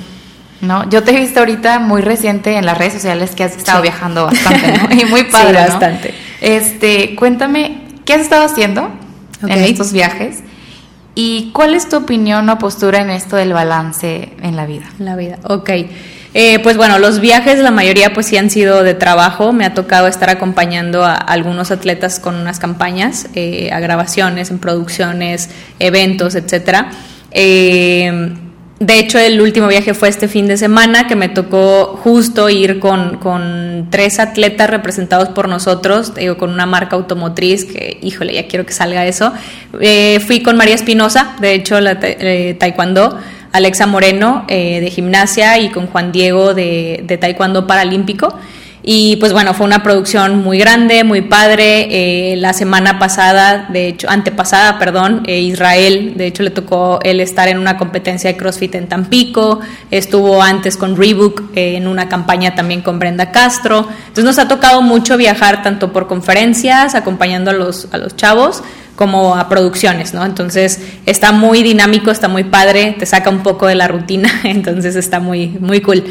¿no? 0.61 0.89
Yo 0.89 1.03
te 1.03 1.13
he 1.13 1.21
visto 1.21 1.41
ahorita 1.41 1.79
muy 1.79 2.03
reciente 2.03 2.57
en 2.57 2.67
las 2.67 2.79
redes 2.79 2.95
sociales 2.95 3.33
que 3.33 3.45
has 3.45 3.57
estado 3.57 3.83
viajando 3.83 4.27
bastante, 4.27 4.73
¿no? 4.73 4.89
Y 4.91 5.05
muy 5.05 5.25
padre, 5.25 5.65
sí, 5.65 5.71
bastante. 5.71 6.15
Este, 6.41 7.15
cuéntame, 7.17 7.83
¿qué 8.05 8.15
has 8.15 8.23
estado 8.23 8.45
haciendo 8.45 8.91
en 9.43 9.65
estos 9.65 9.93
viajes? 9.93 10.39
¿Y 11.15 11.51
cuál 11.53 11.75
es 11.75 11.89
tu 11.89 11.97
opinión 11.97 12.49
o 12.49 12.59
postura 12.59 13.01
en 13.01 13.11
esto 13.11 13.37
del 13.37 13.53
balance 13.53 14.33
en 14.43 14.57
la 14.57 14.67
vida? 14.67 14.87
En 14.99 15.05
la 15.05 15.17
vida, 15.17 15.39
ok. 15.43 15.71
Eh, 16.33 16.61
pues 16.61 16.77
bueno, 16.77 17.01
los 17.01 17.19
viajes, 17.19 17.59
la 17.59 17.73
mayoría 17.73 18.13
pues 18.13 18.27
sí 18.27 18.37
han 18.37 18.51
sido 18.51 18.85
de 18.85 18.95
trabajo. 18.95 19.53
Me 19.53 19.65
ha 19.65 19.75
tocado 19.75 20.07
estar 20.07 20.31
acompañando 20.31 21.05
a 21.05 21.15
algunos 21.15 21.73
atletas 21.73 22.21
con 22.21 22.37
unas 22.37 22.61
campañas, 22.61 23.27
eh, 23.35 23.71
a 23.73 23.81
grabaciones, 23.81 24.51
en 24.51 24.61
producciones, 24.61 25.51
eventos, 25.81 26.37
etcétera. 26.37 26.91
Eh, 27.33 28.33
de 28.81 28.99
hecho, 28.99 29.19
el 29.19 29.43
último 29.43 29.69
viaje 29.69 29.93
fue 29.93 30.09
este 30.09 30.27
fin 30.27 30.49
de 30.49 30.57
semana, 30.57 31.07
que 31.07 31.15
me 31.15 31.29
tocó 31.29 31.99
justo 32.03 32.49
ir 32.49 32.81
con, 32.81 33.89
tres 33.91 34.19
atletas 34.19 34.71
representados 34.71 35.29
por 35.29 35.51
nosotros, 35.51 36.15
digo, 36.15 36.39
con 36.39 36.51
una 36.51 36.65
marca 36.65 36.97
automotriz, 36.97 37.67
que 37.67 37.99
híjole, 38.01 38.33
ya 38.33 38.49
quiero 38.49 38.65
que 38.65 38.73
salga 38.73 39.05
eso. 39.05 39.35
Eh, 39.83 40.19
fui 40.27 40.43
con 40.43 40.57
María 40.57 40.75
Espinosa, 40.75 41.37
de 41.43 41.53
hecho, 41.53 41.79
la 41.79 41.99
eh, 42.01 42.57
taekwondo, 42.59 43.19
Alexa 43.53 43.87
Moreno 43.87 44.47
eh, 44.49 44.81
de 44.81 44.91
gimnasia 44.91 45.59
y 45.59 45.69
con 45.69 45.87
Juan 45.87 46.11
Diego 46.11 46.55
de, 46.55 47.03
de 47.05 47.19
taekwondo 47.19 47.67
paralímpico. 47.67 48.35
Y 48.83 49.17
pues 49.17 49.33
bueno, 49.35 49.53
fue 49.53 49.67
una 49.67 49.83
producción 49.83 50.43
muy 50.43 50.59
grande, 50.59 51.05
muy 51.05 51.21
padre. 51.21 52.33
Eh, 52.33 52.37
la 52.37 52.55
semana 52.55 52.99
pasada, 52.99 53.69
de 53.71 53.89
hecho, 53.89 54.09
antepasada, 54.09 54.79
perdón, 54.79 55.23
eh, 55.27 55.41
Israel, 55.41 56.15
de 56.17 56.27
hecho 56.27 56.43
le 56.43 56.51
tocó 56.51 56.99
él 57.03 57.21
estar 57.21 57.49
en 57.49 57.59
una 57.59 57.77
competencia 57.77 58.33
de 58.33 58.39
CrossFit 58.39 58.75
en 58.77 58.89
Tampico, 58.89 59.61
estuvo 59.91 60.43
antes 60.43 60.79
con 60.79 60.97
Reebok 60.97 61.43
eh, 61.55 61.77
en 61.77 61.87
una 61.87 62.09
campaña 62.09 62.55
también 62.55 62.81
con 62.81 62.99
Brenda 62.99 63.31
Castro. 63.33 63.87
Entonces 64.09 64.25
nos 64.25 64.39
ha 64.39 64.49
tocado 64.49 64.81
mucho 64.81 65.19
viajar 65.19 65.63
tanto 65.63 65.93
por 65.93 66.07
conferencias, 66.07 66.95
acompañando 66.95 67.51
a 67.51 67.55
los, 67.55 67.89
a 67.93 67.99
los 67.99 68.17
chavos, 68.17 68.63
como 68.97 69.37
a 69.37 69.49
producciones, 69.49 70.15
¿no? 70.15 70.25
Entonces 70.25 70.81
está 71.05 71.33
muy 71.33 71.63
dinámico, 71.63 72.11
está 72.11 72.29
muy 72.29 72.45
padre, 72.45 72.97
te 72.99 73.05
saca 73.05 73.29
un 73.29 73.43
poco 73.43 73.67
de 73.67 73.75
la 73.75 73.89
rutina, 73.89 74.31
entonces 74.45 74.97
está 74.97 75.21
muy, 75.21 75.49
muy 75.61 75.83
cool. 75.83 76.05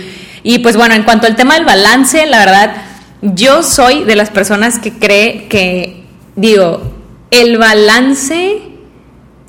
Y 0.44 0.60
pues 0.60 0.76
bueno, 0.76 0.96
en 0.96 1.04
cuanto 1.04 1.28
al 1.28 1.36
tema 1.36 1.56
del 1.56 1.66
balance, 1.66 2.26
la 2.26 2.40
verdad, 2.40 2.76
yo 3.22 3.64
soy 3.64 4.04
de 4.04 4.16
las 4.16 4.30
personas 4.30 4.80
que 4.80 4.94
cree 4.94 5.48
que, 5.48 6.04
digo, 6.36 6.94
el 7.32 7.58
balance, 7.58 8.62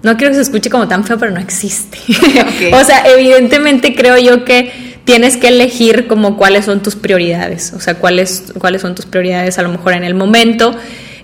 no 0.02 0.16
quiero 0.16 0.32
que 0.32 0.36
se 0.36 0.42
escuche 0.42 0.70
como 0.70 0.88
tan 0.88 1.04
feo, 1.04 1.18
pero 1.18 1.32
no 1.32 1.40
existe. 1.40 1.98
o 2.72 2.84
sea, 2.84 3.04
evidentemente 3.06 3.94
creo 3.94 4.18
yo 4.18 4.44
que 4.44 5.00
tienes 5.04 5.36
que 5.36 5.48
elegir 5.48 6.06
como 6.06 6.36
cuáles 6.36 6.64
son 6.64 6.82
tus 6.82 6.96
prioridades, 6.96 7.72
o 7.72 7.80
sea, 7.80 7.94
cuáles, 7.94 8.52
cuáles 8.58 8.82
son 8.82 8.94
tus 8.94 9.06
prioridades 9.06 9.58
a 9.58 9.62
lo 9.62 9.68
mejor 9.70 9.94
en 9.94 10.04
el 10.04 10.14
momento. 10.14 10.76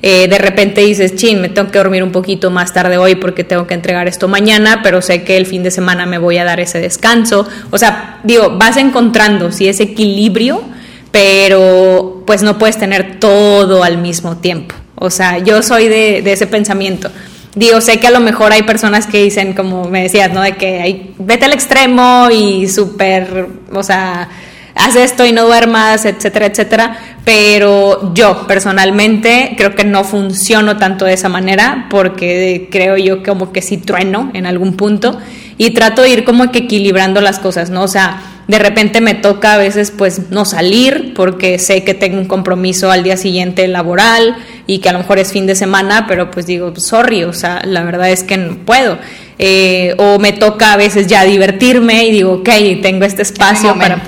Eh, 0.09 0.29
de 0.29 0.39
repente 0.39 0.83
dices, 0.83 1.17
chin, 1.17 1.41
me 1.41 1.49
tengo 1.49 1.69
que 1.73 1.79
dormir 1.79 2.05
un 2.05 2.13
poquito 2.13 2.49
más 2.53 2.73
tarde 2.73 2.97
hoy 2.97 3.17
porque 3.17 3.43
tengo 3.43 3.67
que 3.67 3.75
entregar 3.75 4.07
esto 4.07 4.29
mañana, 4.29 4.79
pero 4.81 5.03
sé 5.03 5.25
que 5.25 5.37
el 5.37 5.47
fin 5.47 5.65
de 5.65 5.73
semana 5.73 6.07
me 6.07 6.19
voy 6.19 6.39
a 6.39 6.45
dar 6.45 6.61
ese 6.61 6.79
descanso. 6.79 7.45
O 7.73 7.79
sea, 7.79 8.21
digo, 8.23 8.57
vas 8.57 8.77
encontrando 8.77 9.51
si 9.51 9.67
ese 9.67 9.83
equilibrio, 9.83 10.63
pero 11.11 12.23
pues 12.25 12.45
no 12.45 12.57
puedes 12.57 12.79
tener 12.79 13.19
todo 13.19 13.83
al 13.83 13.99
mismo 13.99 14.37
tiempo. 14.37 14.77
O 14.95 15.11
sea, 15.11 15.39
yo 15.39 15.61
soy 15.65 15.89
de, 15.89 16.23
de 16.23 16.33
ese 16.35 16.47
pensamiento. 16.47 17.11
Digo, 17.57 17.81
sé 17.81 17.99
que 17.99 18.07
a 18.07 18.13
lo 18.13 18.21
mejor 18.21 18.53
hay 18.53 18.63
personas 18.63 19.09
que 19.09 19.25
dicen, 19.25 19.55
como 19.55 19.87
me 19.87 20.05
decías, 20.05 20.33
¿no? 20.33 20.41
De 20.41 20.53
que 20.53 20.79
hay, 20.83 21.15
vete 21.19 21.47
al 21.47 21.53
extremo 21.53 22.29
y 22.31 22.69
súper, 22.69 23.49
o 23.73 23.83
sea, 23.83 24.29
haz 24.77 24.95
esto 24.97 25.25
y 25.25 25.33
no 25.33 25.47
duermas, 25.47 26.05
etcétera, 26.05 26.47
etcétera. 26.47 26.97
Pero 27.25 28.15
yo 28.15 28.47
personalmente 28.47 29.55
creo 29.57 29.75
que 29.75 29.85
no 29.85 30.05
funciono 30.05 30.77
tanto 30.77 31.05
de 31.05 31.15
esa 31.15 31.29
manera 31.29 31.87
porque 31.91 32.69
creo 32.71 32.97
yo 32.97 33.23
como 33.23 33.53
que 33.53 33.63
sí 33.63 33.79
trueno 33.79 34.31
en 34.35 34.47
algún 34.47 34.77
punto 34.77 35.19
y 35.59 35.71
trato 35.71 36.03
de 36.03 36.11
ir 36.11 36.25
como 36.25 36.53
que 36.53 36.61
equilibrando 36.61 37.21
las 37.21 37.39
cosas, 37.39 37.71
¿no? 37.71 37.83
O 37.83 37.89
sea, 37.89 38.23
de 38.47 38.59
repente 38.59 39.01
me 39.01 39.15
toca 39.15 39.55
a 39.55 39.59
veces 39.59 39.91
pues 39.91 40.31
no 40.31 40.45
salir 40.45 41.15
porque 41.17 41.59
sé 41.59 41.83
que 41.83 41.95
tengo 41.95 42.19
un 42.19 42.27
compromiso 42.27 42.91
al 42.91 43.03
día 43.03 43.17
siguiente 43.17 43.67
laboral 43.67 44.37
y 44.67 44.79
que 44.79 44.89
a 44.89 44.93
lo 44.93 45.01
mejor 45.01 45.19
es 45.19 45.33
fin 45.33 45.47
de 45.47 45.57
semana, 45.57 46.07
pero 46.07 46.31
pues 46.31 46.47
digo, 46.47 46.73
sorry, 46.77 47.25
o 47.25 47.33
sea, 47.33 47.61
la 47.65 47.83
verdad 47.83 48.11
es 48.11 48.23
que 48.23 48.37
no 48.37 48.59
puedo. 48.59 48.99
Eh, 49.39 49.95
o 49.99 50.19
me 50.19 50.33
toca 50.33 50.73
a 50.73 50.77
veces 50.77 51.09
ya 51.09 51.25
divertirme 51.25 52.07
y 52.07 52.13
digo, 52.13 52.35
ok, 52.35 52.49
tengo 52.83 53.05
este 53.05 53.23
espacio 53.23 53.75
para... 53.75 54.01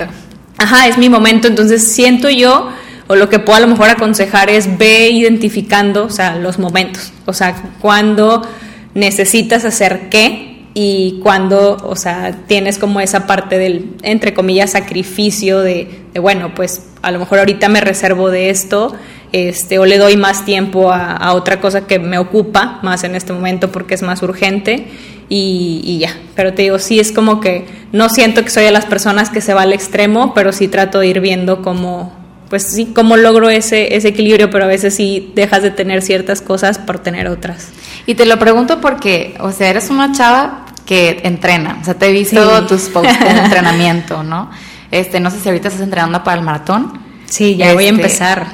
Ajá, 0.59 0.87
es 0.87 0.97
mi 0.97 1.09
momento, 1.09 1.47
entonces 1.47 1.91
siento 1.91 2.29
yo, 2.29 2.69
o 3.07 3.15
lo 3.15 3.29
que 3.29 3.39
puedo 3.39 3.57
a 3.57 3.61
lo 3.61 3.67
mejor 3.67 3.89
aconsejar 3.89 4.49
es 4.49 4.77
ve 4.77 5.09
identificando, 5.09 6.05
o 6.05 6.09
sea, 6.09 6.35
los 6.35 6.59
momentos, 6.59 7.13
o 7.25 7.33
sea, 7.33 7.55
cuando 7.79 8.45
necesitas 8.93 9.63
hacer 9.63 10.09
qué 10.09 10.58
y 10.81 11.19
cuando, 11.21 11.75
o 11.83 11.97
sea, 11.97 12.45
tienes 12.47 12.77
como 12.77 13.01
esa 13.01 13.27
parte 13.27 13.57
del, 13.57 13.97
entre 14.01 14.33
comillas, 14.33 14.71
sacrificio 14.71 15.59
de, 15.59 16.05
bueno, 16.21 16.53
pues 16.55 16.83
a 17.01 17.11
lo 17.11 17.19
mejor 17.19 17.39
ahorita 17.39 17.67
me 17.67 17.81
reservo 17.81 18.29
de 18.29 18.49
esto, 18.49 18.95
este, 19.33 19.77
o 19.77 19.85
le 19.85 19.97
doy 19.97 20.15
más 20.15 20.45
tiempo 20.45 20.93
a, 20.93 21.33
otra 21.33 21.59
cosa 21.59 21.85
que 21.85 21.99
me 21.99 22.17
ocupa 22.17 22.79
más 22.81 23.03
en 23.03 23.15
este 23.15 23.33
momento 23.33 23.73
porque 23.73 23.93
es 23.93 24.03
más 24.03 24.21
urgente 24.21 24.87
y, 25.27 25.81
y, 25.83 25.99
ya. 25.99 26.15
Pero 26.33 26.53
te 26.53 26.61
digo, 26.61 26.79
sí 26.79 27.01
es 27.01 27.11
como 27.11 27.41
que 27.41 27.65
no 27.91 28.07
siento 28.07 28.41
que 28.41 28.49
soy 28.49 28.63
de 28.63 28.71
las 28.71 28.85
personas 28.85 29.29
que 29.29 29.41
se 29.41 29.53
va 29.53 29.63
al 29.63 29.73
extremo, 29.73 30.33
pero 30.33 30.53
sí 30.53 30.69
trato 30.69 30.99
de 30.99 31.07
ir 31.07 31.19
viendo 31.19 31.61
cómo, 31.61 32.13
pues 32.49 32.63
sí, 32.63 32.93
cómo 32.95 33.17
logro 33.17 33.49
ese, 33.49 33.97
ese 33.97 34.07
equilibrio, 34.07 34.49
pero 34.49 34.63
a 34.63 34.67
veces 34.69 34.95
sí 34.95 35.33
dejas 35.35 35.61
de 35.61 35.71
tener 35.71 36.03
ciertas 36.03 36.39
cosas 36.39 36.79
por 36.79 36.99
tener 36.99 37.27
otras. 37.27 37.67
Y 38.05 38.15
te 38.15 38.25
lo 38.25 38.39
pregunto 38.39 38.79
porque, 38.79 39.35
o 39.41 39.51
sea, 39.51 39.69
eres 39.69 39.89
una 39.89 40.13
chava 40.13 40.67
que 40.89 41.21
entrena, 41.23 41.77
o 41.79 41.85
sea, 41.85 41.93
te 41.93 42.07
he 42.07 42.11
visto 42.11 42.65
tus 42.65 42.89
posts 42.89 43.19
de 43.19 43.29
entrenamiento, 43.43 44.23
¿no? 44.23 44.49
Este, 44.89 45.19
no 45.19 45.29
sé 45.29 45.39
si 45.39 45.47
ahorita 45.47 45.67
estás 45.67 45.83
entrenando 45.83 46.23
para 46.23 46.39
el 46.39 46.43
maratón. 46.43 46.99
Sí, 47.27 47.55
ya 47.55 47.75
voy 47.75 47.85
a 47.85 47.89
este, 47.89 48.01
empezar. 48.01 48.47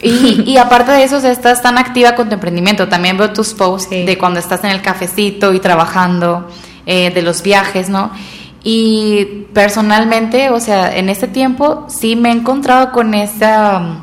Y, 0.00 0.42
y, 0.46 0.56
aparte 0.56 0.92
de 0.92 1.04
eso, 1.04 1.18
o 1.18 1.20
sea, 1.20 1.30
estás 1.30 1.60
tan 1.60 1.76
activa 1.76 2.14
con 2.14 2.30
tu 2.30 2.34
emprendimiento. 2.34 2.88
También 2.88 3.18
veo 3.18 3.30
tus 3.34 3.52
posts 3.52 3.90
de 3.90 4.16
cuando 4.16 4.40
estás 4.40 4.64
en 4.64 4.70
el 4.70 4.80
cafecito 4.80 5.52
y 5.52 5.60
trabajando, 5.60 6.50
eh, 6.86 7.10
de 7.10 7.20
los 7.20 7.42
viajes, 7.42 7.90
¿no? 7.90 8.10
Y 8.64 9.44
personalmente, 9.52 10.48
o 10.48 10.60
sea, 10.60 10.96
en 10.96 11.10
este 11.10 11.28
tiempo 11.28 11.84
sí 11.90 12.16
me 12.16 12.30
he 12.30 12.32
encontrado 12.32 12.90
con 12.90 13.12
esa, 13.12 13.98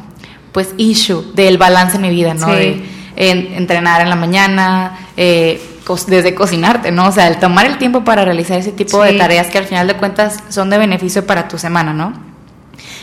pues, 0.52 0.76
issue 0.78 1.24
del 1.34 1.58
balance 1.58 1.96
en 1.96 2.04
mi 2.04 2.12
vida, 2.12 2.36
¿no? 2.36 2.54
De 2.54 2.86
entrenar 3.16 4.02
en 4.02 4.12
la 4.12 4.16
mañana, 4.16 5.00
eh, 5.18 5.60
desde 6.08 6.34
cocinarte, 6.34 6.92
¿no? 6.92 7.08
O 7.08 7.12
sea, 7.12 7.28
el 7.28 7.38
tomar 7.38 7.66
el 7.66 7.78
tiempo 7.78 8.04
para 8.04 8.24
realizar 8.24 8.58
ese 8.58 8.72
tipo 8.72 9.04
de 9.04 9.14
tareas 9.14 9.48
que 9.48 9.58
al 9.58 9.66
final 9.66 9.88
de 9.88 9.98
cuentas 9.98 10.44
son 10.50 10.70
de 10.70 10.78
beneficio 10.78 11.26
para 11.26 11.48
tu 11.48 11.58
semana, 11.58 11.94
¿no? 11.94 12.14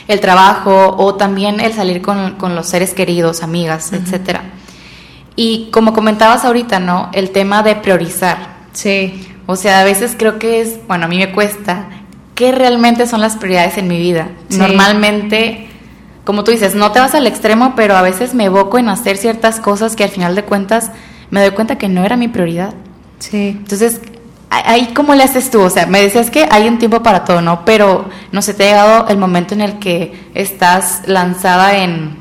El 0.09 0.21
trabajo 0.21 0.97
o 0.97 1.15
también 1.15 1.61
el 1.61 1.73
salir 1.73 2.03
con, 2.03 2.37
los 2.55 2.67
seres 2.67 2.95
queridos, 2.95 3.43
amigas, 3.43 3.93
etcétera. 3.93 4.45
Y 5.37 5.69
como 5.71 5.93
comentabas 5.93 6.45
ahorita, 6.45 6.81
¿no? 6.81 7.11
El 7.13 7.31
tema 7.31 7.63
de 7.63 7.77
priorizar. 7.77 8.61
Sí. 8.73 9.27
O 9.47 9.57
sea, 9.57 9.81
a 9.81 9.85
veces 9.85 10.15
creo 10.19 10.39
que 10.39 10.61
es, 10.61 10.79
bueno, 10.87 11.05
a 11.05 11.09
mí 11.09 11.19
me 11.19 11.33
cuesta, 11.33 11.87
¿qué 12.35 12.53
realmente 12.53 13.07
son 13.07 13.21
las 13.21 13.37
prioridades 13.37 13.79
en 13.79 13.89
mi 13.89 13.99
vida? 13.99 14.29
Normalmente, 14.51 15.69
como 16.25 16.45
tú 16.45 16.51
dices, 16.51 16.75
no 16.75 16.93
te 16.93 17.01
vas 17.01 17.15
al 17.15 17.27
extremo, 17.27 17.75
pero 17.77 17.97
a 17.97 18.03
veces 18.03 18.35
me 18.35 18.45
evoco 18.45 18.79
en 18.79 18.89
hacer 18.89 19.17
ciertas 19.17 19.61
cosas 19.61 19.97
que 19.97 20.05
al 20.05 20.11
final 20.11 20.35
de 20.35 20.45
cuentas 20.45 20.91
me 21.31 21.41
doy 21.41 21.51
cuenta 21.51 21.79
que 21.79 21.89
no 21.89 22.05
era 22.05 22.17
mi 22.17 22.29
prioridad. 22.29 22.75
Sí. 23.19 23.57
Entonces, 23.59 24.01
ahí 24.51 24.93
cómo 24.95 25.15
le 25.15 25.23
haces 25.23 25.51
tú, 25.51 25.61
o 25.61 25.71
sea, 25.71 25.87
me 25.87 26.01
decías 26.01 26.31
que 26.31 26.49
hay 26.51 26.69
un 26.69 26.79
tiempo 26.79 27.03
para 27.03 27.25
todo, 27.25 27.41
¿no? 27.41 27.65
Pero 27.65 28.09
no 28.33 28.43
sé, 28.43 28.55
te 28.55 28.65
ha 28.65 28.67
llegado 28.69 29.09
el 29.09 29.19
momento 29.19 29.55
en 29.55 29.61
el 29.61 29.79
que 29.79 30.31
estás 30.35 31.03
lanzada 31.07 31.77
en 31.79 32.19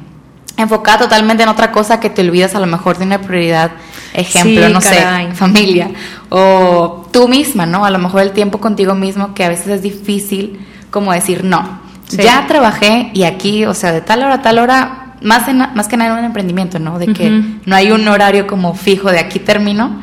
enfocada 0.58 1.00
totalmente 1.00 1.44
en 1.44 1.50
otra 1.50 1.72
cosa 1.72 2.02
que 2.02 2.10
te 2.10 2.22
olvidas 2.22 2.54
a 2.54 2.60
lo 2.60 2.66
mejor 2.66 2.98
de 2.98 3.06
una 3.06 3.22
prioridad, 3.22 3.72
ejemplo, 4.14 4.68
no 4.68 4.82
sé, 4.82 4.98
familia, 5.34 5.92
o 6.30 7.08
tú 7.12 7.30
misma, 7.30 7.66
¿no? 7.66 7.86
A 7.86 7.90
lo 7.90 7.98
mejor 7.98 8.22
el 8.22 8.32
tiempo 8.32 8.60
contigo 8.60 8.94
mismo 8.94 9.34
que 9.34 9.46
a 9.46 9.50
veces 9.50 9.68
es 9.68 9.82
difícil 9.82 10.60
como 10.92 11.14
decir 11.14 11.44
no. 11.44 11.80
Ya 12.10 12.46
trabajé 12.48 13.12
y 13.14 13.24
aquí, 13.24 13.66
o 13.66 13.74
sea, 13.74 13.92
de 13.92 14.02
tal 14.02 14.24
hora 14.24 14.36
a 14.36 14.42
tal 14.42 14.60
hora, 14.60 15.09
más, 15.22 15.44
más 15.76 15.88
que 15.88 15.98
nada 15.98 16.14
en 16.14 16.20
un 16.20 16.26
emprendimiento, 16.26 16.80
¿no? 16.80 17.00
De 17.00 17.08
que 17.14 17.30
no 17.66 17.76
hay 17.76 17.92
un 17.92 18.08
horario 18.08 18.48
como 18.48 18.74
fijo 18.74 19.12
de 19.12 19.20
aquí 19.20 19.40
termino, 19.40 20.02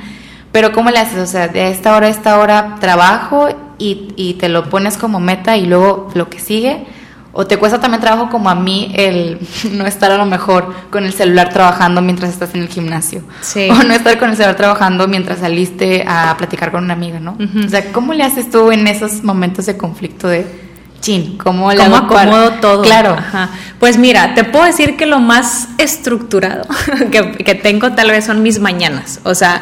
pero 0.52 0.72
¿cómo 0.72 0.90
le 0.90 0.98
haces? 0.98 1.18
O 1.18 1.26
sea, 1.26 1.48
de 1.48 1.70
esta 1.70 1.96
hora 1.96 2.06
a 2.06 2.10
esta 2.10 2.38
hora 2.38 2.76
trabajo 2.80 3.48
y, 3.78 4.12
y 4.16 4.34
te 4.34 4.48
lo 4.48 4.68
pones 4.68 4.96
como 4.96 5.20
meta 5.20 5.56
y 5.56 5.66
luego 5.66 6.10
lo 6.14 6.28
que 6.28 6.38
sigue 6.38 6.86
¿O 7.38 7.46
te 7.46 7.58
cuesta 7.58 7.78
también 7.78 8.00
trabajo 8.00 8.30
como 8.30 8.48
a 8.48 8.54
mí 8.54 8.90
el 8.94 9.38
no 9.72 9.84
estar 9.86 10.10
a 10.10 10.16
lo 10.16 10.24
mejor 10.24 10.72
con 10.90 11.04
el 11.04 11.12
celular 11.12 11.50
trabajando 11.50 12.00
mientras 12.00 12.30
estás 12.30 12.54
en 12.54 12.62
el 12.62 12.68
gimnasio? 12.68 13.22
Sí. 13.42 13.68
O 13.70 13.74
no 13.74 13.92
estar 13.92 14.18
con 14.18 14.30
el 14.30 14.36
celular 14.36 14.56
trabajando 14.56 15.06
mientras 15.06 15.40
saliste 15.40 16.02
a 16.08 16.34
platicar 16.38 16.70
con 16.70 16.84
una 16.84 16.94
amiga, 16.94 17.20
¿no? 17.20 17.36
O 17.62 17.68
sea, 17.68 17.92
¿cómo 17.92 18.14
le 18.14 18.22
haces 18.22 18.50
tú 18.50 18.72
en 18.72 18.86
esos 18.86 19.22
momentos 19.22 19.66
de 19.66 19.76
conflicto 19.76 20.28
de 20.28 20.46
chin? 21.00 21.38
¿Cómo 21.38 21.72
le 21.72 21.78
¿Cómo 21.78 21.96
acomodo 21.96 22.52
todo? 22.60 22.82
Claro. 22.82 23.16
Pues 23.78 23.98
mira, 23.98 24.34
te 24.34 24.44
puedo 24.44 24.64
decir 24.64 24.96
que 24.96 25.06
lo 25.06 25.20
más 25.20 25.68
estructurado 25.78 26.64
que, 27.10 27.32
que 27.32 27.54
tengo 27.54 27.92
tal 27.92 28.10
vez 28.10 28.24
son 28.24 28.42
mis 28.42 28.58
mañanas. 28.58 29.20
O 29.24 29.34
sea, 29.34 29.60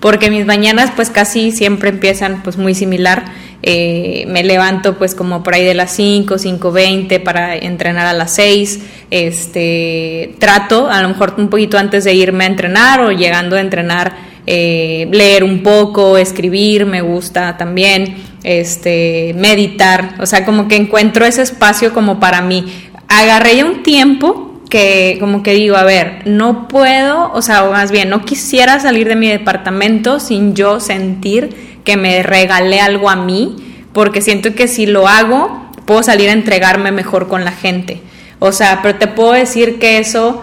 porque 0.00 0.30
mis 0.30 0.46
mañanas 0.46 0.90
pues 0.94 1.10
casi 1.10 1.52
siempre 1.52 1.90
empiezan 1.90 2.42
pues 2.42 2.56
muy 2.56 2.74
similar 2.74 3.24
eh, 3.64 4.24
me 4.26 4.42
levanto 4.42 4.98
pues 4.98 5.14
como 5.14 5.44
por 5.44 5.54
ahí 5.54 5.64
de 5.64 5.74
las 5.74 5.92
5, 5.92 6.34
5.20 6.34 7.22
para 7.22 7.54
entrenar 7.56 8.06
a 8.06 8.12
las 8.12 8.34
6, 8.34 8.80
este, 9.10 10.34
trato 10.40 10.90
a 10.90 11.00
lo 11.00 11.08
mejor 11.08 11.34
un 11.38 11.48
poquito 11.48 11.78
antes 11.78 12.02
de 12.02 12.12
irme 12.12 12.42
a 12.44 12.48
entrenar 12.48 13.00
o 13.00 13.12
llegando 13.12 13.54
a 13.54 13.60
entrenar, 13.60 14.16
eh, 14.46 15.08
leer 15.10 15.44
un 15.44 15.62
poco, 15.62 16.18
escribir, 16.18 16.86
me 16.86 17.00
gusta 17.00 17.56
también, 17.56 18.16
este, 18.42 19.34
meditar, 19.36 20.16
o 20.20 20.26
sea, 20.26 20.44
como 20.44 20.68
que 20.68 20.76
encuentro 20.76 21.24
ese 21.24 21.42
espacio 21.42 21.92
como 21.92 22.18
para 22.18 22.42
mí. 22.42 22.64
Agarré 23.08 23.56
ya 23.56 23.64
un 23.64 23.82
tiempo 23.82 24.60
que 24.68 25.18
como 25.20 25.42
que 25.42 25.52
digo, 25.52 25.76
a 25.76 25.84
ver, 25.84 26.22
no 26.24 26.66
puedo, 26.66 27.30
o 27.34 27.42
sea, 27.42 27.64
más 27.64 27.90
bien, 27.90 28.08
no 28.08 28.24
quisiera 28.24 28.80
salir 28.80 29.06
de 29.06 29.16
mi 29.16 29.28
departamento 29.28 30.18
sin 30.18 30.54
yo 30.54 30.80
sentir 30.80 31.78
que 31.84 31.98
me 31.98 32.22
regalé 32.22 32.80
algo 32.80 33.10
a 33.10 33.16
mí, 33.16 33.56
porque 33.92 34.22
siento 34.22 34.54
que 34.54 34.68
si 34.68 34.86
lo 34.86 35.08
hago, 35.08 35.70
puedo 35.84 36.02
salir 36.02 36.30
a 36.30 36.32
entregarme 36.32 36.90
mejor 36.90 37.28
con 37.28 37.44
la 37.44 37.52
gente. 37.52 38.00
O 38.38 38.50
sea, 38.50 38.80
pero 38.82 38.98
te 38.98 39.08
puedo 39.08 39.32
decir 39.32 39.78
que 39.78 39.98
eso 39.98 40.42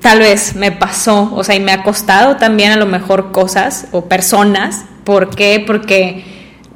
tal 0.00 0.20
vez 0.20 0.54
me 0.54 0.72
pasó, 0.72 1.32
o 1.34 1.42
sea, 1.42 1.54
y 1.54 1.60
me 1.60 1.72
ha 1.72 1.82
costado 1.82 2.36
también 2.36 2.72
a 2.72 2.76
lo 2.76 2.86
mejor 2.86 3.32
cosas 3.32 3.88
o 3.92 4.04
personas. 4.06 4.84
¿Por 5.04 5.30
qué? 5.30 5.62
Porque 5.66 6.24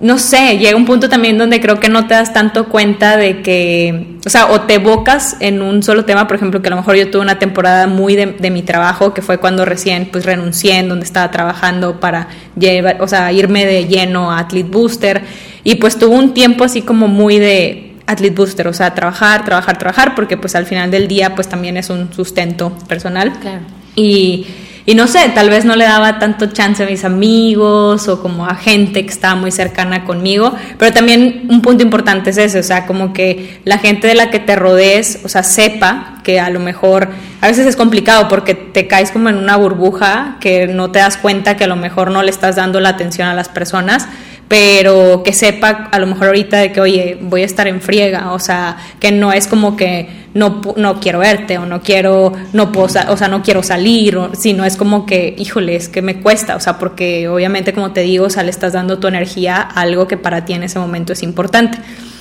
no 0.00 0.18
sé, 0.18 0.58
llega 0.58 0.76
un 0.76 0.84
punto 0.84 1.08
también 1.08 1.38
donde 1.38 1.60
creo 1.60 1.78
que 1.78 1.88
no 1.88 2.06
te 2.06 2.14
das 2.14 2.32
tanto 2.32 2.68
cuenta 2.68 3.16
de 3.16 3.42
que, 3.42 4.18
o 4.26 4.28
sea, 4.28 4.46
o 4.50 4.62
te 4.62 4.74
evocas 4.74 5.36
en 5.40 5.62
un 5.62 5.82
solo 5.82 6.04
tema, 6.04 6.26
por 6.26 6.36
ejemplo, 6.36 6.60
que 6.60 6.68
a 6.68 6.70
lo 6.70 6.76
mejor 6.76 6.96
yo 6.96 7.10
tuve 7.10 7.22
una 7.22 7.38
temporada 7.38 7.86
muy 7.86 8.16
de, 8.16 8.50
mi 8.50 8.62
trabajo, 8.62 9.14
que 9.14 9.22
fue 9.22 9.38
cuando 9.38 9.64
recién 9.64 10.08
pues 10.10 10.26
renuncié 10.26 10.78
en 10.78 10.88
donde 10.88 11.06
estaba 11.06 11.30
trabajando 11.30 12.00
para 12.00 12.28
llevar, 12.58 13.00
o 13.00 13.08
sea, 13.08 13.32
irme 13.32 13.64
de 13.64 13.86
lleno 13.86 14.32
a 14.32 14.40
Athlete 14.40 14.68
Booster, 14.68 15.22
y 15.62 15.76
pues 15.76 15.96
tuve 15.96 16.16
un 16.16 16.34
tiempo 16.34 16.64
así 16.64 16.82
como 16.82 17.06
muy 17.06 17.38
de 17.38 17.93
Athlete 18.06 18.34
Booster, 18.34 18.68
o 18.68 18.72
sea, 18.72 18.94
trabajar, 18.94 19.44
trabajar, 19.44 19.78
trabajar, 19.78 20.14
porque 20.14 20.36
pues 20.36 20.54
al 20.54 20.66
final 20.66 20.90
del 20.90 21.08
día 21.08 21.34
pues 21.34 21.48
también 21.48 21.76
es 21.76 21.90
un 21.90 22.12
sustento 22.12 22.72
personal. 22.88 23.32
Claro. 23.40 23.62
Y 23.96 24.46
y 24.86 24.94
no 24.94 25.06
sé, 25.06 25.30
tal 25.34 25.48
vez 25.48 25.64
no 25.64 25.76
le 25.76 25.84
daba 25.84 26.18
tanto 26.18 26.46
chance 26.46 26.82
a 26.82 26.86
mis 26.86 27.06
amigos 27.06 28.06
o 28.06 28.20
como 28.20 28.44
a 28.44 28.54
gente 28.54 29.06
que 29.06 29.12
estaba 29.12 29.34
muy 29.34 29.50
cercana 29.50 30.04
conmigo, 30.04 30.54
pero 30.78 30.92
también 30.92 31.46
un 31.48 31.62
punto 31.62 31.82
importante 31.82 32.30
es 32.30 32.36
ese, 32.36 32.58
o 32.58 32.62
sea, 32.62 32.84
como 32.84 33.14
que 33.14 33.60
la 33.64 33.78
gente 33.78 34.06
de 34.06 34.14
la 34.14 34.30
que 34.30 34.40
te 34.40 34.56
rodees, 34.56 35.20
o 35.24 35.28
sea, 35.30 35.42
sepa 35.42 36.20
que 36.22 36.38
a 36.38 36.50
lo 36.50 36.60
mejor, 36.60 37.08
a 37.40 37.46
veces 37.46 37.66
es 37.66 37.76
complicado 37.76 38.28
porque 38.28 38.54
te 38.54 38.86
caes 38.86 39.10
como 39.10 39.30
en 39.30 39.36
una 39.36 39.56
burbuja 39.56 40.36
que 40.38 40.66
no 40.66 40.90
te 40.90 40.98
das 40.98 41.16
cuenta 41.16 41.56
que 41.56 41.64
a 41.64 41.68
lo 41.68 41.76
mejor 41.76 42.10
no 42.10 42.22
le 42.22 42.30
estás 42.30 42.56
dando 42.56 42.78
la 42.78 42.90
atención 42.90 43.26
a 43.26 43.32
las 43.32 43.48
personas, 43.48 44.06
pero 44.48 45.22
que 45.24 45.32
sepa 45.32 45.88
a 45.90 45.98
lo 45.98 46.06
mejor 46.06 46.28
ahorita 46.28 46.58
de 46.58 46.72
que, 46.72 46.80
oye, 46.80 47.18
voy 47.20 47.42
a 47.42 47.46
estar 47.46 47.66
en 47.66 47.80
friega, 47.80 48.32
o 48.32 48.38
sea, 48.38 48.76
que 49.00 49.10
no 49.10 49.32
es 49.32 49.46
como 49.46 49.76
que 49.76 50.08
no, 50.34 50.60
no 50.76 51.00
quiero 51.00 51.20
verte 51.20 51.58
o 51.58 51.66
no 51.66 51.80
quiero, 51.80 52.32
no 52.52 52.72
puedo, 52.72 52.86
o 53.08 53.16
sea, 53.16 53.28
no 53.28 53.42
quiero 53.42 53.62
salir, 53.62 54.18
sino 54.38 54.64
es 54.64 54.76
como 54.76 55.06
que, 55.06 55.34
híjole, 55.38 55.76
es 55.76 55.88
que 55.88 56.02
me 56.02 56.20
cuesta, 56.20 56.56
o 56.56 56.60
sea, 56.60 56.78
porque 56.78 57.28
obviamente, 57.28 57.72
como 57.72 57.92
te 57.92 58.00
digo, 58.00 58.26
o 58.26 58.30
sea, 58.30 58.42
le 58.42 58.50
estás 58.50 58.72
dando 58.72 58.98
tu 58.98 59.08
energía 59.08 59.56
a 59.56 59.80
algo 59.80 60.06
que 60.06 60.16
para 60.16 60.44
ti 60.44 60.52
en 60.52 60.64
ese 60.64 60.78
momento 60.78 61.12
es 61.12 61.22
importante. 61.22 61.78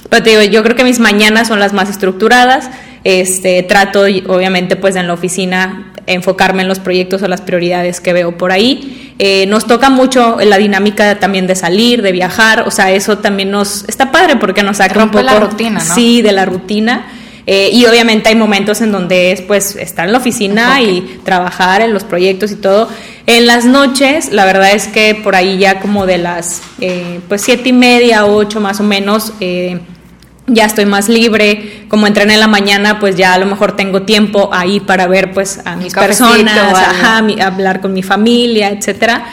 Pero 0.10 0.24
te 0.24 0.30
digo, 0.30 0.44
yo 0.44 0.64
creo 0.64 0.76
que 0.76 0.84
mis 0.84 1.00
mañanas 1.00 1.48
son 1.48 1.60
las 1.60 1.74
más 1.74 1.90
estructuradas. 1.90 2.70
Este, 3.04 3.64
trato, 3.64 4.02
obviamente, 4.02 4.76
pues 4.76 4.96
en 4.96 5.08
la 5.08 5.14
oficina 5.14 5.92
enfocarme 6.06 6.62
en 6.62 6.68
los 6.68 6.80
proyectos 6.80 7.22
o 7.24 7.28
las 7.28 7.42
prioridades 7.42 8.00
que 8.00 8.14
veo 8.14 8.38
por 8.38 8.52
ahí. 8.52 9.03
Eh, 9.20 9.45
nos 9.47 9.68
toca 9.68 9.89
mucho 9.89 10.38
la 10.43 10.57
dinámica 10.57 11.20
también 11.20 11.47
de 11.47 11.55
salir, 11.55 12.01
de 12.01 12.11
viajar, 12.11 12.64
o 12.68 12.72
sea, 12.72 12.91
eso 12.91 13.20
también 13.20 13.51
nos 13.51 13.86
está 13.88 14.11
padre 14.11 14.38
porque 14.38 14.64
nos 14.64 14.78
saca 14.78 15.03
un 15.03 15.11
poco 15.11 15.24
la 15.24 15.39
rutina, 15.39 15.84
¿no? 15.84 15.95
Sí, 15.95 16.22
de 16.22 16.32
la 16.32 16.45
rutina. 16.45 17.05
Eh, 17.45 17.72
y 17.74 17.86
obviamente 17.86 18.30
hay 18.30 18.36
momentos 18.36 18.80
en 18.82 18.91
donde 18.91 19.34
es 19.34 19.41
pues 19.41 19.76
estar 19.76 20.05
en 20.05 20.14
la 20.14 20.20
oficina 20.20 20.82
y 20.82 21.20
trabajar 21.26 21.82
en 21.82 21.93
los 21.93 22.03
proyectos 22.03 22.51
y 22.51 22.55
todo. 22.55 22.89
En 23.28 23.45
las 23.45 23.66
noches, 23.66 24.32
la 24.32 24.45
verdad 24.45 24.72
es 24.72 24.88
que 24.88 25.16
por 25.16 25.36
ahí 25.36 25.57
ya 25.57 25.80
como 25.80 26.05
de 26.05 26.20
las 26.20 26.61
eh, 26.80 27.20
pues 27.28 27.41
siete 27.41 27.70
y 27.70 27.74
media, 27.74 28.26
ocho 28.26 28.61
más 28.61 28.80
o 28.80 28.84
menos, 28.84 29.34
eh, 29.41 29.80
ya 30.48 30.66
estoy 30.66 30.86
más 30.86 31.10
libre, 31.10 31.86
como 31.88 32.08
entrené 32.08 32.34
en 32.34 32.39
la 32.39 32.48
mañana, 32.48 33.00
pues 33.00 33.16
ya 33.16 33.34
a 33.34 33.38
lo 33.38 33.46
mejor 33.46 33.76
tengo 33.76 34.02
tiempo 34.02 34.50
ahí 34.52 34.80
para 34.80 35.08
ver 35.08 35.32
pues 35.32 35.62
a 35.64 35.76
mis 35.76 35.94
personas, 35.94 36.74
ajá, 36.74 37.26
hablar 37.41 37.82
con 37.82 37.94
mi 37.94 38.04
familia, 38.04 38.70
etcétera. 38.70 39.26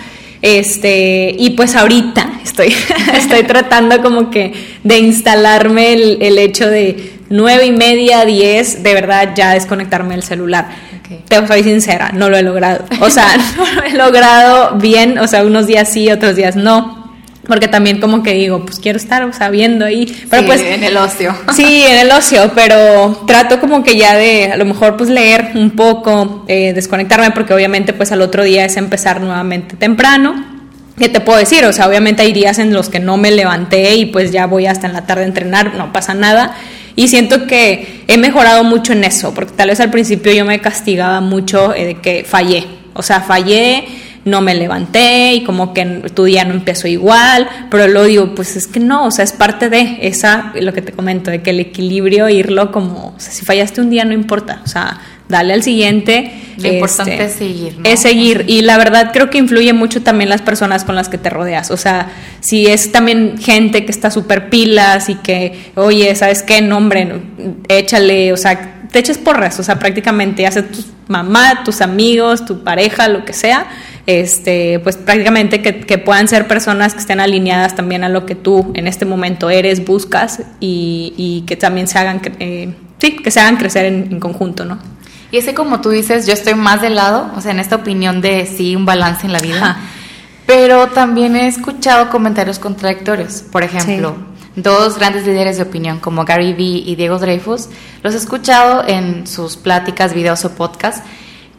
Este, 0.42 1.34
y 1.38 1.50
pues 1.50 1.76
ahorita 1.76 2.40
estoy, 2.42 2.74
estoy 3.14 3.42
tratando 3.42 4.00
como 4.02 4.30
que 4.30 4.52
de 4.84 4.98
instalarme 4.98 5.92
el, 5.92 6.18
el 6.22 6.38
hecho 6.38 6.68
de 6.68 7.12
nueve 7.28 7.66
y 7.66 7.72
media, 7.72 8.24
diez, 8.24 8.82
de 8.82 8.94
verdad 8.94 9.30
ya 9.34 9.52
desconectarme 9.52 10.14
del 10.14 10.22
celular. 10.22 10.90
Te 11.26 11.44
soy 11.44 11.64
sincera, 11.64 12.12
no 12.12 12.30
lo 12.30 12.36
he 12.36 12.42
logrado. 12.42 12.84
O 13.00 13.11
sea, 13.11 13.36
no 13.56 13.72
lo 13.74 13.82
he 13.82 13.92
logrado 13.92 14.76
bien, 14.76 15.18
o 15.18 15.26
sea, 15.26 15.44
unos 15.44 15.66
días 15.66 15.88
sí, 15.92 16.11
otros 16.11 16.36
días 16.36 16.56
no 16.56 16.99
porque 17.51 17.66
también 17.66 18.01
como 18.01 18.22
que 18.22 18.32
digo, 18.32 18.64
pues 18.64 18.78
quiero 18.78 18.96
estar 18.96 19.24
o 19.24 19.32
sea, 19.32 19.51
viendo 19.51 19.84
ahí, 19.84 20.07
pero 20.30 20.46
pues 20.46 20.62
en 20.62 20.84
el 20.84 20.96
ocio. 20.96 21.34
Sí, 21.53 21.82
en 21.84 21.98
el 21.98 22.12
ocio, 22.12 22.53
pero 22.55 23.24
trato 23.26 23.59
como 23.59 23.82
que 23.82 23.96
ya 23.96 24.14
de 24.16 24.53
a 24.53 24.57
lo 24.57 24.64
mejor 24.64 24.96
pues 24.96 25.11
leer 25.11 25.51
un 25.57 25.72
poco, 25.72 26.44
eh, 26.46 26.72
desconectarme 26.72 27.32
porque 27.32 27.53
obviamente 27.53 27.92
pues 27.92 28.12
al 28.12 28.22
otro 28.22 28.44
día 28.44 28.64
es 28.64 28.76
empezar 28.76 29.20
nuevamente 29.20 29.74
temprano. 29.76 30.61
¿Qué 30.96 31.09
te 31.09 31.18
puedo 31.18 31.40
decir? 31.40 31.64
O 31.64 31.72
sea, 31.72 31.88
obviamente 31.88 32.22
hay 32.22 32.32
días 32.32 32.61
en 32.61 32.72
los 32.72 32.88
que 32.88 33.01
no 33.01 33.16
me 33.16 33.32
levanté 33.32 33.96
y 33.96 34.07
pues 34.07 34.30
ya 34.30 34.46
voy 34.46 34.66
hasta 34.66 34.86
en 34.86 34.92
la 34.92 35.07
tarde 35.07 35.24
a 35.24 35.26
entrenar, 35.26 35.74
no 35.74 35.92
pasa 35.92 36.14
nada. 36.14 36.55
Y 36.94 37.09
siento 37.09 37.48
que 37.48 38.05
he 38.07 38.16
mejorado 38.16 38.62
mucho 38.62 38.92
en 38.92 39.03
eso, 39.03 39.34
porque 39.34 39.55
tal 39.57 39.70
vez 39.70 39.80
al 39.80 39.90
principio 39.90 40.32
yo 40.32 40.44
me 40.44 40.61
castigaba 40.61 41.20
mucho 41.20 41.74
eh, 41.74 41.86
de 41.86 41.94
que 41.96 42.22
fallé. 42.22 42.64
O 42.94 43.03
sea, 43.03 43.20
fallé, 43.22 43.88
no 44.24 44.40
me 44.40 44.54
levanté 44.54 45.34
y 45.34 45.44
como 45.44 45.72
que 45.72 45.84
tu 46.14 46.24
día 46.24 46.44
no 46.44 46.54
empezó 46.54 46.88
igual, 46.88 47.48
pero 47.70 47.88
luego 47.88 48.06
digo, 48.06 48.34
pues 48.34 48.56
es 48.56 48.66
que 48.66 48.80
no, 48.80 49.06
o 49.06 49.10
sea, 49.10 49.24
es 49.24 49.32
parte 49.32 49.70
de 49.70 49.98
esa, 50.02 50.52
lo 50.60 50.72
que 50.72 50.82
te 50.82 50.92
comento, 50.92 51.30
de 51.30 51.42
que 51.42 51.50
el 51.50 51.60
equilibrio, 51.60 52.28
irlo 52.28 52.70
como, 52.72 53.14
o 53.16 53.20
sea, 53.20 53.32
si 53.32 53.44
fallaste 53.44 53.80
un 53.80 53.90
día 53.90 54.04
no 54.04 54.12
importa, 54.12 54.60
o 54.64 54.68
sea, 54.68 55.00
dale 55.30 55.54
al 55.54 55.62
siguiente. 55.62 56.32
Lo 56.58 56.68
importante 56.68 57.12
este, 57.12 57.24
es 57.24 57.32
seguir. 57.32 57.78
¿no? 57.78 57.84
Es 57.88 58.00
seguir. 58.00 58.44
Y 58.48 58.62
la 58.62 58.76
verdad 58.76 59.10
creo 59.12 59.30
que 59.30 59.38
influye 59.38 59.72
mucho 59.72 60.02
también 60.02 60.28
las 60.28 60.42
personas 60.42 60.84
con 60.84 60.94
las 60.94 61.08
que 61.08 61.16
te 61.16 61.30
rodeas. 61.30 61.70
O 61.70 61.76
sea, 61.76 62.10
si 62.40 62.66
es 62.66 62.92
también 62.92 63.38
gente 63.38 63.84
que 63.86 63.92
está 63.92 64.10
súper 64.10 64.50
pilas 64.50 65.08
y 65.08 65.14
que, 65.14 65.70
oye, 65.76 66.14
¿sabes 66.16 66.42
qué? 66.42 66.60
nombre 66.60 67.08
échale, 67.68 68.32
o 68.32 68.36
sea, 68.36 68.80
te 68.90 68.98
eches 68.98 69.18
porras, 69.18 69.58
o 69.60 69.62
sea, 69.62 69.78
prácticamente 69.78 70.46
hace 70.46 70.62
tu 70.62 70.78
mamá, 71.06 71.62
tus 71.64 71.80
amigos, 71.80 72.44
tu 72.44 72.62
pareja, 72.64 73.08
lo 73.08 73.24
que 73.24 73.32
sea 73.32 73.66
este, 74.07 74.78
pues 74.80 74.96
prácticamente 74.96 75.61
que, 75.62 75.98
puedan 75.98 76.28
ser 76.28 76.48
personas 76.48 76.94
que 76.94 77.01
estén 77.01 77.20
alineadas 77.20 77.74
también 77.74 78.05
a 78.05 78.09
lo 78.09 78.26
que 78.26 78.34
tú 78.34 78.72
en 78.74 78.86
este 78.86 79.05
momento 79.05 79.51
eres, 79.51 79.84
buscas 79.84 80.42
y, 80.59 81.44
que 81.46 81.57
también 81.57 81.86
se 81.88 81.98
hagan, 81.98 82.20
eh, 82.38 82.74
sí, 82.98 83.16
que 83.16 83.30
se 83.30 83.40
hagan 83.40 83.57
crecer 83.57 83.84
en, 83.86 84.20
conjunto, 84.20 84.64
¿no? 84.64 84.78
Y 85.32 85.36
ese 85.36 85.55
como 85.55 85.80
tú 85.80 85.90
dices, 85.90 86.26
yo 86.26 86.32
estoy 86.32 86.55
más 86.55 86.82
del 86.82 86.96
lado, 86.96 87.30
o 87.36 87.40
sea, 87.40 87.53
en 87.53 87.61
esta 87.61 87.76
opinión 87.76 88.20
de 88.20 88.46
sí, 88.46 88.74
un 88.74 88.84
balance 88.84 89.26
en 89.26 89.32
la 89.32 89.40
vida, 89.40 89.78
pero 90.46 90.88
también 90.88 91.36
he 91.36 91.46
escuchado 91.46 92.11
comentarios 92.11 92.59
contradictorios, 92.59 93.42
por 93.42 93.62
ejemplo. 93.62 94.30
Dos 94.57 94.98
grandes 94.98 95.24
líderes 95.24 95.59
de 95.59 95.62
opinión 95.62 96.01
como 96.01 96.24
Gary 96.24 96.53
Vee 96.53 96.82
y 96.84 96.96
Diego 96.96 97.20
Dreyfus, 97.20 97.68
los 98.03 98.14
he 98.14 98.16
escuchado 98.16 98.82
en 98.84 99.28
sus 99.28 99.57
pláticas, 99.57 100.12
videos 100.12 100.44
o 100.44 100.51
podcasts 100.57 101.05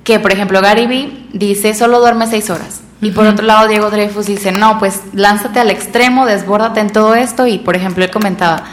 que 0.04 0.20
por 0.20 0.32
ejemplo 0.32 0.62
Gary 0.62 0.88
Vee 0.88 1.28
dice 1.34 1.74
solo 1.74 2.00
duerme 2.00 2.28
seis 2.28 2.50
horas. 2.50 2.82
Y 3.02 3.12
por 3.12 3.26
otro 3.26 3.46
lado 3.46 3.68
Diego 3.68 3.90
Dreyfus 3.90 4.28
dice, 4.28 4.52
no, 4.52 4.78
pues 4.78 5.02
lánzate 5.14 5.60
al 5.60 5.72
extremo, 5.72 6.28
desbórdate 6.28 6.82
en 6.82 6.92
todo 6.92 7.16
esto. 7.16 7.48
Y 7.48 7.58
por 7.58 7.76
ejemplo 7.76 8.04
él 8.04 8.12
comentaba 8.12 8.64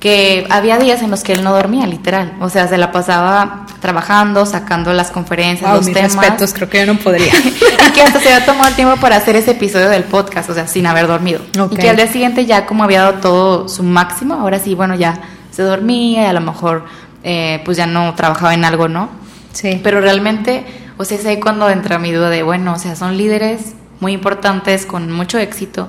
que 0.00 0.46
había 0.48 0.78
días 0.78 1.02
en 1.02 1.10
los 1.10 1.22
que 1.22 1.34
él 1.34 1.44
no 1.44 1.52
dormía, 1.52 1.86
literal. 1.86 2.32
O 2.40 2.48
sea, 2.48 2.66
se 2.68 2.78
la 2.78 2.90
pasaba 2.90 3.66
trabajando, 3.80 4.46
sacando 4.46 4.92
las 4.94 5.10
conferencias, 5.10 5.70
los 5.72 5.86
mis 5.86 5.94
temas. 5.94 6.14
respetos, 6.14 6.54
creo 6.54 6.68
que 6.70 6.78
yo 6.78 6.92
no 6.92 6.98
podría. 6.98 7.32
y 7.86 7.90
que 7.92 8.02
hasta 8.02 8.18
se 8.18 8.32
había 8.32 8.46
tomado 8.46 8.68
el 8.68 8.74
tiempo 8.74 8.96
para 8.96 9.16
hacer 9.16 9.36
ese 9.36 9.52
episodio 9.52 9.90
del 9.90 10.04
podcast, 10.04 10.48
o 10.48 10.54
sea, 10.54 10.66
sin 10.66 10.86
haber 10.86 11.06
dormido. 11.06 11.40
Y 11.70 11.76
que 11.76 11.90
al 11.90 11.96
día 11.96 12.06
siguiente 12.06 12.46
ya 12.46 12.64
como 12.64 12.82
había 12.84 13.02
dado 13.02 13.14
todo 13.14 13.68
su 13.68 13.82
máximo, 13.82 14.34
ahora 14.34 14.58
sí, 14.58 14.74
bueno, 14.74 14.94
ya 14.94 15.20
se 15.50 15.62
dormía 15.62 16.22
y 16.22 16.26
a 16.26 16.32
lo 16.32 16.40
mejor 16.40 16.84
eh, 17.22 17.60
pues 17.66 17.76
ya 17.76 17.86
no 17.86 18.14
trabajaba 18.14 18.54
en 18.54 18.64
algo, 18.64 18.88
¿no? 18.88 19.19
Sí. 19.52 19.80
Pero 19.82 20.00
realmente, 20.00 20.64
o 20.96 21.04
sea, 21.04 21.18
es 21.18 21.26
ahí 21.26 21.40
cuando 21.40 21.68
entra 21.68 21.98
mi 21.98 22.12
duda 22.12 22.30
de, 22.30 22.42
bueno, 22.42 22.74
o 22.74 22.78
sea, 22.78 22.96
son 22.96 23.16
líderes 23.16 23.74
muy 24.00 24.12
importantes, 24.12 24.86
con 24.86 25.10
mucho 25.12 25.38
éxito, 25.38 25.88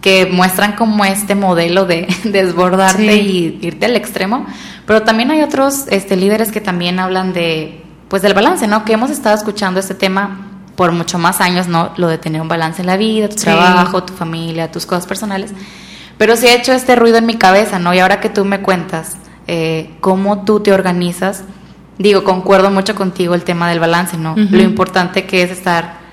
que 0.00 0.26
muestran 0.26 0.72
como 0.72 1.04
este 1.04 1.34
modelo 1.34 1.86
de 1.86 2.06
desbordarte 2.24 3.16
y 3.16 3.58
irte 3.62 3.86
al 3.86 3.96
extremo, 3.96 4.46
pero 4.86 5.02
también 5.02 5.30
hay 5.30 5.42
otros 5.42 5.86
este, 5.88 6.16
líderes 6.16 6.52
que 6.52 6.60
también 6.60 6.98
hablan 6.98 7.32
de, 7.32 7.82
pues 8.08 8.22
del 8.22 8.34
balance, 8.34 8.66
¿no? 8.66 8.84
Que 8.84 8.92
hemos 8.92 9.10
estado 9.10 9.34
escuchando 9.34 9.80
este 9.80 9.94
tema 9.94 10.50
por 10.76 10.92
mucho 10.92 11.18
más 11.18 11.40
años, 11.40 11.68
¿no? 11.68 11.92
Lo 11.96 12.08
de 12.08 12.18
tener 12.18 12.40
un 12.40 12.48
balance 12.48 12.82
en 12.82 12.86
la 12.86 12.96
vida, 12.96 13.28
tu 13.28 13.36
trabajo, 13.36 14.02
tu 14.02 14.12
familia, 14.12 14.70
tus 14.70 14.86
cosas 14.86 15.06
personales. 15.06 15.52
Pero 16.18 16.36
sí 16.36 16.46
ha 16.46 16.54
hecho 16.54 16.72
este 16.72 16.96
ruido 16.96 17.18
en 17.18 17.26
mi 17.26 17.36
cabeza, 17.36 17.78
¿no? 17.78 17.94
Y 17.94 17.98
ahora 17.98 18.20
que 18.20 18.28
tú 18.28 18.44
me 18.44 18.60
cuentas 18.60 19.16
eh, 19.46 19.90
cómo 20.00 20.44
tú 20.44 20.60
te 20.60 20.72
organizas, 20.72 21.44
digo, 21.98 22.24
concuerdo 22.24 22.70
mucho 22.70 22.94
contigo 22.94 23.34
el 23.34 23.44
tema 23.44 23.68
del 23.68 23.80
balance, 23.80 24.16
¿no? 24.16 24.34
Lo 24.36 24.62
importante 24.62 25.24
que 25.26 25.42
es 25.42 25.50
estar 25.50 26.04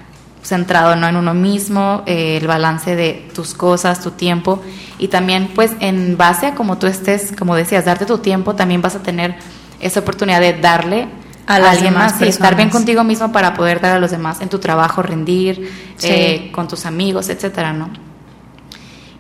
centrado 0.43 0.95
¿no? 0.95 1.07
en 1.07 1.15
uno 1.15 1.33
mismo, 1.33 2.03
eh, 2.05 2.37
el 2.37 2.47
balance 2.47 2.95
de 2.95 3.29
tus 3.33 3.53
cosas, 3.53 4.01
tu 4.01 4.11
tiempo 4.11 4.61
y 4.97 5.07
también 5.07 5.49
pues 5.53 5.71
en 5.79 6.17
base 6.17 6.47
a 6.47 6.55
como 6.55 6.77
tú 6.77 6.87
estés, 6.87 7.33
como 7.37 7.55
decías, 7.55 7.85
darte 7.85 8.05
tu 8.05 8.17
tiempo, 8.17 8.55
también 8.55 8.81
vas 8.81 8.95
a 8.95 9.03
tener 9.03 9.35
esa 9.79 9.99
oportunidad 9.99 10.39
de 10.39 10.53
darle 10.53 11.07
a, 11.47 11.55
alguien 11.55 11.93
más 11.93 12.21
y 12.21 12.25
estar 12.25 12.55
bien 12.55 12.69
contigo 12.69 13.03
mismo 13.03 13.31
para 13.31 13.53
poder 13.53 13.81
dar 13.81 13.97
a 13.97 13.99
los 13.99 14.11
demás 14.11 14.41
en 14.41 14.49
tu 14.49 14.59
trabajo, 14.59 15.01
rendir, 15.01 15.71
eh, 16.01 16.49
con 16.51 16.67
tus 16.67 16.85
amigos, 16.85 17.29
etcétera, 17.29 17.73
¿no? 17.73 17.89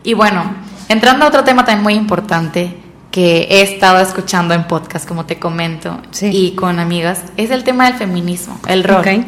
Y 0.03 0.13
bueno, 0.13 0.43
entrando 0.87 1.25
a 1.25 1.27
otro 1.27 1.43
tema 1.43 1.65
también 1.65 1.83
muy 1.83 1.93
importante, 1.93 2.77
que 3.11 3.47
he 3.49 3.61
estado 3.61 3.99
escuchando 3.99 4.53
en 4.53 4.63
podcast, 4.67 5.07
como 5.07 5.25
te 5.25 5.37
comento, 5.37 5.99
y 6.21 6.51
con 6.51 6.79
amigas, 6.79 7.23
es 7.37 7.51
el 7.51 7.63
tema 7.63 7.85
del 7.85 7.95
feminismo, 7.95 8.59
el 8.67 8.83
rol. 8.83 9.25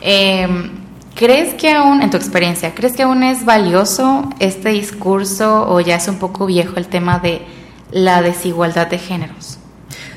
Em, 0.00 0.70
¿Crees 1.14 1.52
que 1.54 1.70
aún, 1.70 2.00
en 2.00 2.10
tu 2.10 2.16
experiencia, 2.16 2.74
crees 2.74 2.94
que 2.94 3.02
aún 3.02 3.22
es 3.22 3.44
valioso 3.44 4.30
este 4.38 4.70
discurso 4.70 5.68
o 5.68 5.78
ya 5.80 5.96
es 5.96 6.08
un 6.08 6.16
poco 6.16 6.46
viejo 6.46 6.76
el 6.76 6.88
tema 6.88 7.18
de 7.18 7.42
la 7.90 8.22
desigualdad 8.22 8.86
de 8.86 8.98
géneros? 8.98 9.58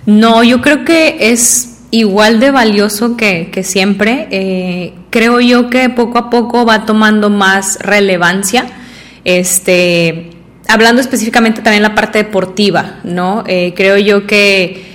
No, 0.06 0.44
yo 0.44 0.62
creo 0.62 0.86
que 0.86 1.18
es 1.32 1.80
igual 1.92 2.40
de 2.40 2.52
valioso 2.52 3.18
que, 3.18 3.52
siempre. 3.64 4.28
Eh, 4.32 4.94
creo 5.10 5.42
yo 5.42 5.70
que 5.70 5.90
poco 5.90 6.18
a 6.18 6.30
poco 6.30 6.66
va 6.66 6.86
tomando 6.86 7.30
más 7.30 7.78
relevancia. 7.82 8.66
Este, 9.26 10.35
hablando 10.68 11.02
específicamente 11.02 11.62
también 11.62 11.84
la 11.84 11.96
parte 11.96 12.20
deportiva, 12.20 13.00
¿no? 13.04 13.44
Eh, 13.48 13.74
creo 13.76 13.98
yo 13.98 14.26
que, 14.28 14.86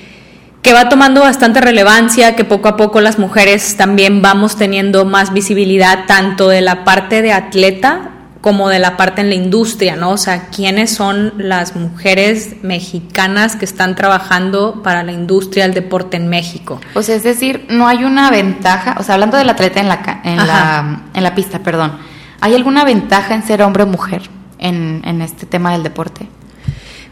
que 0.63 0.73
va 0.73 0.89
tomando 0.89 1.21
bastante 1.21 1.61
relevancia, 1.61 2.37
que 2.37 2.45
poco 2.45 2.69
a 2.69 2.77
poco 2.77 3.01
las 3.01 3.19
mujeres 3.19 3.77
también 3.77 4.23
vamos 4.23 4.57
teniendo 4.57 5.05
más 5.05 5.33
visibilidad 5.33 6.07
tanto 6.07 6.49
de 6.49 6.61
la 6.61 6.85
parte 6.85 7.23
de 7.23 7.33
atleta 7.33 8.11
como 8.41 8.71
de 8.71 8.79
la 8.79 8.97
parte 8.97 9.21
en 9.21 9.29
la 9.29 9.35
industria, 9.35 9.97
¿no? 9.97 10.11
O 10.11 10.17
sea, 10.17 10.47
¿quiénes 10.47 10.95
son 10.95 11.35
las 11.37 11.77
mujeres 11.77 12.57
mexicanas 12.63 13.55
que 13.55 13.67
están 13.67 13.95
trabajando 13.95 14.83
para 14.83 15.03
la 15.03 15.13
industria 15.13 15.65
del 15.65 15.75
deporte 15.75 16.17
en 16.17 16.29
México? 16.29 16.81
O 16.95 17.03
sea, 17.03 17.17
es 17.17 17.23
decir, 17.23 17.67
no 17.69 17.87
hay 17.87 18.05
una 18.05 18.31
ventaja, 18.31 18.97
o 18.99 19.03
sea, 19.03 19.17
hablando 19.17 19.37
del 19.37 19.51
atleta 19.51 19.81
en 19.81 19.89
la, 19.89 20.21
en 20.25 20.37
la, 20.39 21.03
en 21.13 21.23
la 21.23 21.35
pista, 21.35 21.59
perdón, 21.59 21.99
¿hay 22.41 22.55
alguna 22.55 22.85
ventaja 22.85 23.35
en 23.35 23.43
ser 23.43 23.63
hombre 23.63 23.83
o 23.83 23.87
mujer? 23.87 24.23
En, 24.61 25.21
este 25.23 25.47
tema 25.47 25.73
del 25.73 25.83
deporte? 25.83 26.27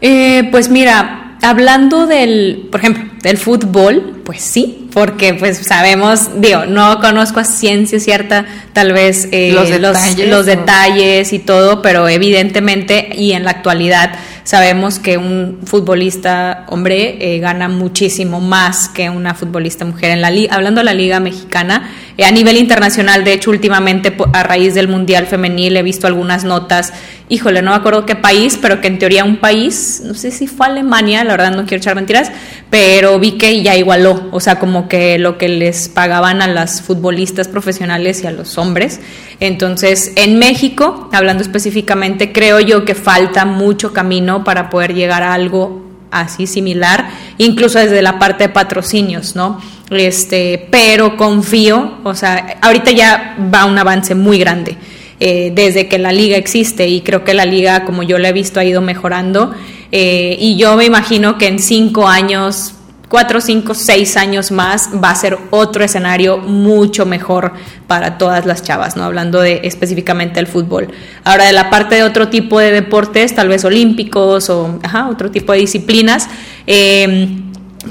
Eh, 0.01 0.47
pues 0.51 0.69
mira, 0.69 1.37
hablando 1.41 2.07
del, 2.07 2.67
por 2.71 2.79
ejemplo, 2.79 3.03
del 3.21 3.37
fútbol, 3.37 4.21
pues 4.23 4.41
sí, 4.41 4.89
porque 4.93 5.33
pues 5.33 5.57
sabemos, 5.57 6.41
digo, 6.41 6.65
no 6.65 6.99
conozco 6.99 7.39
a 7.39 7.43
ciencia 7.43 7.99
cierta 7.99 8.45
tal 8.73 8.93
vez 8.93 9.27
eh, 9.31 9.51
los, 9.53 9.69
detalles, 9.69 10.29
los, 10.29 10.45
detalles 10.45 11.33
y 11.33 11.39
todo, 11.39 11.81
pero 11.81 12.07
evidentemente 12.07 13.09
y 13.15 13.33
en 13.33 13.43
la 13.43 13.51
actualidad 13.51 14.11
sabemos 14.43 14.99
que 14.99 15.17
un 15.17 15.59
futbolista 15.65 16.65
hombre 16.69 17.17
eh, 17.19 17.39
gana 17.39 17.69
muchísimo 17.69 18.39
más 18.39 18.89
que 18.89 19.09
una 19.09 19.35
futbolista 19.35 19.85
mujer 19.85 20.11
en 20.11 20.21
la 20.21 20.31
liga, 20.31 20.55
hablando 20.55 20.79
de 20.79 20.85
la 20.85 20.93
liga 20.93 21.19
mexicana, 21.19 21.89
eh, 22.19 22.25
a 22.25 22.31
nivel 22.31 22.57
internacional, 22.57 23.23
de 23.23 23.31
hecho 23.31 23.49
últimamente 23.49 24.13
a 24.33 24.43
raíz 24.43 24.73
del 24.73 24.89
Mundial 24.89 25.25
Femenil 25.25 25.77
he 25.77 25.83
visto 25.83 26.05
algunas 26.05 26.43
notas, 26.43 26.91
híjole, 27.29 27.61
no 27.61 27.71
me 27.71 27.77
acuerdo 27.77 28.05
qué 28.05 28.17
país, 28.17 28.59
pero 28.61 28.81
que 28.81 28.87
en 28.87 28.99
teoría 28.99 29.23
un 29.23 29.37
país, 29.37 30.01
no 30.03 30.13
sé 30.13 30.31
si 30.31 30.45
fue 30.45 30.65
Alemania, 30.65 31.23
la 31.23 31.31
verdad 31.31 31.51
no 31.55 31.65
quiero 31.65 31.77
echar 31.77 31.95
mentiras, 31.95 32.29
pero 32.69 33.17
vi 33.19 33.37
que 33.37 33.63
ya 33.63 33.77
igualó, 33.77 34.27
o 34.33 34.41
sea, 34.41 34.59
como 34.59 34.89
que 34.89 35.17
lo 35.17 35.37
que 35.37 35.47
les 35.47 35.87
pagaban 35.87 36.41
a 36.41 36.49
las 36.49 36.81
futbolistas 36.81 37.47
profesionales 37.47 38.21
y 38.21 38.27
a 38.27 38.31
los 38.31 38.57
hombres. 38.57 38.99
Entonces, 39.39 40.11
en 40.17 40.39
México, 40.39 41.09
hablando 41.13 41.41
específicamente, 41.41 42.33
creo 42.33 42.59
yo 42.59 42.83
que 42.83 42.95
falta 42.95 43.45
mucho 43.45 43.93
camino 43.93 44.43
para 44.43 44.69
poder 44.69 44.93
llegar 44.93 45.23
a 45.23 45.33
algo 45.33 45.88
así 46.11 46.47
similar, 46.47 47.09
incluso 47.37 47.79
desde 47.79 48.01
la 48.01 48.19
parte 48.19 48.45
de 48.45 48.49
patrocinios, 48.49 49.35
¿no? 49.35 49.61
Este, 49.89 50.67
pero 50.69 51.17
confío, 51.17 51.99
o 52.03 52.13
sea, 52.13 52.57
ahorita 52.61 52.91
ya 52.91 53.37
va 53.53 53.65
un 53.65 53.77
avance 53.77 54.15
muy 54.15 54.39
grande. 54.39 54.77
Eh, 55.21 55.51
desde 55.53 55.89
que 55.89 55.97
la 55.97 56.13
liga 56.13 56.37
existe 56.37 56.87
y 56.87 57.01
creo 57.01 57.25
que 57.25 57.33
la 57.33 57.45
liga, 57.45 57.83
como 57.83 58.03
yo 58.03 58.17
la 58.17 58.29
he 58.29 58.33
visto, 58.33 58.61
ha 58.61 58.63
ido 58.63 58.81
mejorando 58.81 59.53
eh, 59.91 60.37
y 60.39 60.55
yo 60.55 60.75
me 60.77 60.85
imagino 60.85 61.37
que 61.37 61.47
en 61.47 61.59
cinco 61.59 62.07
años, 62.07 62.75
cuatro, 63.09 63.41
cinco, 63.41 63.73
seis 63.73 64.15
años 64.15 64.51
más 64.51 64.89
va 65.03 65.09
a 65.09 65.15
ser 65.15 65.37
otro 65.49 65.83
escenario 65.83 66.37
mucho 66.37 67.05
mejor 67.05 67.53
para 67.87 68.17
todas 68.17 68.45
las 68.45 68.63
chavas, 68.63 68.95
¿no? 68.95 69.03
Hablando 69.03 69.41
de 69.41 69.61
específicamente 69.63 70.35
del 70.35 70.47
fútbol. 70.47 70.87
Ahora, 71.23 71.45
de 71.45 71.53
la 71.53 71.69
parte 71.69 71.95
de 71.95 72.03
otro 72.03 72.29
tipo 72.29 72.59
de 72.59 72.71
deportes, 72.71 73.35
tal 73.35 73.49
vez 73.49 73.65
olímpicos 73.65 74.49
o 74.49 74.79
otro 75.09 75.31
tipo 75.31 75.51
de 75.51 75.59
disciplinas, 75.59 76.29
eh, 76.67 77.27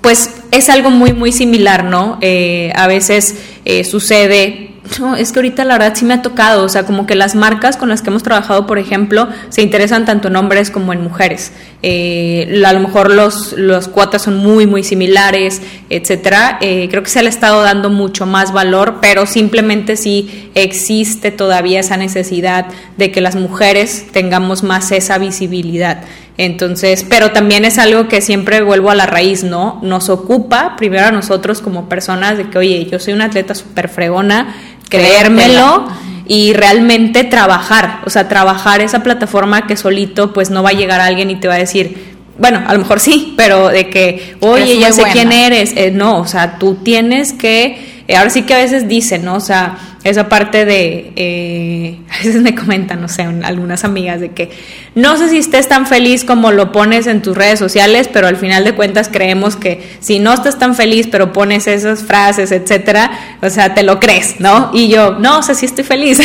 pues 0.00 0.30
es 0.50 0.68
algo 0.68 0.90
muy, 0.90 1.12
muy 1.12 1.32
similar, 1.32 1.84
¿no? 1.84 2.18
Eh, 2.20 2.72
a 2.76 2.86
veces 2.86 3.34
eh, 3.64 3.84
sucede 3.84 4.67
no, 4.98 5.16
es 5.16 5.32
que 5.32 5.38
ahorita 5.38 5.64
la 5.64 5.78
verdad 5.78 5.94
sí 5.96 6.04
me 6.04 6.14
ha 6.14 6.22
tocado, 6.22 6.64
o 6.64 6.68
sea, 6.68 6.84
como 6.84 7.06
que 7.06 7.14
las 7.14 7.34
marcas 7.34 7.76
con 7.76 7.88
las 7.88 8.02
que 8.02 8.10
hemos 8.10 8.22
trabajado, 8.22 8.66
por 8.66 8.78
ejemplo, 8.78 9.28
se 9.48 9.62
interesan 9.62 10.04
tanto 10.04 10.28
en 10.28 10.36
hombres 10.36 10.70
como 10.70 10.92
en 10.92 11.02
mujeres. 11.02 11.52
Eh, 11.82 12.62
a 12.64 12.72
lo 12.72 12.80
mejor 12.80 13.10
los, 13.10 13.52
los 13.52 13.88
cuotas 13.88 14.22
son 14.22 14.36
muy, 14.36 14.66
muy 14.66 14.82
similares, 14.82 15.62
etcétera. 15.90 16.58
creo 16.60 17.02
que 17.02 17.10
se 17.10 17.22
le 17.22 17.28
ha 17.28 17.30
estado 17.30 17.62
dando 17.62 17.90
mucho 17.90 18.26
más 18.26 18.52
valor, 18.52 18.98
pero 19.00 19.26
simplemente 19.26 19.96
sí 19.96 20.50
existe 20.54 21.30
todavía 21.30 21.80
esa 21.80 21.96
necesidad 21.96 22.66
de 22.96 23.10
que 23.10 23.20
las 23.20 23.36
mujeres 23.36 24.06
tengamos 24.12 24.62
más 24.62 24.90
esa 24.92 25.18
visibilidad. 25.18 26.04
Entonces, 26.38 27.04
pero 27.08 27.32
también 27.32 27.64
es 27.64 27.78
algo 27.78 28.06
que 28.06 28.20
siempre 28.20 28.62
vuelvo 28.62 28.90
a 28.90 28.94
la 28.94 29.06
raíz, 29.06 29.42
¿no? 29.42 29.80
Nos 29.82 30.08
ocupa 30.08 30.76
primero 30.76 31.06
a 31.06 31.10
nosotros 31.10 31.60
como 31.60 31.88
personas 31.88 32.38
de 32.38 32.48
que, 32.48 32.58
oye, 32.58 32.86
yo 32.88 33.00
soy 33.00 33.12
una 33.12 33.24
atleta 33.24 33.56
súper 33.56 33.88
fregona, 33.88 34.54
creérmelo 34.88 35.88
y 36.26 36.52
realmente 36.52 37.24
trabajar, 37.24 38.00
o 38.04 38.10
sea, 38.10 38.28
trabajar 38.28 38.80
esa 38.80 39.02
plataforma 39.02 39.66
que 39.66 39.76
solito 39.76 40.32
pues 40.32 40.50
no 40.50 40.62
va 40.62 40.70
a 40.70 40.74
llegar 40.74 41.00
a 41.00 41.06
alguien 41.06 41.30
y 41.30 41.36
te 41.36 41.48
va 41.48 41.54
a 41.54 41.58
decir, 41.58 42.16
bueno, 42.38 42.62
a 42.66 42.72
lo 42.72 42.80
mejor 42.80 43.00
sí, 43.00 43.34
pero 43.36 43.68
de 43.68 43.88
que, 43.88 44.36
oye, 44.40 44.78
ya 44.78 44.92
sé 44.92 45.04
quién 45.12 45.32
eres, 45.32 45.72
eh, 45.76 45.90
no, 45.90 46.20
o 46.20 46.26
sea, 46.26 46.58
tú 46.58 46.76
tienes 46.76 47.32
que, 47.32 47.97
eh, 48.08 48.16
ahora 48.16 48.30
sí 48.30 48.42
que 48.42 48.54
a 48.54 48.58
veces 48.58 48.88
dicen, 48.88 49.24
¿no? 49.24 49.34
O 49.34 49.40
sea, 49.40 49.78
esa 50.02 50.30
parte 50.30 50.64
de, 50.64 51.12
eh, 51.14 51.98
a 52.10 52.24
veces 52.24 52.40
me 52.40 52.54
comentan, 52.54 53.02
no 53.02 53.08
sé, 53.08 53.22
algunas 53.22 53.84
amigas 53.84 54.20
de 54.20 54.30
que 54.30 54.50
no 54.94 55.16
sé 55.18 55.28
si 55.28 55.38
estés 55.38 55.68
tan 55.68 55.86
feliz 55.86 56.24
como 56.24 56.50
lo 56.50 56.72
pones 56.72 57.06
en 57.06 57.20
tus 57.20 57.36
redes 57.36 57.58
sociales, 57.58 58.08
pero 58.10 58.26
al 58.26 58.36
final 58.36 58.64
de 58.64 58.74
cuentas 58.74 59.10
creemos 59.12 59.56
que 59.56 59.96
si 60.00 60.18
no 60.18 60.32
estás 60.32 60.58
tan 60.58 60.74
feliz, 60.74 61.06
pero 61.10 61.34
pones 61.34 61.66
esas 61.66 62.02
frases, 62.02 62.50
etcétera, 62.50 63.10
o 63.42 63.50
sea, 63.50 63.74
te 63.74 63.82
lo 63.82 64.00
crees, 64.00 64.40
¿no? 64.40 64.70
Y 64.72 64.88
yo, 64.88 65.18
no, 65.18 65.40
o 65.40 65.42
sea, 65.42 65.54
sí 65.54 65.66
estoy 65.66 65.84
feliz. 65.84 66.18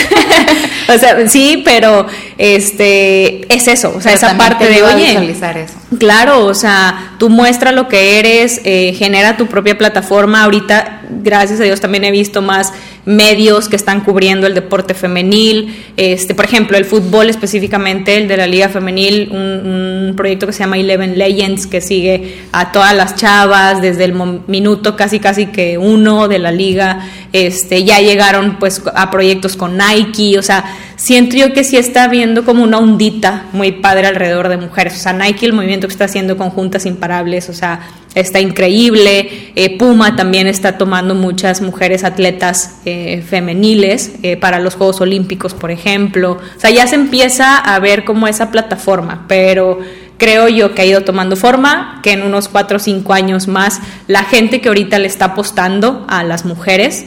o 0.87 0.97
sea, 0.97 1.27
sí, 1.27 1.61
pero 1.65 2.07
este 2.37 3.53
es 3.53 3.67
eso, 3.67 3.93
o 3.95 3.99
sea, 4.01 4.13
esa 4.13 4.37
parte 4.37 4.69
de, 4.69 4.83
oye, 4.83 5.31
eso. 5.31 5.75
claro, 5.99 6.45
o 6.45 6.53
sea, 6.53 7.15
tú 7.19 7.29
muestra 7.29 7.73
lo 7.73 7.89
que 7.89 8.19
eres, 8.19 8.61
eh, 8.63 8.95
genera 8.97 9.35
tu 9.35 9.47
propia 9.47 9.77
plataforma. 9.77 10.43
Ahorita, 10.43 11.02
gracias 11.21 11.59
a 11.59 11.63
Dios, 11.63 11.81
también 11.81 12.03
he 12.03 12.11
visto 12.11 12.41
más 12.41 12.73
medios 13.05 13.67
que 13.67 13.75
están 13.75 14.01
cubriendo 14.01 14.47
el 14.47 14.53
deporte 14.53 14.93
femenil, 14.93 15.75
este, 15.97 16.35
por 16.35 16.45
ejemplo, 16.45 16.77
el 16.77 16.85
fútbol 16.85 17.29
específicamente, 17.29 18.15
el 18.15 18.27
de 18.27 18.37
la 18.37 18.47
Liga 18.47 18.69
Femenil, 18.69 19.29
un, 19.31 20.13
proyecto 20.15 20.45
que 20.45 20.53
se 20.53 20.59
llama 20.59 20.77
Eleven 20.77 21.17
Legends, 21.17 21.65
que 21.65 21.81
sigue 21.81 22.43
a 22.51 22.71
todas 22.71 22.95
las 22.95 23.15
chavas 23.15 23.81
desde 23.81 24.05
el 24.05 24.13
minuto 24.47 24.95
casi 24.95 25.19
casi 25.19 25.47
que 25.47 25.77
uno 25.77 26.27
de 26.27 26.39
la 26.39 26.51
liga, 26.51 27.09
este, 27.33 27.83
ya 27.83 27.99
llegaron 27.99 28.57
pues 28.59 28.81
a 28.93 29.09
proyectos 29.09 29.57
con 29.57 29.77
Nike, 29.77 30.37
o 30.37 30.43
sea, 30.43 30.63
siento 30.95 31.35
yo 31.35 31.51
que 31.51 31.63
sí 31.63 31.77
está 31.77 32.07
viendo 32.07 32.45
como 32.45 32.63
una 32.63 32.77
ondita 32.77 33.45
muy 33.53 33.71
padre 33.71 34.07
alrededor 34.07 34.49
de 34.49 34.57
mujeres, 34.57 34.95
o 34.95 34.99
sea, 34.99 35.13
Nike 35.13 35.45
el 35.45 35.53
movimiento 35.53 35.87
que 35.87 35.93
está 35.93 36.05
haciendo 36.05 36.37
conjuntas 36.37 36.85
imparables, 36.85 37.49
o 37.49 37.53
sea, 37.53 37.79
está 38.15 38.39
increíble. 38.39 39.51
Eh, 39.55 39.77
Puma 39.77 40.15
también 40.15 40.47
está 40.47 40.77
tomando 40.77 41.15
muchas 41.15 41.61
mujeres 41.61 42.03
atletas 42.03 42.77
eh, 42.85 43.23
femeniles 43.27 44.13
eh, 44.23 44.37
para 44.37 44.59
los 44.59 44.75
Juegos 44.75 45.01
Olímpicos, 45.01 45.53
por 45.53 45.71
ejemplo. 45.71 46.39
O 46.55 46.59
sea, 46.59 46.69
ya 46.69 46.87
se 46.87 46.95
empieza 46.95 47.57
a 47.57 47.79
ver 47.79 48.03
como 48.03 48.27
esa 48.27 48.51
plataforma, 48.51 49.25
pero 49.27 49.79
creo 50.17 50.47
yo 50.47 50.73
que 50.73 50.83
ha 50.83 50.85
ido 50.85 51.01
tomando 51.01 51.35
forma, 51.35 51.99
que 52.03 52.11
en 52.11 52.23
unos 52.23 52.47
cuatro 52.47 52.77
o 52.77 52.79
cinco 52.79 53.13
años 53.13 53.47
más 53.47 53.81
la 54.07 54.23
gente 54.23 54.61
que 54.61 54.69
ahorita 54.69 54.99
le 54.99 55.07
está 55.07 55.25
apostando 55.25 56.05
a 56.07 56.23
las 56.23 56.45
mujeres, 56.45 57.05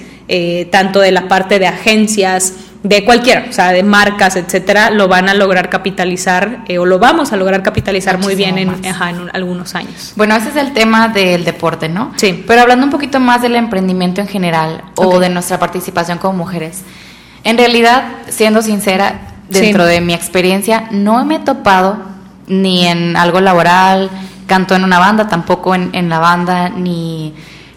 tanto 0.72 0.98
de 0.98 1.12
la 1.12 1.28
parte 1.28 1.61
de 1.61 1.68
agencias, 1.68 2.52
de 2.89 3.05
cualquiera, 3.05 3.47
o 3.51 3.53
sea, 3.53 3.72
de 3.72 3.82
marcas, 3.82 4.37
etcétera, 4.37 4.91
lo 4.91 5.09
van 5.09 5.28
a 5.28 5.34
lograr 5.34 5.68
capitalizar 5.68 6.62
eh, 6.68 6.78
o 6.78 6.87
lo 6.87 7.01
vamos 7.01 7.32
a 7.32 7.37
lograr 7.37 7.62
capitalizar 7.64 8.18
muy 8.18 8.37
bien 8.37 8.59
en, 8.59 8.84
en, 8.84 8.95
algunos 9.32 9.74
años. 9.74 10.12
Bueno, 10.14 10.37
ese 10.37 10.51
es 10.51 10.57
el 10.57 10.72
tema 10.72 11.09
del 11.09 11.45
deporte, 11.45 11.89
¿no? 11.89 12.12
Sí. 12.16 12.45
Pero 12.47 12.62
hablando 12.62 12.84
un 12.84 12.93
poquito 12.93 13.18
más 13.18 13.43
del 13.43 13.57
emprendimiento 13.57 14.20
en 14.20 14.28
general 14.28 14.84
o 14.95 15.18
de 15.18 15.28
nuestra 15.30 15.59
participación 15.59 16.18
como 16.18 16.39
mujeres, 16.39 16.82
en 17.43 17.59
realidad, 17.59 18.05
siendo 18.28 18.62
sincera, 18.62 19.32
dentro 19.49 19.84
de 19.84 20.01
mi 20.01 20.14
experiencia, 20.14 20.89
no 20.93 21.24
me 21.24 21.37
he 21.37 21.39
topado 21.41 21.99
ni 22.47 22.87
en 22.87 23.16
algo 23.16 23.41
laboral, 23.41 24.11
canto 24.47 24.76
en 24.76 24.84
una 24.84 25.01
banda, 25.01 25.28
tampoco 25.28 25.74
en, 25.74 25.91
en 25.93 26.09
la 26.09 26.20
banda, 26.20 26.68
ni 26.68 27.34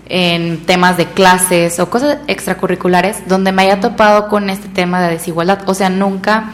en 0.09 0.65
temas 0.65 0.97
de 0.97 1.05
clases 1.05 1.79
o 1.79 1.89
cosas 1.89 2.17
extracurriculares 2.27 3.27
donde 3.27 3.51
me 3.51 3.61
haya 3.61 3.79
topado 3.79 4.27
con 4.27 4.49
este 4.49 4.67
tema 4.67 5.01
de 5.01 5.11
desigualdad. 5.11 5.61
O 5.67 5.75
sea, 5.75 5.89
nunca 5.89 6.51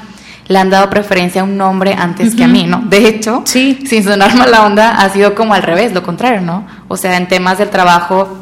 le 0.47 0.59
han 0.59 0.69
dado 0.69 0.89
preferencia 0.89 1.41
a 1.41 1.43
un 1.43 1.59
hombre 1.61 1.95
antes 1.97 2.35
que 2.35 2.43
a 2.43 2.47
mí, 2.47 2.65
¿no? 2.65 2.83
De 2.85 3.07
hecho, 3.07 3.41
sí. 3.45 3.79
sin 3.87 4.03
sonar 4.03 4.35
mala 4.35 4.65
onda, 4.65 4.91
ha 4.91 5.09
sido 5.09 5.33
como 5.33 5.53
al 5.53 5.63
revés, 5.63 5.93
lo 5.93 6.03
contrario, 6.03 6.41
¿no? 6.41 6.67
O 6.87 6.97
sea, 6.97 7.17
en 7.17 7.27
temas 7.27 7.57
del 7.57 7.69
trabajo, 7.69 8.37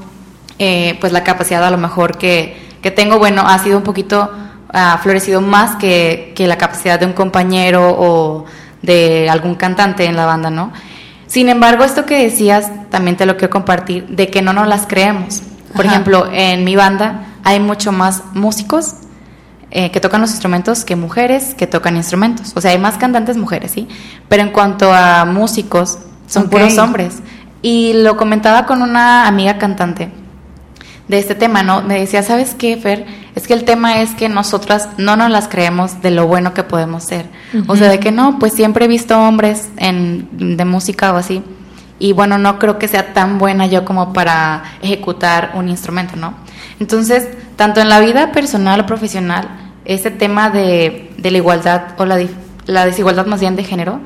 eh, 0.59 0.97
pues 0.99 1.13
la 1.13 1.23
capacidad 1.23 1.63
a 1.63 1.69
lo 1.69 1.77
mejor 1.77 2.17
que, 2.17 2.71
que 2.81 2.91
tengo, 2.91 3.19
bueno, 3.19 3.43
ha 3.45 3.57
sido 3.59 3.77
un 3.77 3.83
poquito, 3.83 4.31
ha 4.73 4.97
florecido 4.97 5.39
más 5.39 5.77
que, 5.77 6.33
que 6.35 6.47
la 6.47 6.57
capacidad 6.57 6.99
de 6.99 7.05
un 7.05 7.13
compañero 7.13 7.95
o 7.97 8.45
de 8.81 9.29
algún 9.29 9.55
cantante 9.55 10.03
en 10.03 10.17
la 10.17 10.25
banda, 10.25 10.49
¿no? 10.49 10.73
Sin 11.33 11.49
embargo, 11.49 11.83
esto 11.83 12.05
que 12.05 12.21
decías, 12.21 12.69
también 12.91 13.17
te 13.17 13.25
lo 13.25 13.37
quiero 13.37 13.49
compartir, 13.49 14.05
de 14.05 14.27
que 14.27 14.43
no 14.43 14.53
nos 14.53 14.67
las 14.67 14.85
creemos. 14.85 15.41
Por 15.75 15.83
ejemplo, 15.83 16.29
en 16.31 16.63
mi 16.63 16.75
banda 16.75 17.25
hay 17.43 17.59
mucho 17.59 17.91
más 17.91 18.21
músicos 18.35 18.97
eh, 19.71 19.89
que 19.89 19.99
tocan 19.99 20.21
los 20.21 20.29
instrumentos 20.29 20.85
que 20.85 20.95
mujeres 20.95 21.55
que 21.55 21.65
tocan 21.65 21.95
instrumentos. 21.95 22.51
O 22.53 22.61
sea, 22.61 22.69
hay 22.69 22.77
más 22.77 22.99
cantantes 22.99 23.35
mujeres, 23.35 23.71
¿sí? 23.71 23.87
Pero 24.29 24.43
en 24.43 24.51
cuanto 24.51 24.93
a 24.93 25.25
músicos, 25.25 25.97
son 26.27 26.51
puros 26.51 26.77
hombres. 26.77 27.15
Y 27.63 27.93
lo 27.93 28.15
comentaba 28.15 28.67
con 28.67 28.83
una 28.83 29.25
amiga 29.25 29.57
cantante 29.57 30.11
de 31.07 31.19
este 31.19 31.35
tema, 31.35 31.63
¿no? 31.63 31.81
Me 31.81 31.99
decía, 31.99 32.23
¿sabes 32.23 32.55
qué, 32.55 32.77
Fer? 32.77 33.05
Es 33.35 33.47
que 33.47 33.53
el 33.53 33.65
tema 33.65 34.01
es 34.01 34.11
que 34.11 34.29
nosotras 34.29 34.89
no 34.97 35.15
nos 35.15 35.29
las 35.29 35.47
creemos 35.47 36.01
de 36.01 36.11
lo 36.11 36.27
bueno 36.27 36.53
que 36.53 36.63
podemos 36.63 37.03
ser. 37.03 37.25
O 37.67 37.75
sea, 37.75 37.89
de 37.89 37.99
que 37.99 38.11
no, 38.11 38.39
pues 38.39 38.53
siempre 38.53 38.85
he 38.85 38.87
visto 38.87 39.19
hombres 39.19 39.69
en, 39.77 40.57
de 40.57 40.65
música 40.65 41.13
o 41.13 41.17
así. 41.17 41.43
Y 41.99 42.13
bueno, 42.13 42.37
no 42.37 42.57
creo 42.57 42.79
que 42.79 42.87
sea 42.87 43.13
tan 43.13 43.37
buena 43.37 43.65
yo 43.65 43.85
como 43.85 44.13
para 44.13 44.63
ejecutar 44.81 45.51
un 45.55 45.69
instrumento, 45.69 46.15
¿no? 46.15 46.33
Entonces, 46.79 47.27
tanto 47.55 47.81
en 47.81 47.89
la 47.89 47.99
vida 47.99 48.31
personal 48.31 48.79
o 48.79 48.85
profesional, 48.85 49.49
ese 49.85 50.11
tema 50.11 50.49
de, 50.49 51.13
de 51.17 51.31
la 51.31 51.37
igualdad 51.37 51.81
o 51.97 52.05
la, 52.05 52.19
la, 52.65 52.85
desigualdad 52.85 53.25
más 53.25 53.41
bien 53.41 53.55
de 53.55 53.63
género, 53.63 53.99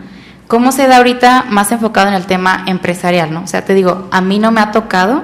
¿cómo 0.48 0.72
se 0.72 0.88
da 0.88 0.98
ahorita 0.98 1.46
más 1.50 1.72
enfocado 1.72 2.08
en 2.08 2.16
el 2.16 2.26
tema 2.26 2.64
empresarial, 2.68 3.34
¿no? 3.34 3.44
O 3.44 3.48
sea, 3.48 3.64
te 3.64 3.74
digo, 3.74 4.08
a 4.12 4.22
mí 4.22 4.40
no 4.40 4.52
me 4.52 4.62
ha 4.62 4.72
tocado 4.72 5.24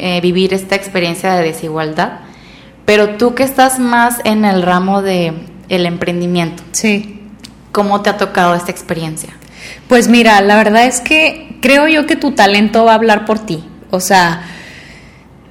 eh, 0.00 0.20
vivir 0.20 0.54
esta 0.54 0.74
experiencia 0.74 1.34
de 1.34 1.42
desigualdad, 1.42 2.20
pero 2.84 3.16
tú 3.16 3.34
que 3.34 3.42
estás 3.42 3.78
más 3.78 4.20
en 4.24 4.44
el 4.44 4.62
ramo 4.62 5.02
de 5.02 5.32
el 5.68 5.86
emprendimiento. 5.86 6.62
Sí. 6.72 7.20
¿Cómo 7.72 8.02
te 8.02 8.10
ha 8.10 8.16
tocado 8.16 8.54
esta 8.54 8.70
experiencia? 8.70 9.30
Pues 9.88 10.08
mira, 10.08 10.40
la 10.40 10.56
verdad 10.56 10.86
es 10.86 11.00
que 11.00 11.58
creo 11.60 11.88
yo 11.88 12.06
que 12.06 12.16
tu 12.16 12.32
talento 12.32 12.84
va 12.84 12.92
a 12.92 12.94
hablar 12.94 13.24
por 13.26 13.38
ti. 13.38 13.64
O 13.90 14.00
sea, 14.00 14.42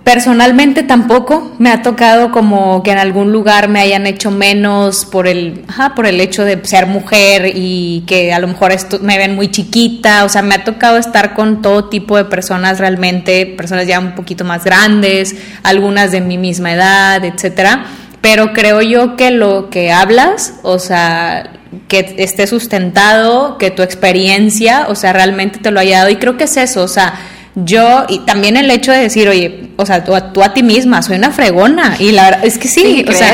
Personalmente 0.06 0.84
tampoco 0.84 1.56
me 1.58 1.72
ha 1.72 1.82
tocado 1.82 2.32
como 2.32 2.84
que 2.84 2.92
en 2.92 3.00
algún 3.00 3.32
lugar 3.32 3.70
me 3.70 3.80
hayan 3.80 4.06
hecho 4.06 4.30
menos 4.30 5.04
por 5.04 5.28
el, 5.28 5.66
por 5.96 6.06
el 6.06 6.22
hecho 6.22 6.46
de 6.46 6.64
ser 6.64 6.86
mujer 6.86 7.52
y 7.56 8.04
que 8.06 8.32
a 8.32 8.38
lo 8.38 8.46
mejor 8.46 8.72
me 9.02 9.18
ven 9.18 9.34
muy 9.34 9.50
chiquita, 9.50 10.24
o 10.24 10.30
sea, 10.30 10.44
me 10.44 10.54
ha 10.54 10.64
tocado 10.64 10.98
estar 10.98 11.34
con 11.34 11.64
todo 11.64 11.90
tipo 11.90 12.18
de 12.18 12.26
personas 12.26 12.78
realmente, 12.78 13.48
personas 13.48 13.88
ya 13.88 14.00
un 14.00 14.14
poquito 14.14 14.46
más 14.46 14.64
grandes, 14.64 15.36
algunas 15.64 16.12
de 16.12 16.22
mi 16.22 16.38
misma 16.38 16.74
edad, 16.74 17.26
etcétera, 17.26 17.86
pero 18.22 18.54
creo 18.54 18.84
yo 18.84 19.16
que 19.16 19.32
lo 19.32 19.72
que 19.72 19.92
hablas, 19.92 20.60
o 20.62 20.78
sea, 20.78 21.50
que 21.88 22.14
esté 22.20 22.46
sustentado, 22.46 23.58
que 23.58 23.72
tu 23.72 23.82
experiencia, 23.82 24.86
o 24.88 24.94
sea, 24.94 25.14
realmente 25.14 25.58
te 25.58 25.72
lo 25.72 25.80
haya 25.80 26.00
dado. 26.00 26.12
Y 26.12 26.18
creo 26.18 26.38
que 26.38 26.46
es 26.46 26.58
eso, 26.58 26.84
o 26.84 26.88
sea, 26.88 27.16
yo, 27.56 28.06
y 28.10 28.20
también 28.20 28.58
el 28.58 28.70
hecho 28.70 28.92
de 28.92 29.00
decir, 29.00 29.30
oye, 29.30 29.70
o 29.78 29.86
sea, 29.86 30.04
tú, 30.04 30.14
tú 30.34 30.44
a 30.44 30.54
ti 30.54 30.62
misma, 30.62 31.02
soy 31.02 31.18
una 31.18 31.32
fregona. 31.32 31.96
Y 32.00 32.12
la 32.12 32.26
verdad 32.26 32.46
es 32.46 32.58
que 32.58 32.68
sí, 32.68 33.06
o 33.08 33.14
sea, 33.14 33.34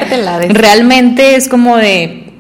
realmente 0.50 1.36
es 1.36 1.50
como 1.50 1.78
de, 1.78 2.32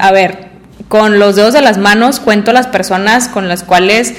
a 0.00 0.12
ver, 0.12 0.50
con 0.88 1.20
los 1.20 1.36
dedos 1.36 1.54
de 1.54 1.62
las 1.62 1.78
manos 1.78 2.18
cuento 2.18 2.52
las 2.52 2.66
personas 2.66 3.28
con 3.28 3.48
las 3.48 3.62
cuales 3.62 4.14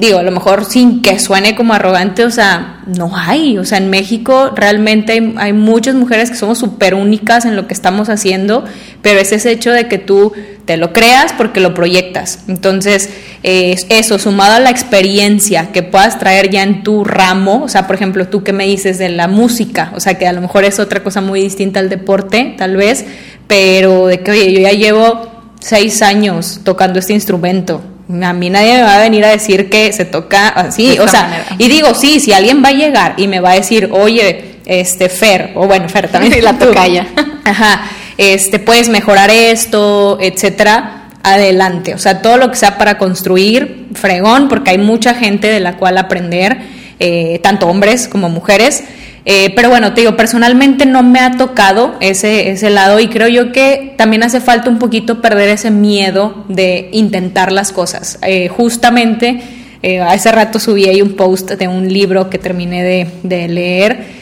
digo, 0.00 0.18
a 0.18 0.22
lo 0.22 0.30
mejor 0.30 0.64
sin 0.64 1.02
que 1.02 1.18
suene 1.18 1.54
como 1.54 1.74
arrogante, 1.74 2.24
o 2.24 2.30
sea, 2.30 2.80
no 2.86 3.14
hay, 3.14 3.58
o 3.58 3.66
sea, 3.66 3.76
en 3.76 3.90
México 3.90 4.50
realmente 4.56 5.34
hay, 5.36 5.52
muchas 5.52 5.94
mujeres 5.94 6.30
que 6.30 6.36
somos 6.36 6.58
súper 6.58 6.94
únicas 6.94 7.44
en 7.44 7.54
lo 7.54 7.66
que 7.66 7.74
estamos 7.74 8.08
haciendo, 8.08 8.64
pero 9.02 9.20
es 9.20 9.30
ese 9.30 9.50
hecho 9.52 9.70
de 9.72 9.88
que 9.88 9.98
tú 9.98 10.32
te 10.64 10.78
lo 10.78 10.94
creas 10.94 11.34
porque 11.34 11.60
lo 11.60 11.74
proyectas. 11.74 12.44
Entonces, 12.48 13.10
eso, 13.42 14.18
sumado 14.18 14.54
a 14.54 14.60
la 14.60 14.70
experiencia 14.70 15.70
que 15.70 15.82
puedas 15.82 16.18
traer 16.18 16.48
ya 16.48 16.62
en 16.62 16.82
tu 16.82 17.04
ramo, 17.04 17.62
o 17.64 17.68
sea, 17.68 17.86
por 17.86 17.96
ejemplo, 17.96 18.26
tú 18.28 18.42
que 18.42 18.54
me 18.54 18.64
dices 18.64 18.96
de 18.98 19.10
la 19.10 19.28
música, 19.28 19.92
o 19.94 20.00
sea, 20.00 20.14
que 20.14 20.26
a 20.26 20.32
lo 20.32 20.40
mejor 20.40 20.64
es 20.64 20.78
otra 20.78 21.02
cosa 21.02 21.20
muy 21.20 21.42
distinta 21.42 21.78
al 21.78 21.90
deporte, 21.90 22.54
tal 22.56 22.76
vez, 22.76 23.04
pero 23.46 24.06
de 24.06 24.20
que, 24.20 24.30
oye, 24.30 24.52
yo 24.52 24.60
ya 24.60 24.72
llevo 24.72 25.30
seis 25.60 26.00
años 26.00 26.60
tocando 26.64 26.98
este 26.98 27.12
instrumento, 27.12 27.82
a 28.22 28.32
mí 28.32 28.50
nadie 28.50 28.74
me 28.74 28.82
va 28.82 28.96
a 28.96 29.00
venir 29.00 29.24
a 29.24 29.28
decir 29.28 29.68
que 29.70 29.92
se 29.92 30.04
toca 30.04 30.48
así, 30.48 30.98
o 30.98 31.08
sea, 31.08 31.46
y 31.58 31.68
digo, 31.68 31.94
sí, 31.94 32.20
si 32.20 32.32
alguien 32.32 32.62
va 32.64 32.68
a 32.68 32.72
llegar 32.72 33.14
y 33.16 33.28
me 33.28 33.40
va 33.40 33.52
a 33.52 33.54
decir, 33.54 33.90
oye, 33.92 34.56
este 34.66 35.08
Fer, 35.08 35.52
o 35.54 35.66
bueno, 35.66 35.88
Fer 35.88 36.08
también 36.08 36.42
la 36.44 36.58
toca 36.58 36.86
ya. 36.86 37.06
Ajá, 37.44 37.82
este, 38.16 38.58
puedes 38.58 38.88
mejorar 38.88 39.30
esto, 39.30 40.18
etcétera, 40.20 41.08
adelante. 41.22 41.94
O 41.94 41.98
sea, 41.98 42.22
todo 42.22 42.36
lo 42.36 42.50
que 42.50 42.56
sea 42.56 42.78
para 42.78 42.98
construir, 42.98 43.88
fregón, 43.94 44.48
porque 44.48 44.70
hay 44.70 44.78
mucha 44.78 45.14
gente 45.14 45.48
de 45.48 45.60
la 45.60 45.76
cual 45.76 45.98
aprender, 45.98 46.58
eh, 46.98 47.40
tanto 47.42 47.66
hombres 47.66 48.08
como 48.08 48.28
mujeres. 48.28 48.84
Eh, 49.24 49.52
pero 49.54 49.68
bueno, 49.68 49.92
te 49.92 50.00
digo, 50.00 50.16
personalmente 50.16 50.86
no 50.86 51.02
me 51.02 51.20
ha 51.20 51.36
tocado 51.36 51.94
ese, 52.00 52.50
ese 52.50 52.70
lado 52.70 53.00
y 53.00 53.08
creo 53.08 53.28
yo 53.28 53.52
que 53.52 53.94
también 53.98 54.22
hace 54.22 54.40
falta 54.40 54.70
un 54.70 54.78
poquito 54.78 55.20
perder 55.20 55.50
ese 55.50 55.70
miedo 55.70 56.44
de 56.48 56.88
intentar 56.92 57.52
las 57.52 57.72
cosas. 57.72 58.18
Eh, 58.22 58.48
justamente 58.48 59.42
eh, 59.82 60.00
hace 60.00 60.32
rato 60.32 60.58
subí 60.58 60.86
ahí 60.86 61.02
un 61.02 61.16
post 61.16 61.50
de 61.50 61.68
un 61.68 61.92
libro 61.92 62.30
que 62.30 62.38
terminé 62.38 62.82
de, 62.82 63.08
de 63.22 63.48
leer 63.48 64.20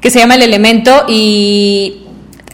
que 0.00 0.10
se 0.10 0.18
llama 0.18 0.34
El 0.34 0.42
Elemento 0.42 1.04
y 1.08 2.02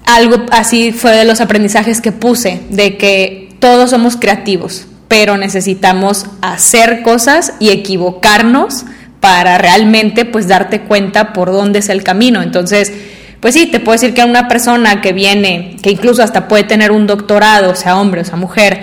algo 0.05 0.45
así 0.51 0.93
fue 0.93 1.13
de 1.13 1.25
los 1.25 1.41
aprendizajes 1.41 2.01
que 2.01 2.13
puse, 2.13 2.61
de 2.71 2.97
que 2.97 3.49
todos 3.59 3.91
somos 3.91 4.17
creativos, 4.17 4.87
pero 5.09 5.37
necesitamos 5.37 6.27
hacer 6.43 7.03
cosas 7.03 7.55
y 7.61 7.71
equivocarnos 7.71 8.85
para 9.21 9.59
realmente 9.59 10.25
pues 10.25 10.49
darte 10.49 10.83
cuenta 10.83 11.33
por 11.33 11.53
dónde 11.53 11.81
es 11.81 11.89
el 11.89 12.03
camino. 12.03 12.43
Entonces, 12.43 12.93
pues 13.41 13.55
sí, 13.55 13.67
te 13.67 13.81
puedo 13.81 13.93
decir 13.93 14.15
que 14.15 14.25
una 14.25 14.49
persona 14.49 15.01
que 15.01 15.13
viene, 15.13 15.77
que 15.83 15.91
incluso 15.91 16.23
hasta 16.23 16.49
puede 16.49 16.65
tener 16.65 16.91
un 16.93 17.07
doctorado, 17.07 17.75
sea 17.75 17.99
hombre 17.99 18.23
o 18.23 18.25
sea 18.25 18.37
mujer, 18.37 18.83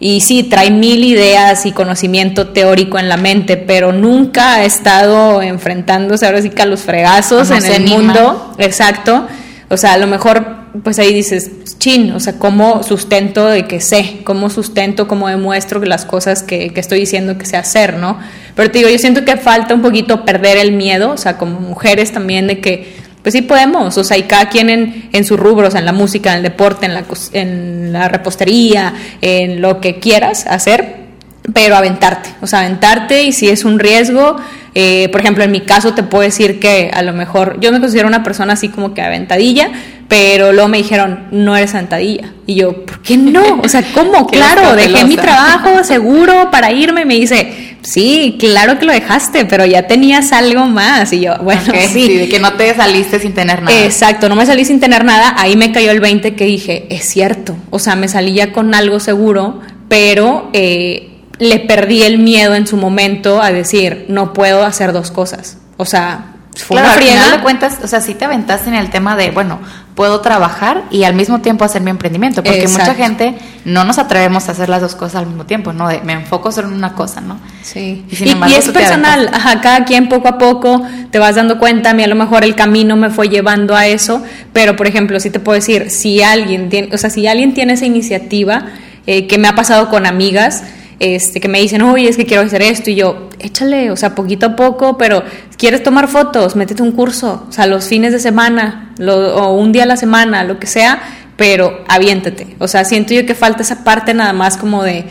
y 0.00 0.20
sí, 0.20 0.42
trae 0.42 0.70
mil 0.70 1.04
ideas 1.04 1.64
y 1.66 1.72
conocimiento 1.72 2.48
teórico 2.48 2.98
en 2.98 3.08
la 3.08 3.16
mente, 3.16 3.56
pero 3.56 3.92
nunca 3.92 4.56
ha 4.56 4.64
estado 4.64 5.40
enfrentándose 5.40 6.26
ahora 6.26 6.42
sí 6.42 6.50
que 6.50 6.62
a 6.62 6.66
los 6.66 6.80
fregazos 6.80 7.50
en 7.50 7.64
el 7.64 7.86
mundo. 7.88 8.54
Exacto. 8.58 9.26
O 9.70 9.76
sea, 9.76 9.94
a 9.94 9.96
lo 9.96 10.06
mejor 10.06 10.63
pues 10.82 10.98
ahí 10.98 11.14
dices, 11.14 11.50
chin, 11.78 12.10
o 12.12 12.20
sea, 12.20 12.38
¿cómo 12.38 12.82
sustento 12.82 13.46
de 13.46 13.66
que 13.66 13.80
sé? 13.80 14.18
¿Cómo 14.24 14.50
sustento, 14.50 15.06
cómo 15.06 15.28
demuestro 15.28 15.80
las 15.84 16.04
cosas 16.04 16.42
que, 16.42 16.70
que, 16.70 16.80
estoy 16.80 17.00
diciendo 17.00 17.38
que 17.38 17.46
sé 17.46 17.56
hacer, 17.56 17.96
¿no? 17.96 18.18
Pero 18.56 18.70
te 18.70 18.78
digo, 18.78 18.90
yo 18.90 18.98
siento 18.98 19.24
que 19.24 19.36
falta 19.36 19.74
un 19.74 19.82
poquito 19.82 20.24
perder 20.24 20.56
el 20.56 20.72
miedo, 20.72 21.12
o 21.12 21.16
sea, 21.16 21.38
como 21.38 21.60
mujeres 21.60 22.10
también, 22.12 22.48
de 22.48 22.60
que, 22.60 22.92
pues 23.22 23.32
sí 23.32 23.42
podemos, 23.42 23.96
o 23.96 24.04
sea, 24.04 24.18
y 24.18 24.24
cada 24.24 24.48
quien 24.48 24.68
en, 24.68 25.08
en 25.12 25.24
sus 25.24 25.38
rubros, 25.38 25.74
en 25.76 25.84
la 25.84 25.92
música, 25.92 26.32
en 26.32 26.38
el 26.38 26.42
deporte, 26.42 26.86
en 26.86 26.94
la, 26.94 27.04
en 27.32 27.92
la 27.92 28.08
repostería, 28.08 28.94
en 29.20 29.62
lo 29.62 29.80
que 29.80 30.00
quieras 30.00 30.44
hacer, 30.46 31.04
pero 31.52 31.76
aventarte, 31.76 32.30
o 32.40 32.46
sea, 32.46 32.60
aventarte 32.60 33.22
y 33.22 33.32
si 33.32 33.48
es 33.48 33.64
un 33.64 33.78
riesgo, 33.78 34.36
eh, 34.74 35.08
por 35.10 35.20
ejemplo, 35.20 35.44
en 35.44 35.52
mi 35.52 35.60
caso 35.60 35.94
te 35.94 36.02
puedo 36.02 36.22
decir 36.22 36.58
que 36.58 36.90
a 36.92 37.02
lo 37.02 37.12
mejor 37.12 37.60
yo 37.60 37.70
me 37.70 37.80
considero 37.80 38.08
una 38.08 38.22
persona 38.22 38.54
así 38.54 38.68
como 38.68 38.92
que 38.92 39.02
aventadilla, 39.02 39.70
pero 40.08 40.52
luego 40.52 40.68
me 40.68 40.78
dijeron, 40.78 41.28
no 41.30 41.56
eres 41.56 41.74
aventadilla. 41.74 42.32
Y 42.46 42.56
yo, 42.56 42.84
¿por 42.84 43.00
qué 43.00 43.16
no? 43.16 43.60
O 43.62 43.68
sea, 43.68 43.82
¿cómo? 43.94 44.26
claro, 44.30 44.76
dejé 44.76 45.04
mi 45.04 45.16
trabajo 45.16 45.82
seguro 45.84 46.50
para 46.50 46.70
irme 46.72 47.02
y 47.02 47.04
me 47.04 47.14
dice, 47.14 47.76
sí, 47.82 48.36
claro 48.38 48.78
que 48.78 48.86
lo 48.86 48.92
dejaste, 48.92 49.44
pero 49.44 49.64
ya 49.64 49.86
tenías 49.86 50.32
algo 50.32 50.66
más. 50.66 51.12
Y 51.12 51.20
yo, 51.20 51.36
bueno, 51.38 51.72
sí. 51.88 52.18
De 52.18 52.28
que 52.28 52.38
no 52.38 52.52
te 52.54 52.74
saliste 52.74 53.18
sin 53.18 53.32
tener 53.34 53.62
nada. 53.62 53.84
Exacto, 53.84 54.28
no 54.28 54.36
me 54.36 54.46
salí 54.46 54.64
sin 54.64 54.80
tener 54.80 55.04
nada. 55.04 55.34
Ahí 55.38 55.56
me 55.56 55.72
cayó 55.72 55.90
el 55.90 56.00
20 56.00 56.34
que 56.34 56.44
dije, 56.44 56.86
es 56.90 57.08
cierto. 57.08 57.56
O 57.70 57.78
sea, 57.78 57.96
me 57.96 58.08
salí 58.08 58.34
ya 58.34 58.52
con 58.52 58.74
algo 58.74 59.00
seguro, 59.00 59.60
pero... 59.88 60.50
Eh, 60.52 61.10
le 61.38 61.58
perdí 61.58 62.02
el 62.02 62.18
miedo 62.18 62.54
en 62.54 62.66
su 62.66 62.76
momento 62.76 63.42
a 63.42 63.50
decir, 63.50 64.06
no 64.08 64.32
puedo 64.32 64.64
hacer 64.64 64.92
dos 64.92 65.10
cosas. 65.10 65.58
O 65.76 65.84
sea, 65.84 66.34
fue 66.56 66.76
claro, 66.76 66.88
una 66.88 66.96
friega. 66.96 67.42
cuentas, 67.42 67.78
o 67.82 67.88
sea, 67.88 68.00
sí 68.00 68.14
te 68.14 68.24
aventaste 68.24 68.68
en 68.68 68.76
el 68.76 68.90
tema 68.90 69.16
de, 69.16 69.30
bueno, 69.30 69.58
puedo 69.94 70.20
trabajar 70.20 70.84
y 70.90 71.04
al 71.04 71.14
mismo 71.14 71.40
tiempo 71.40 71.64
hacer 71.64 71.80
mi 71.80 71.90
emprendimiento, 71.90 72.42
porque 72.42 72.66
mucha 72.66 72.94
gente 72.94 73.36
no 73.64 73.84
nos 73.84 73.98
atrevemos 73.98 74.48
a 74.48 74.52
hacer 74.52 74.68
las 74.68 74.80
dos 74.80 74.96
cosas 74.96 75.16
al 75.16 75.26
mismo 75.26 75.46
tiempo, 75.46 75.72
¿no? 75.72 75.88
De, 75.88 76.00
me 76.00 76.14
enfoco 76.14 76.50
solo 76.50 76.68
en 76.68 76.74
una 76.74 76.94
cosa, 76.94 77.20
¿no? 77.20 77.38
Sí. 77.62 78.04
Y, 78.10 78.52
es 78.52 78.68
personal, 78.70 79.30
ajá, 79.32 79.60
cada 79.60 79.84
quien 79.84 80.08
poco 80.08 80.28
a 80.28 80.38
poco 80.38 80.82
te 81.10 81.18
vas 81.18 81.36
dando 81.36 81.58
cuenta, 81.58 81.90
a 81.90 81.94
mí 81.94 82.02
a 82.02 82.08
lo 82.08 82.16
mejor 82.16 82.44
el 82.44 82.56
camino 82.56 82.96
me 82.96 83.10
fue 83.10 83.28
llevando 83.28 83.76
a 83.76 83.86
eso, 83.86 84.22
pero 84.52 84.74
por 84.74 84.88
ejemplo, 84.88 85.20
sí 85.20 85.30
te 85.30 85.38
puedo 85.38 85.54
decir, 85.54 85.90
si 85.90 86.22
alguien 86.22 86.68
tiene, 86.70 86.92
o 86.92 86.98
sea, 86.98 87.10
si 87.10 87.26
alguien 87.28 87.54
tiene 87.54 87.74
esa 87.74 87.86
iniciativa, 87.86 88.66
eh, 89.06 89.28
que 89.28 89.38
me 89.38 89.46
ha 89.46 89.54
pasado 89.54 89.90
con 89.90 90.06
amigas, 90.06 90.64
este, 90.98 91.40
que 91.40 91.48
me 91.48 91.60
dicen, 91.60 91.82
oye, 91.82 92.08
es 92.08 92.16
que 92.16 92.26
quiero 92.26 92.42
hacer 92.42 92.62
esto, 92.62 92.90
y 92.90 92.96
yo, 92.96 93.28
échale, 93.44 93.90
o 93.90 93.96
sea, 93.96 94.14
poquito 94.14 94.46
a 94.46 94.56
poco, 94.56 94.98
pero 94.98 95.22
quieres 95.56 95.82
tomar 95.82 96.08
fotos, 96.08 96.56
métete 96.56 96.82
un 96.82 96.92
curso, 96.92 97.46
o 97.48 97.52
sea, 97.52 97.66
los 97.66 97.86
fines 97.86 98.12
de 98.12 98.18
semana, 98.18 98.94
o 99.06 99.54
un 99.54 99.70
día 99.70 99.84
a 99.84 99.86
la 99.86 99.96
semana, 99.96 100.44
lo 100.44 100.58
que 100.58 100.66
sea, 100.66 101.00
pero 101.36 101.84
aviéntate, 101.88 102.56
o 102.58 102.66
sea, 102.66 102.84
siento 102.84 103.14
yo 103.14 103.26
que 103.26 103.34
falta 103.34 103.62
esa 103.62 103.84
parte 103.84 104.14
nada 104.14 104.32
más 104.32 104.56
como 104.56 104.82
de, 104.82 105.04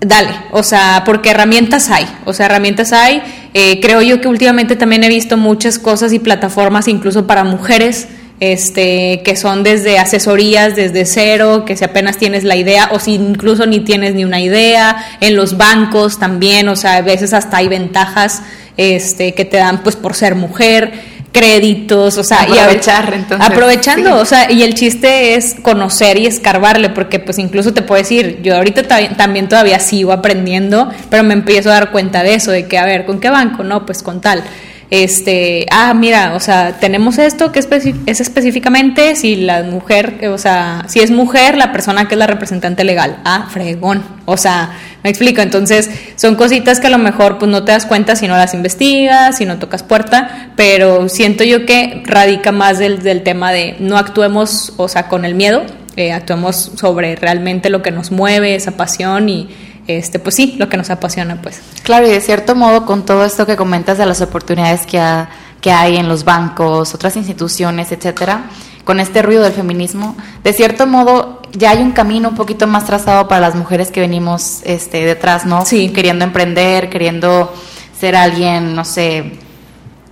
dale, 0.00 0.30
o 0.52 0.62
sea, 0.62 1.02
porque 1.04 1.30
herramientas 1.30 1.90
hay, 1.90 2.06
o 2.24 2.32
sea, 2.32 2.46
herramientas 2.46 2.92
hay, 2.92 3.22
eh, 3.54 3.80
creo 3.80 4.00
yo 4.02 4.20
que 4.20 4.28
últimamente 4.28 4.74
también 4.76 5.04
he 5.04 5.08
visto 5.08 5.36
muchas 5.36 5.78
cosas 5.78 6.12
y 6.12 6.18
plataformas 6.18 6.88
incluso 6.88 7.26
para 7.26 7.44
mujeres, 7.44 8.08
este, 8.40 9.22
que 9.24 9.36
son 9.36 9.62
desde 9.62 9.98
asesorías 9.98 10.76
desde 10.76 11.04
cero, 11.04 11.64
que 11.66 11.76
si 11.76 11.84
apenas 11.84 12.18
tienes 12.18 12.44
la 12.44 12.56
idea 12.56 12.90
o 12.92 13.00
si 13.00 13.14
incluso 13.14 13.66
ni 13.66 13.80
tienes 13.80 14.14
ni 14.14 14.24
una 14.24 14.40
idea, 14.40 14.96
en 15.20 15.36
los 15.36 15.56
bancos 15.56 16.18
también, 16.18 16.68
o 16.68 16.76
sea, 16.76 16.96
a 16.96 17.02
veces 17.02 17.32
hasta 17.32 17.56
hay 17.58 17.68
ventajas 17.68 18.42
este, 18.76 19.34
que 19.34 19.44
te 19.44 19.56
dan 19.56 19.82
pues 19.82 19.96
por 19.96 20.14
ser 20.14 20.34
mujer 20.34 21.18
créditos, 21.32 22.16
o 22.16 22.24
sea, 22.24 22.42
aprovechar, 22.42 23.12
entonces, 23.12 23.46
aprovechando, 23.46 24.16
o 24.16 24.24
sea, 24.24 24.50
y 24.50 24.62
el 24.62 24.74
chiste 24.74 25.34
es 25.34 25.56
conocer 25.60 26.16
y 26.16 26.26
escarbarle, 26.26 26.88
porque 26.88 27.18
pues 27.18 27.38
incluso 27.38 27.74
te 27.74 27.82
puedo 27.82 28.00
decir, 28.00 28.40
yo 28.42 28.56
ahorita 28.56 28.84
también 29.14 29.46
todavía 29.46 29.78
sigo 29.78 30.12
aprendiendo, 30.12 30.88
pero 31.10 31.24
me 31.24 31.34
empiezo 31.34 31.70
a 31.70 31.74
dar 31.74 31.90
cuenta 31.90 32.22
de 32.22 32.34
eso, 32.34 32.50
de 32.50 32.66
que, 32.66 32.78
a 32.78 32.86
ver, 32.86 33.04
¿con 33.04 33.20
qué 33.20 33.28
banco? 33.28 33.62
No, 33.62 33.84
pues 33.84 34.02
con 34.02 34.20
tal 34.20 34.42
este, 34.90 35.66
ah, 35.70 35.92
mira, 35.92 36.34
o 36.34 36.40
sea, 36.40 36.78
tenemos 36.80 37.18
esto 37.18 37.52
que 37.52 37.58
es 37.58 38.20
específicamente 38.20 39.16
si 39.16 39.36
la 39.36 39.62
mujer, 39.62 40.26
o 40.32 40.38
sea, 40.38 40.84
si 40.88 41.00
es 41.00 41.10
mujer 41.10 41.56
la 41.56 41.72
persona 41.72 42.08
que 42.08 42.14
es 42.14 42.18
la 42.18 42.26
representante 42.26 42.84
legal. 42.84 43.18
Ah, 43.24 43.48
fregón. 43.50 44.02
O 44.24 44.36
sea, 44.38 44.72
me 45.02 45.10
explico. 45.10 45.42
Entonces, 45.42 45.90
son 46.16 46.36
cositas 46.36 46.80
que 46.80 46.86
a 46.86 46.90
lo 46.90 46.98
mejor 46.98 47.38
pues 47.38 47.50
no 47.50 47.64
te 47.64 47.72
das 47.72 47.84
cuenta 47.84 48.16
si 48.16 48.28
no 48.28 48.36
las 48.36 48.54
investigas, 48.54 49.36
si 49.36 49.44
no 49.44 49.58
tocas 49.58 49.82
puerta, 49.82 50.52
pero 50.56 51.08
siento 51.08 51.44
yo 51.44 51.66
que 51.66 52.02
radica 52.06 52.50
más 52.50 52.78
del, 52.78 53.02
del 53.02 53.22
tema 53.22 53.52
de 53.52 53.76
no 53.80 53.98
actuemos, 53.98 54.72
o 54.78 54.88
sea, 54.88 55.08
con 55.08 55.26
el 55.26 55.34
miedo, 55.34 55.64
eh, 55.96 56.12
actuemos 56.12 56.70
sobre 56.76 57.16
realmente 57.16 57.70
lo 57.70 57.82
que 57.82 57.90
nos 57.90 58.10
mueve, 58.10 58.54
esa 58.54 58.72
pasión 58.72 59.28
y 59.28 59.48
este, 59.88 60.18
pues 60.18 60.36
sí, 60.36 60.54
lo 60.58 60.68
que 60.68 60.76
nos 60.76 60.90
apasiona, 60.90 61.40
pues. 61.42 61.60
Claro, 61.82 62.06
y 62.06 62.10
de 62.10 62.20
cierto 62.20 62.54
modo, 62.54 62.86
con 62.86 63.04
todo 63.04 63.24
esto 63.24 63.46
que 63.46 63.56
comentas 63.56 63.98
de 63.98 64.06
las 64.06 64.20
oportunidades 64.20 64.86
que, 64.86 65.02
que 65.60 65.72
hay 65.72 65.96
en 65.96 66.08
los 66.08 66.24
bancos, 66.24 66.94
otras 66.94 67.16
instituciones, 67.16 67.90
etcétera, 67.90 68.44
con 68.84 69.00
este 69.00 69.22
ruido 69.22 69.42
del 69.42 69.52
feminismo, 69.52 70.16
de 70.44 70.52
cierto 70.52 70.86
modo 70.86 71.42
ya 71.52 71.70
hay 71.70 71.78
un 71.78 71.92
camino 71.92 72.28
un 72.28 72.34
poquito 72.34 72.66
más 72.66 72.84
trazado 72.84 73.28
para 73.28 73.40
las 73.40 73.54
mujeres 73.54 73.90
que 73.90 74.00
venimos 74.00 74.60
este, 74.64 75.04
detrás, 75.04 75.46
¿no? 75.46 75.64
Sí. 75.64 75.90
Queriendo 75.90 76.24
emprender, 76.24 76.90
queriendo 76.90 77.52
ser 77.98 78.14
alguien, 78.14 78.74
no 78.74 78.84
sé, 78.84 79.38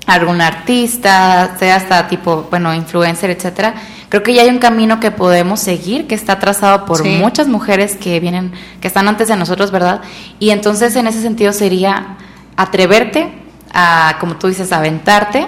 algún 0.06 0.40
artista, 0.40 1.56
sea 1.58 1.76
hasta 1.76 2.08
tipo, 2.08 2.46
bueno, 2.50 2.72
influencer, 2.74 3.30
etcétera. 3.30 3.74
Creo 4.08 4.22
que 4.22 4.34
ya 4.34 4.42
hay 4.42 4.48
un 4.48 4.58
camino 4.58 5.00
que 5.00 5.10
podemos 5.10 5.58
seguir, 5.60 6.06
que 6.06 6.14
está 6.14 6.38
trazado 6.38 6.86
por 6.86 7.04
muchas 7.04 7.48
mujeres 7.48 7.96
que 7.96 8.20
vienen, 8.20 8.52
que 8.80 8.86
están 8.86 9.08
antes 9.08 9.28
de 9.28 9.36
nosotros, 9.36 9.72
¿verdad? 9.72 10.00
Y 10.38 10.50
entonces 10.50 10.94
en 10.94 11.08
ese 11.08 11.20
sentido 11.20 11.52
sería 11.52 12.16
atreverte 12.56 13.32
a, 13.72 14.16
como 14.20 14.36
tú 14.36 14.46
dices, 14.46 14.72
aventarte 14.72 15.46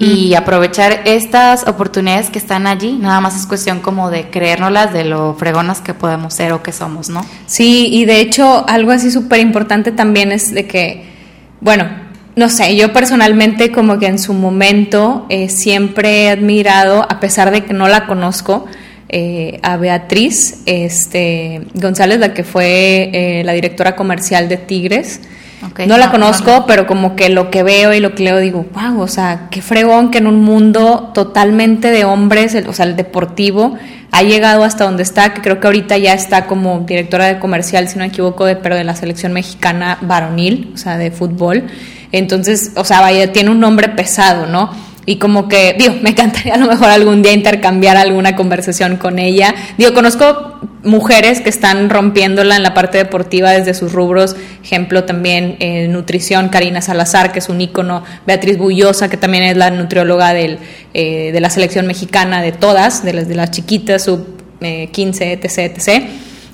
y 0.00 0.34
aprovechar 0.34 1.02
estas 1.04 1.66
oportunidades 1.68 2.30
que 2.30 2.38
están 2.38 2.66
allí. 2.66 2.94
Nada 2.94 3.20
más 3.20 3.36
es 3.36 3.46
cuestión 3.46 3.80
como 3.80 4.10
de 4.10 4.30
creérnoslas 4.30 4.92
de 4.92 5.04
lo 5.04 5.34
fregonas 5.34 5.80
que 5.80 5.94
podemos 5.94 6.34
ser 6.34 6.52
o 6.52 6.62
que 6.62 6.72
somos, 6.72 7.08
¿no? 7.08 7.24
Sí, 7.46 7.88
y 7.92 8.04
de 8.04 8.20
hecho 8.20 8.64
algo 8.68 8.92
así 8.92 9.10
súper 9.10 9.40
importante 9.40 9.92
también 9.92 10.32
es 10.32 10.52
de 10.52 10.66
que, 10.66 11.12
bueno, 11.60 12.05
no 12.36 12.50
sé, 12.50 12.76
yo 12.76 12.92
personalmente 12.92 13.72
como 13.72 13.98
que 13.98 14.06
en 14.06 14.18
su 14.18 14.34
momento 14.34 15.24
eh, 15.30 15.48
siempre 15.48 16.24
he 16.24 16.30
admirado, 16.30 17.06
a 17.08 17.18
pesar 17.18 17.50
de 17.50 17.64
que 17.64 17.72
no 17.72 17.88
la 17.88 18.06
conozco, 18.06 18.66
eh, 19.08 19.58
a 19.62 19.78
Beatriz 19.78 20.62
este, 20.66 21.62
González, 21.72 22.20
la 22.20 22.34
que 22.34 22.44
fue 22.44 23.10
eh, 23.12 23.42
la 23.44 23.52
directora 23.52 23.96
comercial 23.96 24.50
de 24.50 24.58
Tigres. 24.58 25.20
No 25.86 25.96
la 25.96 26.10
conozco, 26.10 26.64
pero 26.66 26.86
como 26.86 27.16
que 27.16 27.30
lo 27.30 27.50
que 27.50 27.62
veo 27.62 27.94
y 27.94 28.00
lo 28.00 28.14
que 28.14 28.24
leo 28.24 28.38
digo, 28.38 28.66
wow, 28.74 29.00
o 29.00 29.08
sea, 29.08 29.48
qué 29.50 29.62
fregón 29.62 30.10
que 30.10 30.18
en 30.18 30.26
un 30.26 30.42
mundo 30.42 31.10
totalmente 31.14 31.90
de 31.90 32.04
hombres, 32.04 32.54
o 32.66 32.72
sea, 32.72 32.84
el 32.84 32.94
deportivo, 32.94 33.76
ha 34.16 34.22
llegado 34.22 34.64
hasta 34.64 34.84
donde 34.84 35.02
está, 35.02 35.34
que 35.34 35.42
creo 35.42 35.60
que 35.60 35.66
ahorita 35.66 35.98
ya 35.98 36.14
está 36.14 36.46
como 36.46 36.80
directora 36.80 37.26
de 37.26 37.38
comercial, 37.38 37.86
si 37.88 37.96
no 37.96 38.04
me 38.04 38.08
equivoco, 38.08 38.46
de, 38.46 38.56
pero 38.56 38.74
de 38.74 38.82
la 38.82 38.96
selección 38.96 39.32
mexicana 39.32 39.98
varonil, 40.00 40.72
o 40.74 40.78
sea, 40.78 40.96
de 40.96 41.10
fútbol. 41.10 41.64
Entonces, 42.12 42.72
o 42.76 42.84
sea, 42.84 43.02
vaya, 43.02 43.30
tiene 43.32 43.50
un 43.50 43.60
nombre 43.60 43.90
pesado, 43.90 44.46
¿no? 44.46 44.70
Y 45.08 45.16
como 45.16 45.48
que, 45.48 45.76
digo, 45.78 45.94
me 46.02 46.10
encantaría 46.10 46.54
a 46.54 46.58
lo 46.58 46.66
mejor 46.66 46.88
algún 46.88 47.22
día 47.22 47.32
intercambiar 47.32 47.96
alguna 47.96 48.34
conversación 48.34 48.96
con 48.96 49.20
ella. 49.20 49.54
Digo, 49.78 49.94
conozco 49.94 50.58
mujeres 50.82 51.40
que 51.40 51.48
están 51.48 51.90
rompiéndola 51.90 52.56
en 52.56 52.64
la 52.64 52.74
parte 52.74 52.98
deportiva 52.98 53.52
desde 53.52 53.72
sus 53.74 53.92
rubros, 53.92 54.36
ejemplo 54.64 55.04
también 55.04 55.56
en 55.60 55.92
nutrición, 55.92 56.48
Karina 56.48 56.82
Salazar, 56.82 57.32
que 57.32 57.38
es 57.38 57.48
un 57.48 57.60
ícono, 57.60 58.02
Beatriz 58.26 58.58
Bullosa, 58.58 59.08
que 59.08 59.16
también 59.16 59.44
es 59.44 59.56
la 59.56 59.70
nutrióloga 59.70 60.32
del, 60.32 60.58
eh, 60.92 61.30
de 61.32 61.40
la 61.40 61.50
selección 61.50 61.86
mexicana 61.86 62.42
de 62.42 62.50
todas, 62.50 63.04
de 63.04 63.12
las, 63.12 63.28
de 63.28 63.34
las 63.36 63.52
chiquitas, 63.52 64.04
sub 64.04 64.26
15, 64.90 65.24
eh, 65.24 65.40
etc., 65.40 65.58
etc., 65.58 66.04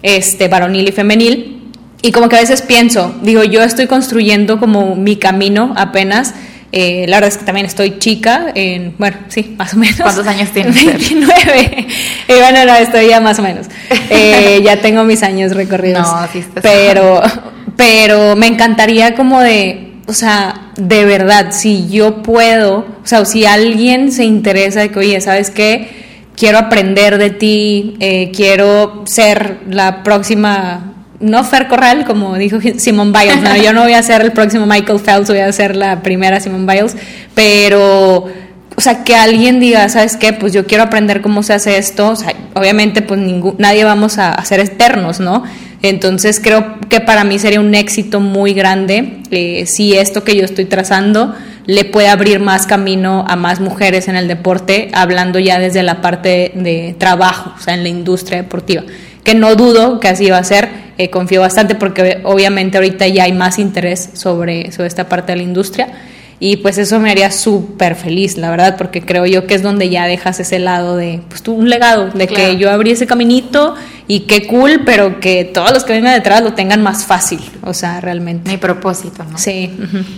este, 0.02 0.48
varonil 0.48 0.88
y 0.88 0.92
femenil. 0.92 1.70
Y 2.02 2.10
como 2.10 2.28
que 2.28 2.36
a 2.36 2.40
veces 2.40 2.62
pienso, 2.62 3.14
digo, 3.22 3.44
yo 3.44 3.62
estoy 3.62 3.86
construyendo 3.86 4.58
como 4.58 4.96
mi 4.96 5.16
camino 5.16 5.72
apenas, 5.76 6.34
eh, 6.74 7.04
la 7.06 7.18
verdad 7.18 7.28
es 7.28 7.36
que 7.36 7.44
también 7.44 7.66
estoy 7.66 7.98
chica, 7.98 8.46
en, 8.54 8.94
bueno, 8.98 9.18
sí, 9.28 9.54
más 9.58 9.74
o 9.74 9.76
menos. 9.76 10.00
¿Cuántos 10.00 10.26
años 10.26 10.50
tienes? 10.52 10.74
29. 10.84 11.86
y 12.28 12.32
bueno, 12.32 12.64
no, 12.64 12.74
estoy 12.76 13.08
ya 13.08 13.20
más 13.20 13.38
o 13.38 13.42
menos. 13.42 13.66
Eh, 14.08 14.62
ya 14.64 14.80
tengo 14.80 15.04
mis 15.04 15.22
años 15.22 15.54
recorridos. 15.54 16.06
No, 16.06 16.26
sí 16.32 16.42
pero, 16.62 17.20
pero 17.76 18.36
me 18.36 18.46
encantaría 18.46 19.14
como 19.14 19.40
de, 19.40 19.92
o 20.06 20.14
sea, 20.14 20.72
de 20.76 21.04
verdad, 21.04 21.48
si 21.50 21.90
yo 21.90 22.22
puedo, 22.22 22.78
o 22.78 23.06
sea, 23.06 23.26
si 23.26 23.44
alguien 23.44 24.10
se 24.10 24.24
interesa 24.24 24.80
de 24.80 24.88
que, 24.88 24.98
oye, 24.98 25.20
¿sabes 25.20 25.50
qué? 25.50 26.02
Quiero 26.36 26.56
aprender 26.56 27.18
de 27.18 27.28
ti, 27.28 27.96
eh, 28.00 28.32
quiero 28.34 29.02
ser 29.04 29.60
la 29.68 30.02
próxima 30.02 30.91
no 31.22 31.44
Fer 31.44 31.68
Corral, 31.68 32.04
como 32.04 32.36
dijo 32.36 32.58
Simon 32.76 33.12
Biles, 33.12 33.40
no, 33.40 33.56
yo 33.56 33.72
no 33.72 33.82
voy 33.84 33.94
a 33.94 34.02
ser 34.02 34.20
el 34.20 34.32
próximo 34.32 34.66
Michael 34.66 34.98
Phelps, 34.98 35.28
voy 35.28 35.38
a 35.38 35.50
ser 35.52 35.76
la 35.76 36.02
primera 36.02 36.40
Simon 36.40 36.66
Biles, 36.66 36.96
pero, 37.34 38.26
o 38.76 38.80
sea, 38.80 39.04
que 39.04 39.14
alguien 39.14 39.60
diga, 39.60 39.88
¿sabes 39.88 40.16
qué? 40.16 40.32
Pues 40.32 40.52
yo 40.52 40.66
quiero 40.66 40.82
aprender 40.82 41.22
cómo 41.22 41.42
se 41.42 41.54
hace 41.54 41.78
esto, 41.78 42.10
o 42.10 42.16
sea, 42.16 42.34
obviamente 42.54 43.02
pues 43.02 43.20
ningún, 43.20 43.54
nadie 43.58 43.84
vamos 43.84 44.18
a, 44.18 44.44
ser 44.44 44.60
eternos, 44.60 45.20
¿no? 45.20 45.44
Entonces 45.80 46.40
creo 46.40 46.78
que 46.88 47.00
para 47.00 47.24
mí 47.24 47.38
sería 47.38 47.60
un 47.60 47.74
éxito 47.74 48.20
muy 48.20 48.52
grande 48.52 49.22
eh, 49.30 49.64
si 49.66 49.96
esto 49.96 50.22
que 50.22 50.36
yo 50.36 50.44
estoy 50.44 50.64
trazando 50.64 51.34
le 51.66 51.84
puede 51.84 52.08
abrir 52.08 52.40
más 52.40 52.66
camino 52.66 53.24
a 53.28 53.36
más 53.36 53.60
mujeres 53.60 54.08
en 54.08 54.16
el 54.16 54.28
deporte, 54.28 54.90
hablando 54.92 55.38
ya 55.38 55.58
desde 55.60 55.82
la 55.84 56.00
parte 56.00 56.52
de 56.54 56.94
trabajo, 56.98 57.52
o 57.56 57.60
sea, 57.60 57.74
en 57.74 57.84
la 57.84 57.88
industria 57.88 58.42
deportiva 58.42 58.82
que 59.24 59.34
no 59.34 59.54
dudo 59.54 60.00
que 60.00 60.08
así 60.08 60.30
va 60.30 60.38
a 60.38 60.44
ser, 60.44 60.68
eh, 60.98 61.10
confío 61.10 61.40
bastante 61.40 61.74
porque 61.74 62.20
obviamente 62.24 62.78
ahorita 62.78 63.06
ya 63.08 63.24
hay 63.24 63.32
más 63.32 63.58
interés 63.58 64.10
sobre, 64.14 64.72
sobre 64.72 64.88
esta 64.88 65.08
parte 65.08 65.32
de 65.32 65.36
la 65.36 65.42
industria 65.42 65.88
y 66.44 66.56
pues 66.56 66.76
eso 66.76 66.98
me 66.98 67.08
haría 67.08 67.30
súper 67.30 67.94
feliz, 67.94 68.36
la 68.36 68.50
verdad, 68.50 68.76
porque 68.76 69.00
creo 69.00 69.26
yo 69.26 69.46
que 69.46 69.54
es 69.54 69.62
donde 69.62 69.90
ya 69.90 70.06
dejas 70.06 70.40
ese 70.40 70.58
lado 70.58 70.96
de, 70.96 71.20
pues 71.28 71.40
tú, 71.40 71.52
un 71.52 71.70
legado, 71.70 72.10
de 72.10 72.26
que 72.26 72.56
yo 72.56 72.68
abrí 72.68 72.90
ese 72.90 73.06
caminito 73.06 73.76
y 74.08 74.22
qué 74.22 74.48
cool, 74.48 74.82
pero 74.84 75.20
que 75.20 75.44
todos 75.44 75.72
los 75.72 75.84
que 75.84 75.92
vengan 75.92 76.14
detrás 76.14 76.42
lo 76.42 76.54
tengan 76.54 76.82
más 76.82 77.06
fácil, 77.06 77.38
o 77.62 77.72
sea, 77.72 78.00
realmente. 78.00 78.50
Mi 78.50 78.56
propósito, 78.56 79.22
¿no? 79.22 79.38
Sí. 79.38 79.70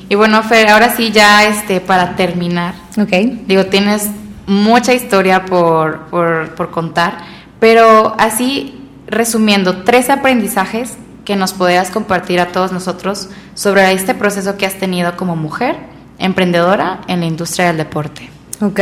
Y 0.09 0.14
bueno, 0.14 0.43
Fer, 0.43 0.68
ahora 0.68 0.97
sí 0.97 1.11
ya 1.12 1.45
este, 1.45 1.83
para 1.83 2.16
terminar, 2.16 2.75
okay. 2.99 3.43
digo, 3.47 3.66
tienes 3.66 4.09
mucha 4.47 4.95
historia 4.95 5.45
por, 5.45 6.07
por, 6.07 6.55
por 6.55 6.70
contar, 6.70 7.18
pero 7.61 8.14
así 8.18 8.84
resumiendo, 9.07 9.83
tres 9.85 10.11
aprendizajes 10.11 10.95
que 11.25 11.37
nos 11.37 11.53
podrías 11.53 11.91
compartir 11.91 12.41
a 12.41 12.49
todos 12.49 12.73
nosotros 12.73 13.29
sobre 13.55 13.91
este 13.93 14.15
proceso 14.15 14.57
que 14.57 14.67
has 14.67 14.75
tenido 14.75 15.17
como 15.17 15.37
mujer 15.37 15.77
emprendedora 16.19 17.01
en 17.09 17.21
la 17.21 17.27
industria 17.27 17.69
del 17.69 17.79
deporte. 17.79 18.29
Ok. 18.61 18.81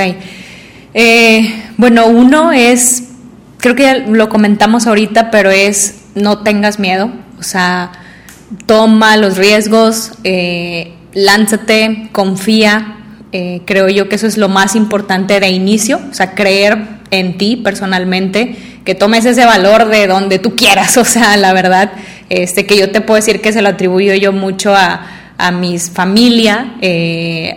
Eh, 0.95 1.65
bueno, 1.77 2.07
uno 2.07 2.53
es, 2.53 3.05
creo 3.59 3.75
que 3.75 3.85
ya 3.85 3.95
lo 3.99 4.29
comentamos 4.29 4.87
ahorita, 4.87 5.31
pero 5.31 5.51
es 5.51 6.03
no 6.15 6.41
tengas 6.41 6.79
miedo, 6.79 7.11
o 7.39 7.43
sea, 7.43 7.93
toma 8.67 9.17
los 9.17 9.39
riesgos, 9.39 10.13
eh, 10.25 10.95
lánzate, 11.15 12.11
confía. 12.13 12.99
Eh, 13.35 13.63
creo 13.65 13.89
yo 13.89 14.11
que 14.11 14.17
eso 14.17 14.27
es 14.27 14.37
lo 14.37 14.51
más 14.51 14.77
importante 14.77 15.41
de 15.41 15.49
inicio, 15.49 16.01
o 16.11 16.13
sea, 16.13 16.35
creer 16.35 17.02
en 17.13 17.39
ti 17.39 17.57
personalmente, 17.57 18.57
que 18.85 18.97
tomes 18.97 19.25
ese 19.25 19.45
valor 19.45 19.87
de 19.89 20.09
donde 20.09 20.41
tú 20.41 20.57
quieras, 20.57 20.97
o 20.97 21.05
sea, 21.05 21.37
la 21.37 21.53
verdad, 21.53 21.93
este, 22.29 22.67
que 22.67 22.77
yo 22.77 22.91
te 22.91 23.01
puedo 23.01 23.17
decir 23.17 23.41
que 23.41 23.53
se 23.53 23.63
lo 23.63 23.69
atribuyo 23.69 24.15
yo 24.15 24.33
mucho 24.33 24.75
a, 24.75 25.07
a 25.39 25.53
mis 25.53 25.91
familia, 25.91 26.75
eh, 26.81 27.55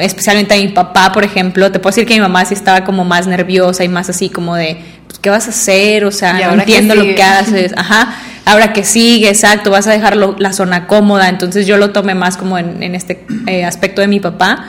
especialmente 0.00 0.54
a 0.54 0.58
mi 0.58 0.68
papá, 0.68 1.12
por 1.12 1.24
ejemplo, 1.24 1.70
te 1.72 1.78
puedo 1.78 1.94
decir 1.94 2.06
que 2.06 2.14
mi 2.14 2.20
mamá 2.20 2.44
sí 2.44 2.54
estaba 2.54 2.84
como 2.84 3.04
más 3.04 3.26
nerviosa 3.26 3.84
y 3.84 3.88
más 3.88 4.10
así 4.10 4.28
como 4.28 4.56
de, 4.56 4.76
pues, 5.06 5.20
¿qué 5.20 5.30
vas 5.30 5.46
a 5.46 5.50
hacer? 5.50 6.04
O 6.04 6.10
sea, 6.10 6.34
no 6.34 6.60
entiendo 6.60 6.94
lo 6.96 7.04
que 7.04 7.22
haces, 7.22 7.72
ajá, 7.76 8.12
ahora 8.44 8.72
que 8.72 8.84
sigue, 8.84 9.28
exacto, 9.28 9.70
vas 9.70 9.86
a 9.86 9.92
dejar 9.92 10.16
la 10.16 10.52
zona 10.52 10.88
cómoda, 10.88 11.28
entonces 11.28 11.66
yo 11.66 11.76
lo 11.76 11.90
tomé 11.90 12.16
más 12.16 12.36
como 12.36 12.58
en, 12.58 12.82
en 12.82 12.96
este 12.96 13.24
eh, 13.46 13.64
aspecto 13.64 14.00
de 14.00 14.08
mi 14.08 14.18
papá 14.18 14.66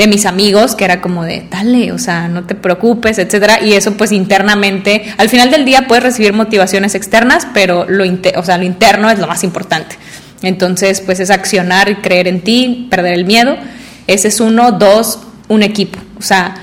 de 0.00 0.06
mis 0.06 0.24
amigos, 0.24 0.74
que 0.76 0.86
era 0.86 1.02
como 1.02 1.24
de, 1.24 1.44
dale, 1.50 1.92
o 1.92 1.98
sea, 1.98 2.26
no 2.26 2.44
te 2.44 2.54
preocupes, 2.54 3.18
etcétera, 3.18 3.60
y 3.62 3.74
eso 3.74 3.98
pues 3.98 4.12
internamente, 4.12 5.04
al 5.18 5.28
final 5.28 5.50
del 5.50 5.66
día 5.66 5.86
puedes 5.86 6.02
recibir 6.02 6.32
motivaciones 6.32 6.94
externas, 6.94 7.46
pero 7.52 7.84
lo, 7.86 8.04
o 8.36 8.42
sea, 8.42 8.56
lo 8.56 8.64
interno 8.64 9.10
es 9.10 9.18
lo 9.18 9.26
más 9.26 9.44
importante. 9.44 9.96
Entonces, 10.40 11.02
pues 11.02 11.20
es 11.20 11.28
accionar 11.28 11.90
y 11.90 11.96
creer 11.96 12.28
en 12.28 12.40
ti, 12.40 12.86
perder 12.88 13.12
el 13.12 13.26
miedo. 13.26 13.58
Ese 14.06 14.28
es 14.28 14.40
uno, 14.40 14.72
dos, 14.72 15.18
un 15.48 15.62
equipo. 15.62 15.98
O 16.18 16.22
sea, 16.22 16.54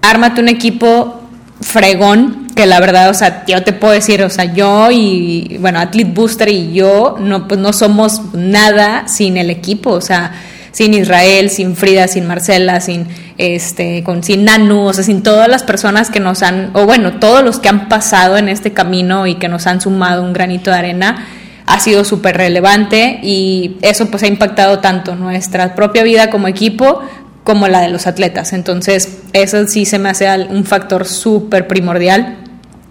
ármate 0.00 0.40
un 0.40 0.48
equipo 0.48 1.22
fregón, 1.60 2.46
que 2.54 2.66
la 2.66 2.78
verdad, 2.78 3.10
o 3.10 3.14
sea, 3.14 3.44
yo 3.46 3.64
te 3.64 3.72
puedo 3.72 3.94
decir, 3.94 4.22
o 4.22 4.30
sea, 4.30 4.44
yo 4.44 4.92
y, 4.92 5.56
bueno, 5.58 5.80
Athlete 5.80 6.12
Booster 6.14 6.48
y 6.50 6.72
yo, 6.72 7.16
no, 7.18 7.48
pues 7.48 7.58
no 7.58 7.72
somos 7.72 8.32
nada 8.32 9.08
sin 9.08 9.38
el 9.38 9.50
equipo, 9.50 9.90
o 9.90 10.00
sea, 10.00 10.30
sin 10.76 10.92
Israel, 10.92 11.48
sin 11.48 11.74
Frida, 11.74 12.06
sin 12.06 12.26
Marcela, 12.26 12.82
sin 12.82 13.06
este, 13.38 14.02
con 14.04 14.22
sin 14.22 14.44
Nanu, 14.44 14.82
o 14.82 14.92
sea, 14.92 15.04
sin 15.04 15.22
todas 15.22 15.48
las 15.48 15.62
personas 15.62 16.10
que 16.10 16.20
nos 16.20 16.42
han, 16.42 16.68
o 16.74 16.84
bueno, 16.84 17.14
todos 17.18 17.42
los 17.42 17.58
que 17.60 17.70
han 17.70 17.88
pasado 17.88 18.36
en 18.36 18.50
este 18.50 18.74
camino 18.74 19.26
y 19.26 19.36
que 19.36 19.48
nos 19.48 19.66
han 19.66 19.80
sumado 19.80 20.22
un 20.22 20.34
granito 20.34 20.70
de 20.70 20.76
arena, 20.76 21.28
ha 21.64 21.80
sido 21.80 22.04
súper 22.04 22.36
relevante 22.36 23.20
y 23.22 23.78
eso 23.80 24.10
pues 24.10 24.22
ha 24.24 24.26
impactado 24.26 24.80
tanto 24.80 25.16
nuestra 25.16 25.74
propia 25.74 26.02
vida 26.02 26.28
como 26.28 26.46
equipo 26.46 27.00
como 27.42 27.68
la 27.68 27.80
de 27.80 27.88
los 27.88 28.06
atletas. 28.06 28.52
Entonces, 28.52 29.20
eso 29.32 29.66
sí 29.66 29.86
se 29.86 29.98
me 29.98 30.10
hace 30.10 30.28
un 30.50 30.66
factor 30.66 31.06
súper 31.06 31.66
primordial, 31.68 32.36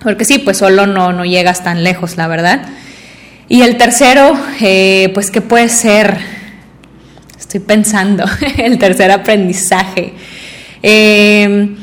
porque 0.01 0.25
sí, 0.25 0.39
pues 0.39 0.57
solo 0.57 0.87
no, 0.87 1.13
no 1.13 1.23
llegas 1.23 1.63
tan 1.63 1.83
lejos, 1.83 2.17
la 2.17 2.25
verdad. 2.27 2.63
Y 3.47 3.61
el 3.61 3.77
tercero, 3.77 4.35
eh, 4.59 5.11
pues, 5.13 5.29
¿qué 5.29 5.41
puede 5.41 5.69
ser? 5.69 6.17
Estoy 7.37 7.59
pensando, 7.59 8.25
el 8.57 8.77
tercer 8.77 9.11
aprendizaje. 9.11 10.13
Eh, 10.83 11.75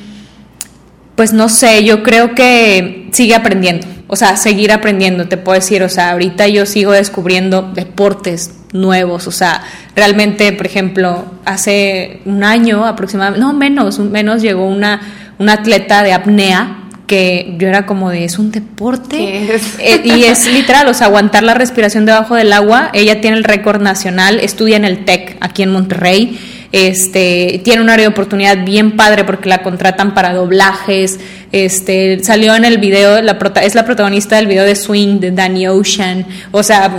pues 1.14 1.32
no 1.32 1.48
sé, 1.48 1.84
yo 1.84 2.02
creo 2.02 2.34
que 2.34 3.08
sigue 3.12 3.34
aprendiendo, 3.34 3.86
o 4.06 4.16
sea, 4.16 4.36
seguir 4.36 4.72
aprendiendo, 4.72 5.28
te 5.28 5.36
puedo 5.36 5.54
decir, 5.58 5.82
o 5.82 5.88
sea, 5.88 6.12
ahorita 6.12 6.48
yo 6.48 6.66
sigo 6.66 6.92
descubriendo 6.92 7.62
deportes 7.62 8.54
nuevos, 8.72 9.26
o 9.26 9.30
sea, 9.30 9.62
realmente, 9.94 10.52
por 10.52 10.66
ejemplo, 10.66 11.26
hace 11.44 12.20
un 12.24 12.42
año 12.42 12.86
aproximadamente, 12.86 13.40
no 13.40 13.52
menos, 13.52 13.98
menos 13.98 14.40
llegó 14.40 14.66
una, 14.66 15.00
una 15.38 15.54
atleta 15.54 16.02
de 16.02 16.12
apnea 16.12 16.81
que 17.12 17.56
yo 17.58 17.68
era 17.68 17.84
como 17.84 18.08
de, 18.08 18.24
es 18.24 18.38
un 18.38 18.50
deporte. 18.50 19.44
Eh, 19.80 20.00
y 20.02 20.24
es 20.24 20.46
literal, 20.54 20.88
o 20.88 20.94
sea, 20.94 21.08
aguantar 21.08 21.42
la 21.42 21.52
respiración 21.52 22.06
debajo 22.06 22.36
del 22.36 22.50
agua. 22.54 22.88
Ella 22.94 23.20
tiene 23.20 23.36
el 23.36 23.44
récord 23.44 23.82
nacional, 23.82 24.40
estudia 24.40 24.76
en 24.78 24.86
el 24.86 25.04
TEC 25.04 25.36
aquí 25.42 25.62
en 25.62 25.72
Monterrey. 25.72 26.40
Este, 26.72 27.60
tiene 27.64 27.82
un 27.82 27.90
área 27.90 28.04
de 28.04 28.08
oportunidad 28.08 28.64
bien 28.64 28.92
padre 28.96 29.24
porque 29.24 29.50
la 29.50 29.58
contratan 29.58 30.14
para 30.14 30.32
doblajes. 30.32 31.20
Este, 31.52 32.24
salió 32.24 32.56
en 32.56 32.64
el 32.64 32.78
video, 32.78 33.20
la 33.20 33.38
es 33.62 33.74
la 33.74 33.84
protagonista 33.84 34.36
del 34.36 34.46
video 34.46 34.64
de 34.64 34.74
Swing 34.74 35.20
de 35.20 35.32
Danny 35.32 35.68
Ocean. 35.68 36.24
O 36.50 36.62
sea, 36.62 36.90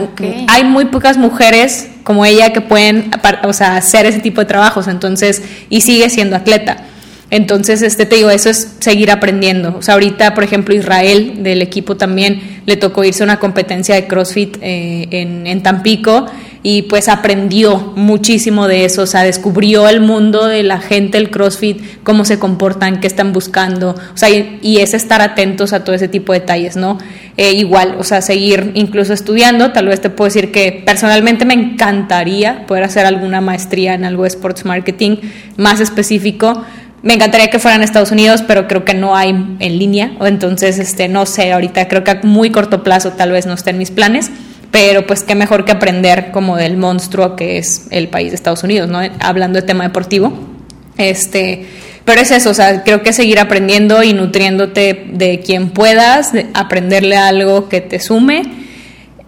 hay 0.48 0.64
muy 0.64 0.86
pocas 0.86 1.18
mujeres 1.18 1.88
como 2.04 2.24
ella 2.24 2.54
que 2.54 2.62
pueden 2.62 3.10
o 3.46 3.54
sea, 3.54 3.78
hacer 3.78 4.06
ese 4.06 4.20
tipo 4.20 4.42
de 4.42 4.46
trabajos, 4.46 4.88
entonces, 4.88 5.42
y 5.72 5.82
sigue 5.82 6.12
siendo 6.12 6.36
atleta. 6.36 6.86
Entonces, 7.34 7.82
este, 7.82 8.06
te 8.06 8.18
digo, 8.18 8.30
eso 8.30 8.52
es 8.52 8.76
seguir 8.78 9.10
aprendiendo. 9.10 9.76
O 9.76 9.82
sea, 9.82 9.96
ahorita, 9.96 10.36
por 10.36 10.44
ejemplo, 10.44 10.76
Israel 10.76 11.42
del 11.42 11.64
equipo 11.64 11.98
también 11.98 12.62
le 12.68 12.78
tocó 12.78 13.04
irse 13.04 13.24
a 13.24 13.26
una 13.26 13.40
competencia 13.40 13.96
de 13.96 14.06
CrossFit 14.06 14.58
eh, 14.62 15.08
en, 15.10 15.48
en, 15.48 15.64
Tampico 15.64 16.28
y 16.62 16.84
pues 16.84 17.10
aprendió 17.10 17.94
muchísimo 17.96 18.68
de 18.68 18.86
eso, 18.86 19.02
o 19.02 19.06
sea, 19.06 19.24
descubrió 19.24 19.90
el 19.90 20.00
mundo 20.00 20.46
de 20.46 20.64
la 20.64 20.80
gente, 20.80 21.18
el 21.18 21.30
CrossFit, 21.30 21.82
cómo 22.04 22.24
se 22.24 22.40
comportan, 22.40 23.02
qué 23.02 23.08
están 23.08 23.34
buscando, 23.34 23.90
o 23.90 24.18
sea, 24.18 24.30
y, 24.30 24.78
es 24.78 24.94
estar 24.94 25.22
atentos 25.22 25.74
a 25.74 25.84
todo 25.84 25.96
ese 25.96 26.08
tipo 26.08 26.34
de 26.34 26.40
detalles, 26.40 26.78
¿no? 26.78 26.98
Eh, 27.36 27.54
igual, 27.54 27.96
o 28.00 28.04
sea, 28.04 28.22
seguir 28.22 28.72
incluso 28.76 29.12
estudiando, 29.12 29.72
tal 29.72 29.88
vez 29.88 30.00
te 30.00 30.10
puedo 30.10 30.28
decir 30.28 30.52
que 30.52 30.84
personalmente 30.86 31.46
me 31.46 31.54
encantaría 31.54 32.66
poder 32.66 32.84
hacer 32.86 33.06
alguna 33.06 33.42
maestría 33.42 33.94
en 33.94 34.06
algo 34.06 34.24
de 34.24 34.30
sports 34.30 34.64
marketing 34.66 35.18
más 35.58 35.82
específico, 35.82 36.64
me 37.04 37.14
encantaría 37.14 37.50
que 37.50 37.60
fueran 37.60 37.84
Estados 37.84 38.12
Unidos, 38.12 38.44
pero 38.48 38.68
creo 38.68 38.86
que 38.86 38.94
no 38.94 39.16
hay 39.16 39.30
en 39.30 39.78
línea, 39.78 40.14
o 40.20 40.26
entonces, 40.26 40.80
este, 40.80 41.10
no 41.10 41.26
sé, 41.26 41.52
ahorita 41.52 41.88
creo 41.90 42.04
que 42.04 42.12
a 42.12 42.20
muy 42.24 42.50
corto 42.50 42.82
plazo 42.82 43.12
tal 43.12 43.32
vez 43.32 43.46
no 43.46 43.54
esté 43.54 43.72
en 43.72 43.78
mis 43.78 43.92
planes, 43.92 44.32
pero 44.72 45.06
pues 45.06 45.22
qué 45.22 45.36
mejor 45.36 45.66
que 45.66 45.74
aprender 45.74 46.32
como 46.32 46.56
del 46.56 46.78
monstruo 46.78 47.36
que 47.36 47.58
es 47.58 47.88
el 47.92 48.08
país 48.08 48.32
de 48.32 48.36
Estados 48.36 48.64
Unidos, 48.64 48.90
¿no? 48.90 49.00
Hablando 49.20 49.60
de 49.60 49.68
tema 49.68 49.84
deportivo, 49.84 50.34
este, 50.98 51.68
pero 52.06 52.22
es 52.22 52.32
eso, 52.32 52.52
o 52.52 52.54
sea, 52.54 52.84
creo 52.84 53.04
que 53.04 53.12
seguir 53.12 53.38
aprendiendo 53.38 54.02
y 54.02 54.14
nutriéndote 54.14 55.06
de 55.12 55.42
quien 55.42 55.72
puedas, 55.72 56.32
aprenderle 56.54 57.18
algo 57.18 57.68
que 57.68 57.82
te 57.82 58.00
sume 58.00 58.63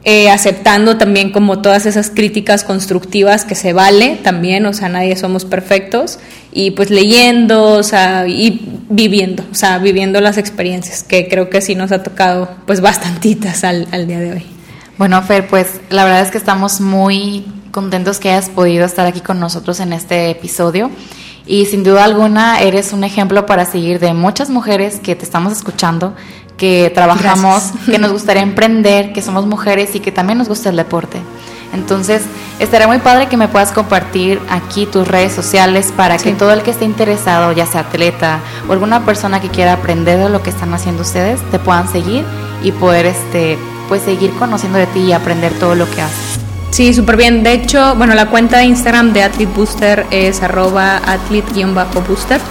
eh, 0.06 0.30
aceptando 0.30 0.97
también 0.97 1.32
como 1.32 1.62
todas 1.62 1.88
esas 1.88 2.12
críticas 2.12 2.64
constructivas 2.64 3.43
que 3.43 3.56
se 3.56 3.74
vale 3.74 4.20
también, 4.24 4.66
o 4.68 4.72
sea, 4.72 4.88
nadie 4.88 5.16
somos 5.16 5.45
perfectos, 5.45 6.20
y 6.51 6.72
pues 6.72 6.91
leyendo, 6.91 7.72
o 7.72 7.84
sea, 7.84 8.28
y 8.28 8.70
viviendo, 8.88 9.43
o 9.51 9.56
sea, 9.56 9.80
viviendo 9.80 10.22
las 10.22 10.38
experiencias, 10.38 11.03
que 11.03 11.28
creo 11.28 11.49
que 11.49 11.60
sí 11.60 11.76
nos 11.76 11.91
ha 11.91 12.03
tocado 12.03 12.49
pues 12.68 12.82
bastantitas 12.82 13.64
al, 13.64 13.88
al 13.91 14.08
día 14.08 14.20
de 14.20 14.34
hoy. 14.34 14.45
Bueno, 14.97 15.22
Fer, 15.24 15.47
pues 15.47 15.82
la 15.89 16.06
verdad 16.06 16.22
es 16.22 16.32
que 16.32 16.38
estamos 16.38 16.80
muy 16.80 17.43
contentos 17.72 18.20
que 18.20 18.30
hayas 18.30 18.49
podido 18.49 18.86
estar 18.86 19.06
aquí 19.06 19.20
con 19.20 19.39
nosotros 19.39 19.82
en 19.82 19.91
este 19.91 20.30
episodio. 20.30 20.91
Y 21.47 21.66
sin 21.66 21.84
duda 21.84 22.06
alguna 22.06 22.60
eres 22.62 22.93
un 22.93 23.03
ejemplo 23.03 23.45
para 23.45 23.66
seguir 23.66 23.99
de 23.99 24.14
muchas 24.14 24.49
mujeres 24.49 24.99
que 24.99 25.16
te 25.16 25.26
estamos 25.26 25.51
escuchando, 25.51 26.16
que 26.58 26.91
trabajamos, 26.93 27.72
que 27.86 27.97
nos 27.99 28.12
gustaría 28.14 28.43
emprender, 28.43 29.14
que 29.14 29.22
somos 29.22 29.45
mujeres 29.45 29.95
y 29.95 29.99
que 29.99 30.12
también 30.12 30.38
nos 30.38 30.47
gusta 30.47 30.70
el 30.70 30.76
deporte. 30.76 31.20
Entonces, 31.74 32.24
estaría 32.60 32.88
muy 32.88 32.99
padre 32.99 33.28
que 33.28 33.38
me 33.38 33.47
puedas 33.47 33.72
compartir 33.72 34.39
aquí 34.49 34.86
tus 34.86 35.08
redes 35.08 35.34
sociales 35.34 35.91
para 35.95 36.18
que 36.18 36.32
todo 36.34 36.53
el 36.53 36.62
que 36.62 36.72
esté 36.72 36.86
interesado, 36.86 37.51
ya 37.51 37.66
sea 37.66 37.82
atleta 37.82 38.39
o 38.70 38.74
alguna 38.74 39.06
persona 39.06 39.41
que 39.41 39.49
quiera 39.49 39.74
aprender 39.74 40.18
de 40.20 40.30
lo 40.30 40.41
que 40.41 40.51
están 40.51 40.74
haciendo 40.74 41.01
ustedes, 41.01 41.41
te 41.51 41.60
puedan 41.60 41.91
seguir 41.91 42.24
y 42.64 42.72
poder 42.72 43.06
este 43.06 43.58
pues 43.89 44.01
seguir 44.01 44.32
conociendo 44.34 44.80
de 44.80 44.88
ti 44.88 44.99
y 45.01 45.12
aprender 45.12 45.53
todo 45.60 45.76
lo 45.76 45.89
que 45.89 46.01
haces. 46.01 46.35
Sí, 46.76 46.93
súper 46.93 47.15
bien. 47.15 47.41
De 47.41 47.53
hecho, 47.53 47.95
bueno, 47.95 48.15
la 48.15 48.26
cuenta 48.26 48.57
de 48.57 48.65
Instagram 48.65 49.13
de 49.13 49.23
Athlete 49.23 49.53
Booster 49.55 50.05
es 50.11 50.41
arroba 50.41 50.97
athlete-booster. 51.05 52.41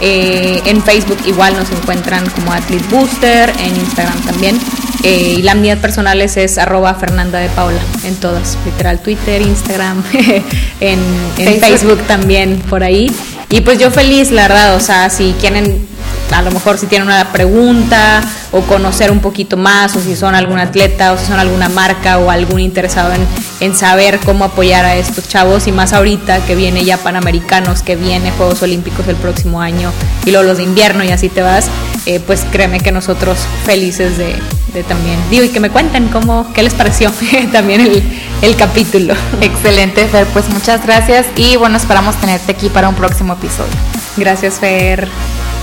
Eh, 0.00 0.62
en 0.64 0.82
Facebook 0.82 1.18
igual 1.26 1.54
nos 1.58 1.70
encuentran 1.70 2.24
como 2.30 2.54
Athlete 2.54 2.86
Booster, 2.90 3.50
en 3.50 3.76
Instagram 3.76 4.18
también. 4.22 4.58
Eh, 5.02 5.34
y 5.36 5.42
la 5.42 5.54
mía 5.54 5.76
personal 5.76 6.22
es, 6.22 6.56
arroba 6.56 6.94
Fernanda 6.94 7.38
de 7.38 7.50
Paula 7.50 7.78
en 8.04 8.14
todas, 8.16 8.56
literal 8.64 8.98
Twitter, 9.00 9.42
Instagram, 9.42 10.02
en, 10.80 10.98
en 11.36 11.60
Facebook 11.60 12.00
también 12.06 12.58
por 12.70 12.82
ahí. 12.82 13.14
Y 13.50 13.60
pues 13.60 13.78
yo 13.78 13.90
feliz, 13.90 14.30
la 14.30 14.48
verdad, 14.48 14.76
o 14.76 14.80
sea, 14.80 15.10
si 15.10 15.34
quieren 15.38 15.86
a 16.34 16.42
lo 16.42 16.50
mejor 16.50 16.78
si 16.78 16.86
tienen 16.86 17.08
una 17.08 17.32
pregunta 17.32 18.20
o 18.52 18.60
conocer 18.62 19.10
un 19.10 19.20
poquito 19.20 19.56
más 19.56 19.94
o 19.96 20.00
si 20.00 20.16
son 20.16 20.34
algún 20.34 20.58
atleta 20.58 21.12
o 21.12 21.18
si 21.18 21.26
son 21.26 21.38
alguna 21.38 21.68
marca 21.68 22.18
o 22.18 22.30
algún 22.30 22.60
interesado 22.60 23.12
en, 23.12 23.26
en 23.60 23.74
saber 23.74 24.18
cómo 24.24 24.44
apoyar 24.44 24.84
a 24.84 24.96
estos 24.96 25.28
chavos 25.28 25.66
y 25.66 25.72
más 25.72 25.92
ahorita 25.92 26.44
que 26.44 26.54
viene 26.54 26.84
ya 26.84 26.98
Panamericanos, 26.98 27.82
que 27.82 27.96
viene 27.96 28.32
Juegos 28.32 28.62
Olímpicos 28.62 29.06
el 29.08 29.16
próximo 29.16 29.60
año 29.60 29.92
y 30.24 30.30
luego 30.30 30.46
los 30.46 30.58
de 30.58 30.64
invierno 30.64 31.04
y 31.04 31.10
así 31.10 31.28
te 31.28 31.42
vas, 31.42 31.68
eh, 32.06 32.20
pues 32.20 32.44
créeme 32.50 32.80
que 32.80 32.92
nosotros 32.92 33.38
felices 33.64 34.18
de, 34.18 34.34
de, 34.74 34.82
también, 34.82 35.18
digo, 35.30 35.44
y 35.44 35.48
que 35.48 35.60
me 35.60 35.70
cuenten 35.70 36.08
cómo, 36.08 36.52
qué 36.52 36.62
les 36.62 36.74
pareció 36.74 37.12
también 37.52 37.80
el, 37.80 38.02
el 38.42 38.56
capítulo. 38.56 39.14
Excelente, 39.40 40.06
Fer, 40.08 40.26
pues 40.28 40.48
muchas 40.48 40.84
gracias 40.84 41.26
y 41.36 41.56
bueno, 41.56 41.76
esperamos 41.76 42.16
tenerte 42.16 42.52
aquí 42.52 42.68
para 42.68 42.88
un 42.88 42.94
próximo 42.94 43.34
episodio. 43.34 43.72
Gracias, 44.16 44.60
Fer. 44.60 45.08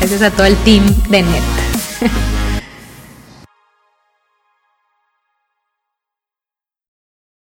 Gracias 0.03 0.21
a 0.21 0.31
todo 0.31 0.47
el 0.47 0.57
team 0.65 0.83
de 1.07 1.21
NET. 1.23 1.43